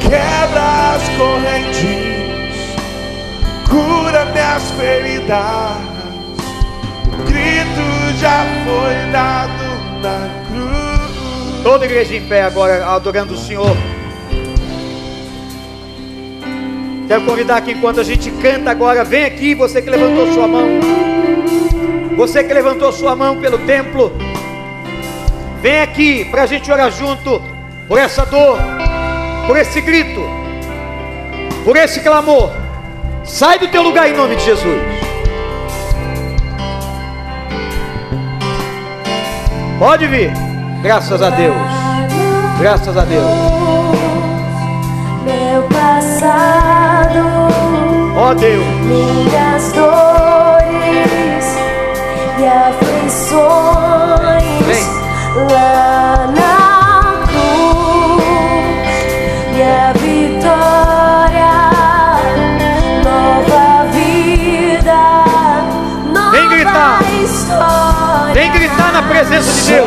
Quebra 0.00 0.66
as 0.96 1.04
correntes, 1.16 2.66
cura 3.70 4.24
minhas 4.24 4.72
feridas. 4.72 5.76
O 7.06 7.16
grito 7.30 7.86
já 8.18 8.44
foi 8.64 8.96
dado 9.12 9.68
na 10.02 10.18
cruz. 10.48 11.62
Toda 11.62 11.84
igreja 11.84 12.16
em 12.16 12.26
pé 12.26 12.42
agora, 12.42 12.84
adorando 12.84 13.34
o 13.34 13.38
Senhor. 13.38 13.76
Quero 17.06 17.24
convidar 17.24 17.60
que 17.60 17.70
enquanto 17.70 18.00
a 18.00 18.02
gente 18.02 18.30
canta 18.32 18.70
agora, 18.70 19.04
vem 19.04 19.24
aqui, 19.24 19.54
você 19.54 19.80
que 19.80 19.88
levantou 19.88 20.32
sua 20.32 20.48
mão. 20.48 20.66
Você 22.16 22.42
que 22.42 22.52
levantou 22.52 22.92
sua 22.92 23.14
mão 23.14 23.40
pelo 23.40 23.58
templo. 23.58 24.12
Vem 25.62 25.80
aqui 25.80 26.24
para 26.24 26.42
a 26.42 26.46
gente 26.46 26.70
orar 26.70 26.90
junto 26.90 27.40
por 27.86 27.98
essa 27.98 28.26
dor, 28.26 28.58
por 29.46 29.56
esse 29.56 29.80
grito, 29.80 30.20
por 31.64 31.76
esse 31.76 32.00
clamor. 32.00 32.50
Sai 33.24 33.58
do 33.58 33.68
teu 33.68 33.82
lugar 33.82 34.08
em 34.08 34.16
nome 34.16 34.34
de 34.34 34.44
Jesus. 34.44 34.82
Pode 39.78 40.06
vir. 40.06 40.32
Graças 40.82 41.22
a 41.22 41.30
Deus. 41.30 41.56
Graças 42.58 42.96
a 42.96 43.04
Deus 43.04 43.55
ó 48.26 48.30
oh, 48.30 48.34
Deus, 48.34 48.66
minhas 48.82 49.72
dores 49.72 51.44
e 52.38 52.44
aflições 52.44 53.46
Vem. 54.66 54.84
lá 55.52 56.26
na 56.34 57.24
cruz 57.28 58.24
e 59.56 59.62
a 59.62 59.92
vitória, 59.92 61.54
nova 63.04 63.86
vida, 63.92 65.02
nova 66.12 66.30
Vem 66.32 66.48
gritar. 66.48 66.98
história. 67.22 68.34
Vem 68.34 68.50
gritar 68.50 68.92
na 68.92 69.02
presença 69.02 69.52
de 69.52 69.72
Deus. 69.72 69.85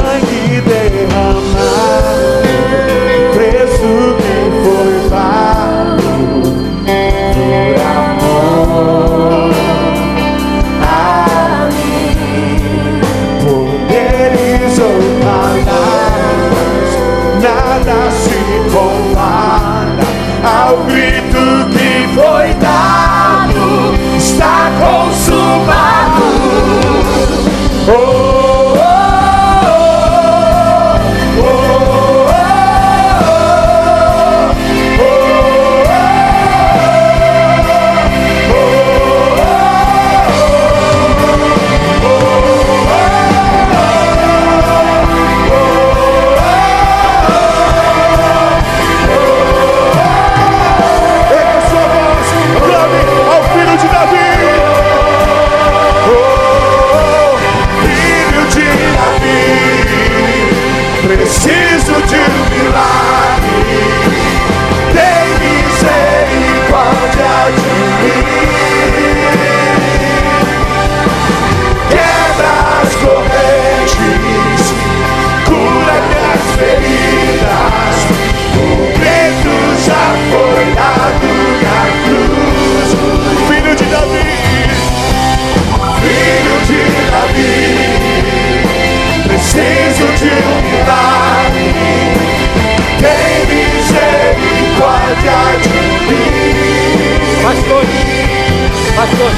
Pastor, 98.99 99.31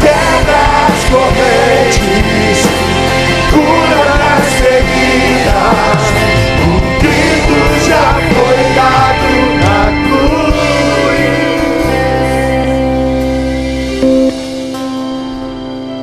Quebra 0.00 0.62
as 0.88 1.00
correntes, 1.04 2.58
cura 3.52 4.02
as 4.34 4.48
feridas. 4.54 6.02
O 6.64 6.68
grito 6.98 7.58
já 7.86 8.06
foi 8.34 8.58
dado 8.74 9.30
na 9.62 9.78
cruz. 10.08 10.58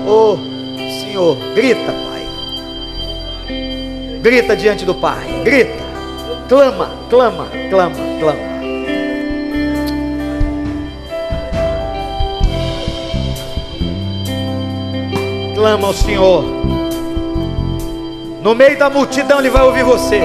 ô 0.07 0.15
Senhor, 1.01 1.35
grita, 1.53 1.91
Pai. 1.91 2.23
Grita 4.21 4.55
diante 4.55 4.85
do 4.85 4.95
Pai, 4.95 5.41
grita. 5.43 5.83
Clama, 6.47 6.91
clama, 7.09 7.47
clama, 7.69 7.95
clama. 8.21 8.55
Clama 15.66 15.88
ao 15.88 15.95
Senhor. 15.95 16.43
No 18.43 18.53
meio 18.53 18.78
da 18.78 18.88
multidão 18.88 19.39
ele 19.39 19.49
vai 19.49 19.63
ouvir 19.63 19.84
você. 19.84 20.22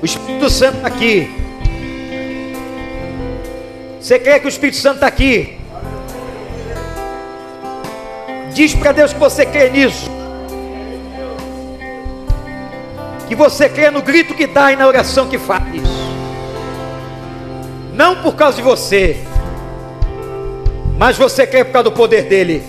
O 0.00 0.04
Espírito 0.04 0.48
Santo 0.48 0.76
está 0.76 0.86
aqui. 0.86 1.28
Você 4.00 4.20
crê 4.20 4.38
que 4.38 4.46
o 4.46 4.48
Espírito 4.48 4.76
Santo 4.76 4.94
está 4.94 5.08
aqui? 5.08 5.58
Diz 8.54 8.72
para 8.72 8.92
Deus 8.92 9.12
que 9.12 9.18
você 9.18 9.44
crê 9.44 9.68
nisso. 9.68 10.08
Que 13.26 13.34
você 13.34 13.68
crê 13.68 13.90
no 13.90 14.00
grito 14.00 14.32
que 14.32 14.46
dá 14.46 14.72
e 14.72 14.76
na 14.76 14.86
oração 14.86 15.26
que 15.26 15.38
faz. 15.38 15.82
Não 17.92 18.22
por 18.22 18.36
causa 18.36 18.58
de 18.58 18.62
você, 18.62 19.26
mas 21.02 21.18
você 21.18 21.44
crê 21.44 21.64
por 21.64 21.72
causa 21.72 21.90
do 21.90 21.90
poder 21.90 22.26
dele. 22.26 22.62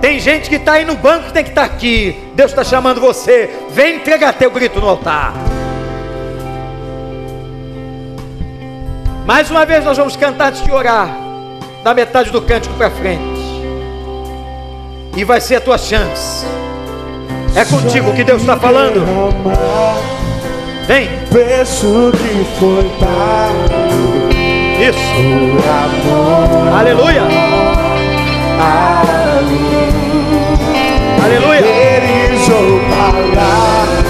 Tem 0.00 0.18
gente 0.18 0.48
que 0.48 0.56
está 0.56 0.72
aí 0.72 0.84
no 0.86 0.94
banco 0.94 1.26
que 1.26 1.32
tem 1.34 1.44
que 1.44 1.50
estar 1.50 1.62
aqui. 1.62 2.16
Deus 2.34 2.52
está 2.52 2.64
chamando 2.64 3.02
você. 3.02 3.50
Vem 3.72 3.96
entregar 3.96 4.32
teu 4.32 4.50
grito 4.50 4.80
no 4.80 4.88
altar. 4.88 5.34
Mais 9.26 9.50
uma 9.50 9.66
vez 9.66 9.84
nós 9.84 9.98
vamos 9.98 10.16
cantar 10.16 10.48
antes 10.48 10.64
de 10.64 10.72
orar. 10.72 11.14
Da 11.82 11.92
metade 11.92 12.30
do 12.30 12.40
cântico 12.40 12.74
para 12.76 12.90
frente. 12.90 13.42
E 15.14 15.22
vai 15.22 15.42
ser 15.42 15.56
a 15.56 15.60
tua 15.60 15.76
chance. 15.76 16.46
É 17.54 17.62
contigo 17.66 18.14
que 18.14 18.24
Deus 18.24 18.40
está 18.40 18.56
falando. 18.56 19.04
Vem. 20.86 21.10
Peço 21.30 22.10
que 22.12 22.58
foi 22.58 22.90
dado 22.98 24.03
Isso. 24.84 24.98
amor 25.80 26.78
Aleluia. 26.78 27.22
Aleluia. 31.24 31.62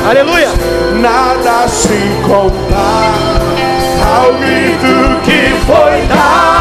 Aleluia. 0.09 0.49
nada 1.01 1.69
se 1.69 1.99
compara 2.27 3.15
ao 4.03 4.33
grito 4.35 5.21
que 5.23 5.55
foi 5.65 6.07
dado, 6.09 6.54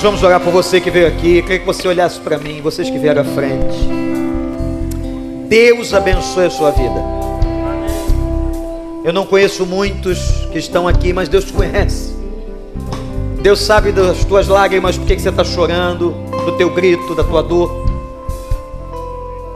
Nós 0.00 0.06
vamos 0.06 0.22
orar 0.22 0.40
por 0.40 0.50
você 0.50 0.80
que 0.80 0.90
veio 0.90 1.06
aqui. 1.06 1.42
Queria 1.42 1.58
que 1.58 1.66
você 1.66 1.86
olhasse 1.86 2.18
para 2.20 2.38
mim, 2.38 2.62
vocês 2.62 2.88
que 2.88 2.98
vieram 2.98 3.20
à 3.20 3.24
frente. 3.26 3.76
Deus 5.46 5.92
abençoe 5.92 6.46
a 6.46 6.50
sua 6.50 6.70
vida. 6.70 7.04
Eu 9.04 9.12
não 9.12 9.26
conheço 9.26 9.66
muitos 9.66 10.18
que 10.50 10.58
estão 10.58 10.88
aqui, 10.88 11.12
mas 11.12 11.28
Deus 11.28 11.44
te 11.44 11.52
conhece. 11.52 12.14
Deus 13.42 13.60
sabe 13.60 13.92
das 13.92 14.24
tuas 14.24 14.48
lágrimas, 14.48 14.96
por 14.96 15.06
que 15.06 15.18
você 15.18 15.28
está 15.28 15.44
chorando, 15.44 16.12
do 16.46 16.56
teu 16.56 16.70
grito, 16.70 17.14
da 17.14 17.22
tua 17.22 17.42
dor. 17.42 17.70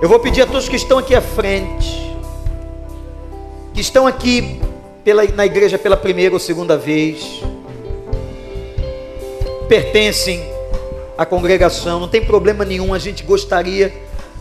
Eu 0.02 0.10
vou 0.10 0.20
pedir 0.20 0.42
a 0.42 0.46
todos 0.46 0.68
que 0.68 0.76
estão 0.76 0.98
aqui 0.98 1.14
à 1.14 1.22
frente, 1.22 2.14
que 3.72 3.80
estão 3.80 4.06
aqui 4.06 4.60
pela, 5.02 5.24
na 5.24 5.46
igreja 5.46 5.78
pela 5.78 5.96
primeira 5.96 6.34
ou 6.34 6.38
segunda 6.38 6.76
vez, 6.76 7.42
pertencem 9.64 10.44
à 11.16 11.24
congregação, 11.24 12.00
não 12.00 12.08
tem 12.08 12.24
problema 12.24 12.64
nenhum, 12.64 12.92
a 12.92 12.98
gente 12.98 13.22
gostaria 13.22 13.92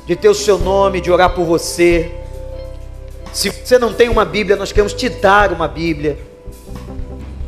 de 0.05 0.15
ter 0.15 0.29
o 0.29 0.35
seu 0.35 0.57
nome, 0.57 1.01
de 1.01 1.11
orar 1.11 1.33
por 1.33 1.45
você. 1.45 2.11
Se 3.31 3.49
você 3.49 3.79
não 3.79 3.93
tem 3.93 4.09
uma 4.09 4.25
Bíblia, 4.25 4.55
nós 4.55 4.71
queremos 4.71 4.93
te 4.93 5.09
dar 5.09 5.51
uma 5.51 5.67
Bíblia. 5.67 6.17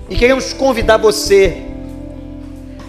E 0.09 0.15
queremos 0.15 0.53
convidar 0.53 0.97
você 0.97 1.63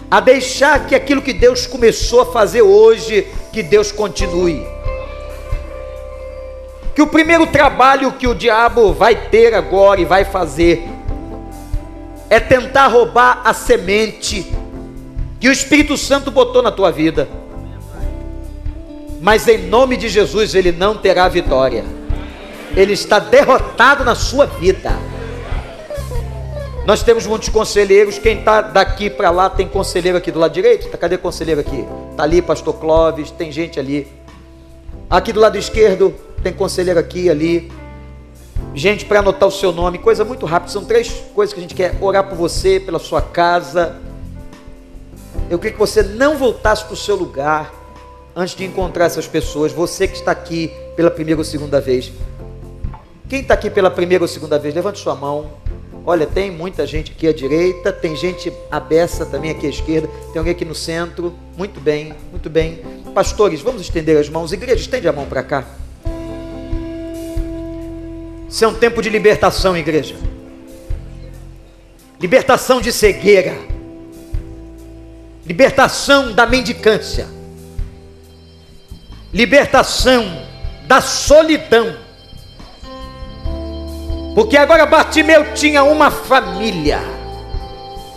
a 0.09 0.19
deixar 0.19 0.87
que 0.87 0.95
aquilo 0.95 1.21
que 1.21 1.33
Deus 1.33 1.65
começou 1.65 2.21
a 2.21 2.25
fazer 2.25 2.61
hoje, 2.61 3.27
que 3.51 3.61
Deus 3.61 3.91
continue. 3.91 4.65
Que 6.95 7.01
o 7.01 7.07
primeiro 7.07 7.45
trabalho 7.47 8.13
que 8.13 8.27
o 8.27 8.33
diabo 8.33 8.93
vai 8.93 9.15
ter 9.29 9.53
agora 9.53 9.99
e 9.99 10.05
vai 10.05 10.25
fazer 10.25 10.87
é 12.29 12.39
tentar 12.39 12.87
roubar 12.87 13.41
a 13.43 13.53
semente 13.53 14.51
que 15.39 15.47
o 15.47 15.51
Espírito 15.51 15.97
Santo 15.97 16.31
botou 16.31 16.61
na 16.61 16.71
tua 16.71 16.91
vida. 16.91 17.27
Mas 19.21 19.47
em 19.47 19.67
nome 19.67 19.97
de 19.97 20.09
Jesus 20.09 20.55
ele 20.55 20.71
não 20.71 20.95
terá 20.95 21.27
vitória. 21.27 21.83
Ele 22.75 22.93
está 22.93 23.19
derrotado 23.19 24.03
na 24.03 24.15
sua 24.15 24.45
vida. 24.45 24.91
Nós 26.85 27.03
temos 27.03 27.27
muitos 27.27 27.49
conselheiros. 27.49 28.17
Quem 28.17 28.39
está 28.39 28.61
daqui 28.61 29.09
para 29.09 29.29
lá 29.29 29.49
tem 29.49 29.67
conselheiro 29.67 30.17
aqui 30.17 30.31
do 30.31 30.39
lado 30.39 30.53
direito? 30.53 30.87
Tá, 30.89 30.97
cadê 30.97 31.17
conselheiro 31.17 31.59
aqui? 31.59 31.85
Está 32.11 32.23
ali, 32.23 32.41
pastor 32.41 32.75
Clóvis, 32.75 33.29
tem 33.31 33.51
gente 33.51 33.79
ali. 33.79 34.07
Aqui 35.09 35.33
do 35.33 35.39
lado 35.39 35.57
esquerdo 35.57 36.13
tem 36.41 36.53
conselheiro 36.53 36.99
aqui, 36.99 37.29
ali. 37.29 37.71
Gente, 38.73 39.05
para 39.05 39.19
anotar 39.19 39.49
o 39.49 39.51
seu 39.51 39.71
nome, 39.71 39.97
coisa 39.97 40.23
muito 40.23 40.45
rápida. 40.45 40.71
São 40.71 40.85
três 40.85 41.09
coisas 41.33 41.53
que 41.53 41.59
a 41.59 41.63
gente 41.63 41.75
quer 41.75 41.97
orar 41.99 42.23
por 42.23 42.37
você, 42.37 42.79
pela 42.79 42.99
sua 42.99 43.21
casa. 43.21 43.95
Eu 45.49 45.57
queria 45.57 45.73
que 45.73 45.79
você 45.79 46.03
não 46.03 46.37
voltasse 46.37 46.83
para 46.83 46.93
o 46.93 46.97
seu 46.97 47.15
lugar 47.15 47.73
antes 48.35 48.53
de 48.53 48.65
encontrar 48.65 49.05
essas 49.05 49.25
pessoas, 49.25 49.71
você 49.71 50.07
que 50.07 50.15
está 50.15 50.31
aqui 50.31 50.71
pela 50.95 51.09
primeira 51.09 51.39
ou 51.39 51.45
segunda 51.45 51.79
vez. 51.79 52.11
Quem 53.29 53.41
está 53.41 53.53
aqui 53.53 53.69
pela 53.69 53.89
primeira 53.89 54.23
ou 54.23 54.27
segunda 54.27 54.59
vez, 54.59 54.75
levante 54.75 54.99
sua 54.99 55.15
mão. 55.15 55.51
Olha, 56.05 56.25
tem 56.25 56.51
muita 56.51 56.85
gente 56.85 57.11
aqui 57.11 57.27
à 57.27 57.33
direita, 57.33 57.91
tem 57.91 58.15
gente 58.15 58.51
abessa 58.69 59.25
também 59.25 59.51
aqui 59.51 59.67
à 59.67 59.69
esquerda, 59.69 60.07
tem 60.31 60.37
alguém 60.37 60.53
aqui 60.53 60.65
no 60.65 60.75
centro. 60.75 61.33
Muito 61.57 61.79
bem, 61.79 62.13
muito 62.29 62.49
bem. 62.49 62.81
Pastores, 63.13 63.61
vamos 63.61 63.81
estender 63.81 64.17
as 64.17 64.29
mãos. 64.29 64.51
Igreja, 64.53 64.81
estende 64.81 65.07
a 65.07 65.13
mão 65.13 65.25
para 65.25 65.43
cá. 65.43 65.65
Isso 68.49 68.63
é 68.63 68.67
um 68.67 68.73
tempo 68.73 69.01
de 69.01 69.09
libertação, 69.09 69.75
igreja. 69.75 70.15
Libertação 72.19 72.79
de 72.79 72.91
cegueira. 72.91 73.76
Libertação 75.47 76.33
da 76.33 76.45
mendicância. 76.45 77.25
Libertação 79.33 80.43
da 80.85 80.99
solidão. 80.99 81.95
Porque 84.35 84.57
agora 84.57 84.85
Bartimeu 84.85 85.53
tinha 85.53 85.85
uma 85.85 86.11
família. 86.11 86.99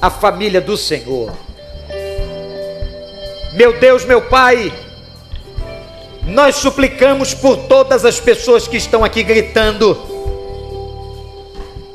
A 0.03 0.11
família 0.11 0.61
do 0.61 0.77
Senhor. 0.77 1.33
Meu 3.53 3.79
Deus, 3.79 4.05
meu 4.05 4.23
Pai, 4.23 4.73
nós 6.27 6.57
suplicamos 6.57 7.33
por 7.33 7.57
todas 7.69 8.05
as 8.05 8.19
pessoas 8.19 8.67
que 8.67 8.77
estão 8.77 9.05
aqui 9.05 9.23
gritando, 9.23 9.97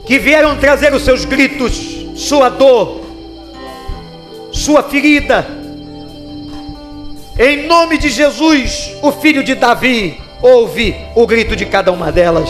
que 0.05 0.17
vieram 0.17 0.55
trazer 0.55 0.93
os 0.93 1.03
seus 1.03 1.25
gritos, 1.25 1.75
sua 2.15 2.47
dor, 2.47 3.04
sua 4.55 4.81
ferida. 4.83 5.45
Em 7.37 7.67
nome 7.67 7.97
de 7.97 8.09
Jesus, 8.09 8.93
o 9.01 9.11
filho 9.11 9.43
de 9.43 9.55
Davi, 9.55 10.21
ouve 10.41 10.95
o 11.15 11.27
grito 11.27 11.55
de 11.55 11.65
cada 11.65 11.91
uma 11.91 12.11
delas. 12.11 12.49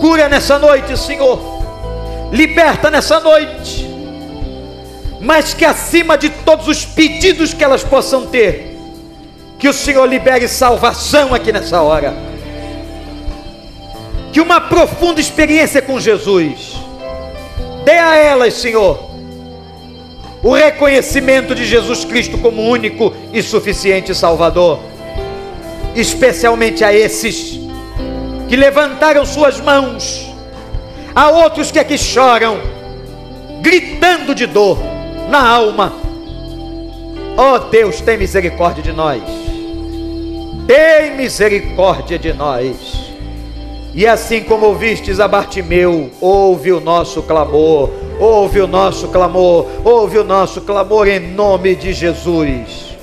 Cura 0.00 0.28
nessa 0.28 0.58
noite, 0.58 0.96
Senhor. 0.96 1.40
Liberta 2.32 2.90
nessa 2.90 3.20
noite 3.20 3.94
mas 5.24 5.54
que 5.54 5.64
acima 5.64 6.18
de 6.18 6.28
todos 6.28 6.68
os 6.68 6.84
pedidos 6.84 7.54
que 7.54 7.64
elas 7.64 7.82
possam 7.82 8.26
ter, 8.26 8.78
que 9.58 9.66
o 9.66 9.72
Senhor 9.72 10.04
libere 10.04 10.46
salvação 10.46 11.34
aqui 11.34 11.50
nessa 11.50 11.80
hora. 11.80 12.14
Que 14.30 14.40
uma 14.40 14.60
profunda 14.60 15.20
experiência 15.20 15.80
com 15.80 15.98
Jesus 15.98 16.74
dê 17.86 17.92
a 17.92 18.16
elas, 18.16 18.52
Senhor, 18.54 19.13
o 20.44 20.52
reconhecimento 20.52 21.54
de 21.54 21.64
Jesus 21.64 22.04
Cristo 22.04 22.36
como 22.36 22.68
único 22.68 23.14
e 23.32 23.42
suficiente 23.42 24.14
Salvador, 24.14 24.78
especialmente 25.96 26.84
a 26.84 26.92
esses 26.92 27.58
que 28.46 28.54
levantaram 28.54 29.24
suas 29.24 29.58
mãos, 29.58 30.30
a 31.14 31.30
outros 31.30 31.70
que 31.70 31.78
aqui 31.78 31.96
choram, 31.96 32.58
gritando 33.62 34.34
de 34.34 34.46
dor 34.46 34.76
na 35.30 35.48
alma. 35.48 35.94
Ó 37.38 37.54
oh 37.54 37.58
Deus, 37.70 38.02
tem 38.02 38.18
misericórdia 38.18 38.82
de 38.82 38.92
nós. 38.92 39.22
Tem 40.66 41.16
misericórdia 41.16 42.18
de 42.18 42.34
nós. 42.34 42.76
E 43.94 44.06
assim 44.06 44.42
como 44.42 44.66
ouvistes 44.66 45.20
a 45.20 45.26
Bartimeu, 45.26 46.10
ouve 46.20 46.70
o 46.70 46.80
nosso 46.80 47.22
clamor, 47.22 48.03
ouve 48.18 48.60
o 48.60 48.66
nosso 48.66 49.08
clamor, 49.08 49.66
ouve 49.84 50.18
o 50.18 50.24
nosso 50.24 50.60
clamor 50.60 51.08
em 51.08 51.20
nome 51.20 51.74
de 51.74 51.92
Jesus. 51.92 52.96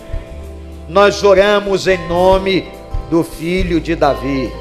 Nós 0.88 1.24
oramos 1.24 1.88
em 1.88 1.98
nome 2.08 2.68
do 3.10 3.24
filho 3.24 3.80
de 3.80 3.96
Davi, 3.96 4.52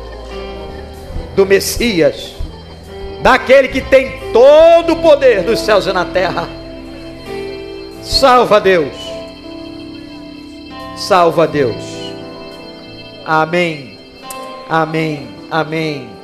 do 1.34 1.44
Messias, 1.44 2.34
daquele 3.22 3.68
que 3.68 3.80
tem 3.80 4.32
todo 4.32 4.92
o 4.92 4.96
poder 4.96 5.42
dos 5.42 5.60
céus 5.60 5.86
e 5.86 5.92
na 5.92 6.04
terra 6.04 6.60
Salva 8.02 8.60
Deus. 8.60 8.96
Salva 10.96 11.46
Deus. 11.46 11.84
Amém. 13.24 13.98
Amém. 14.68 15.28
Amém. 15.50 16.19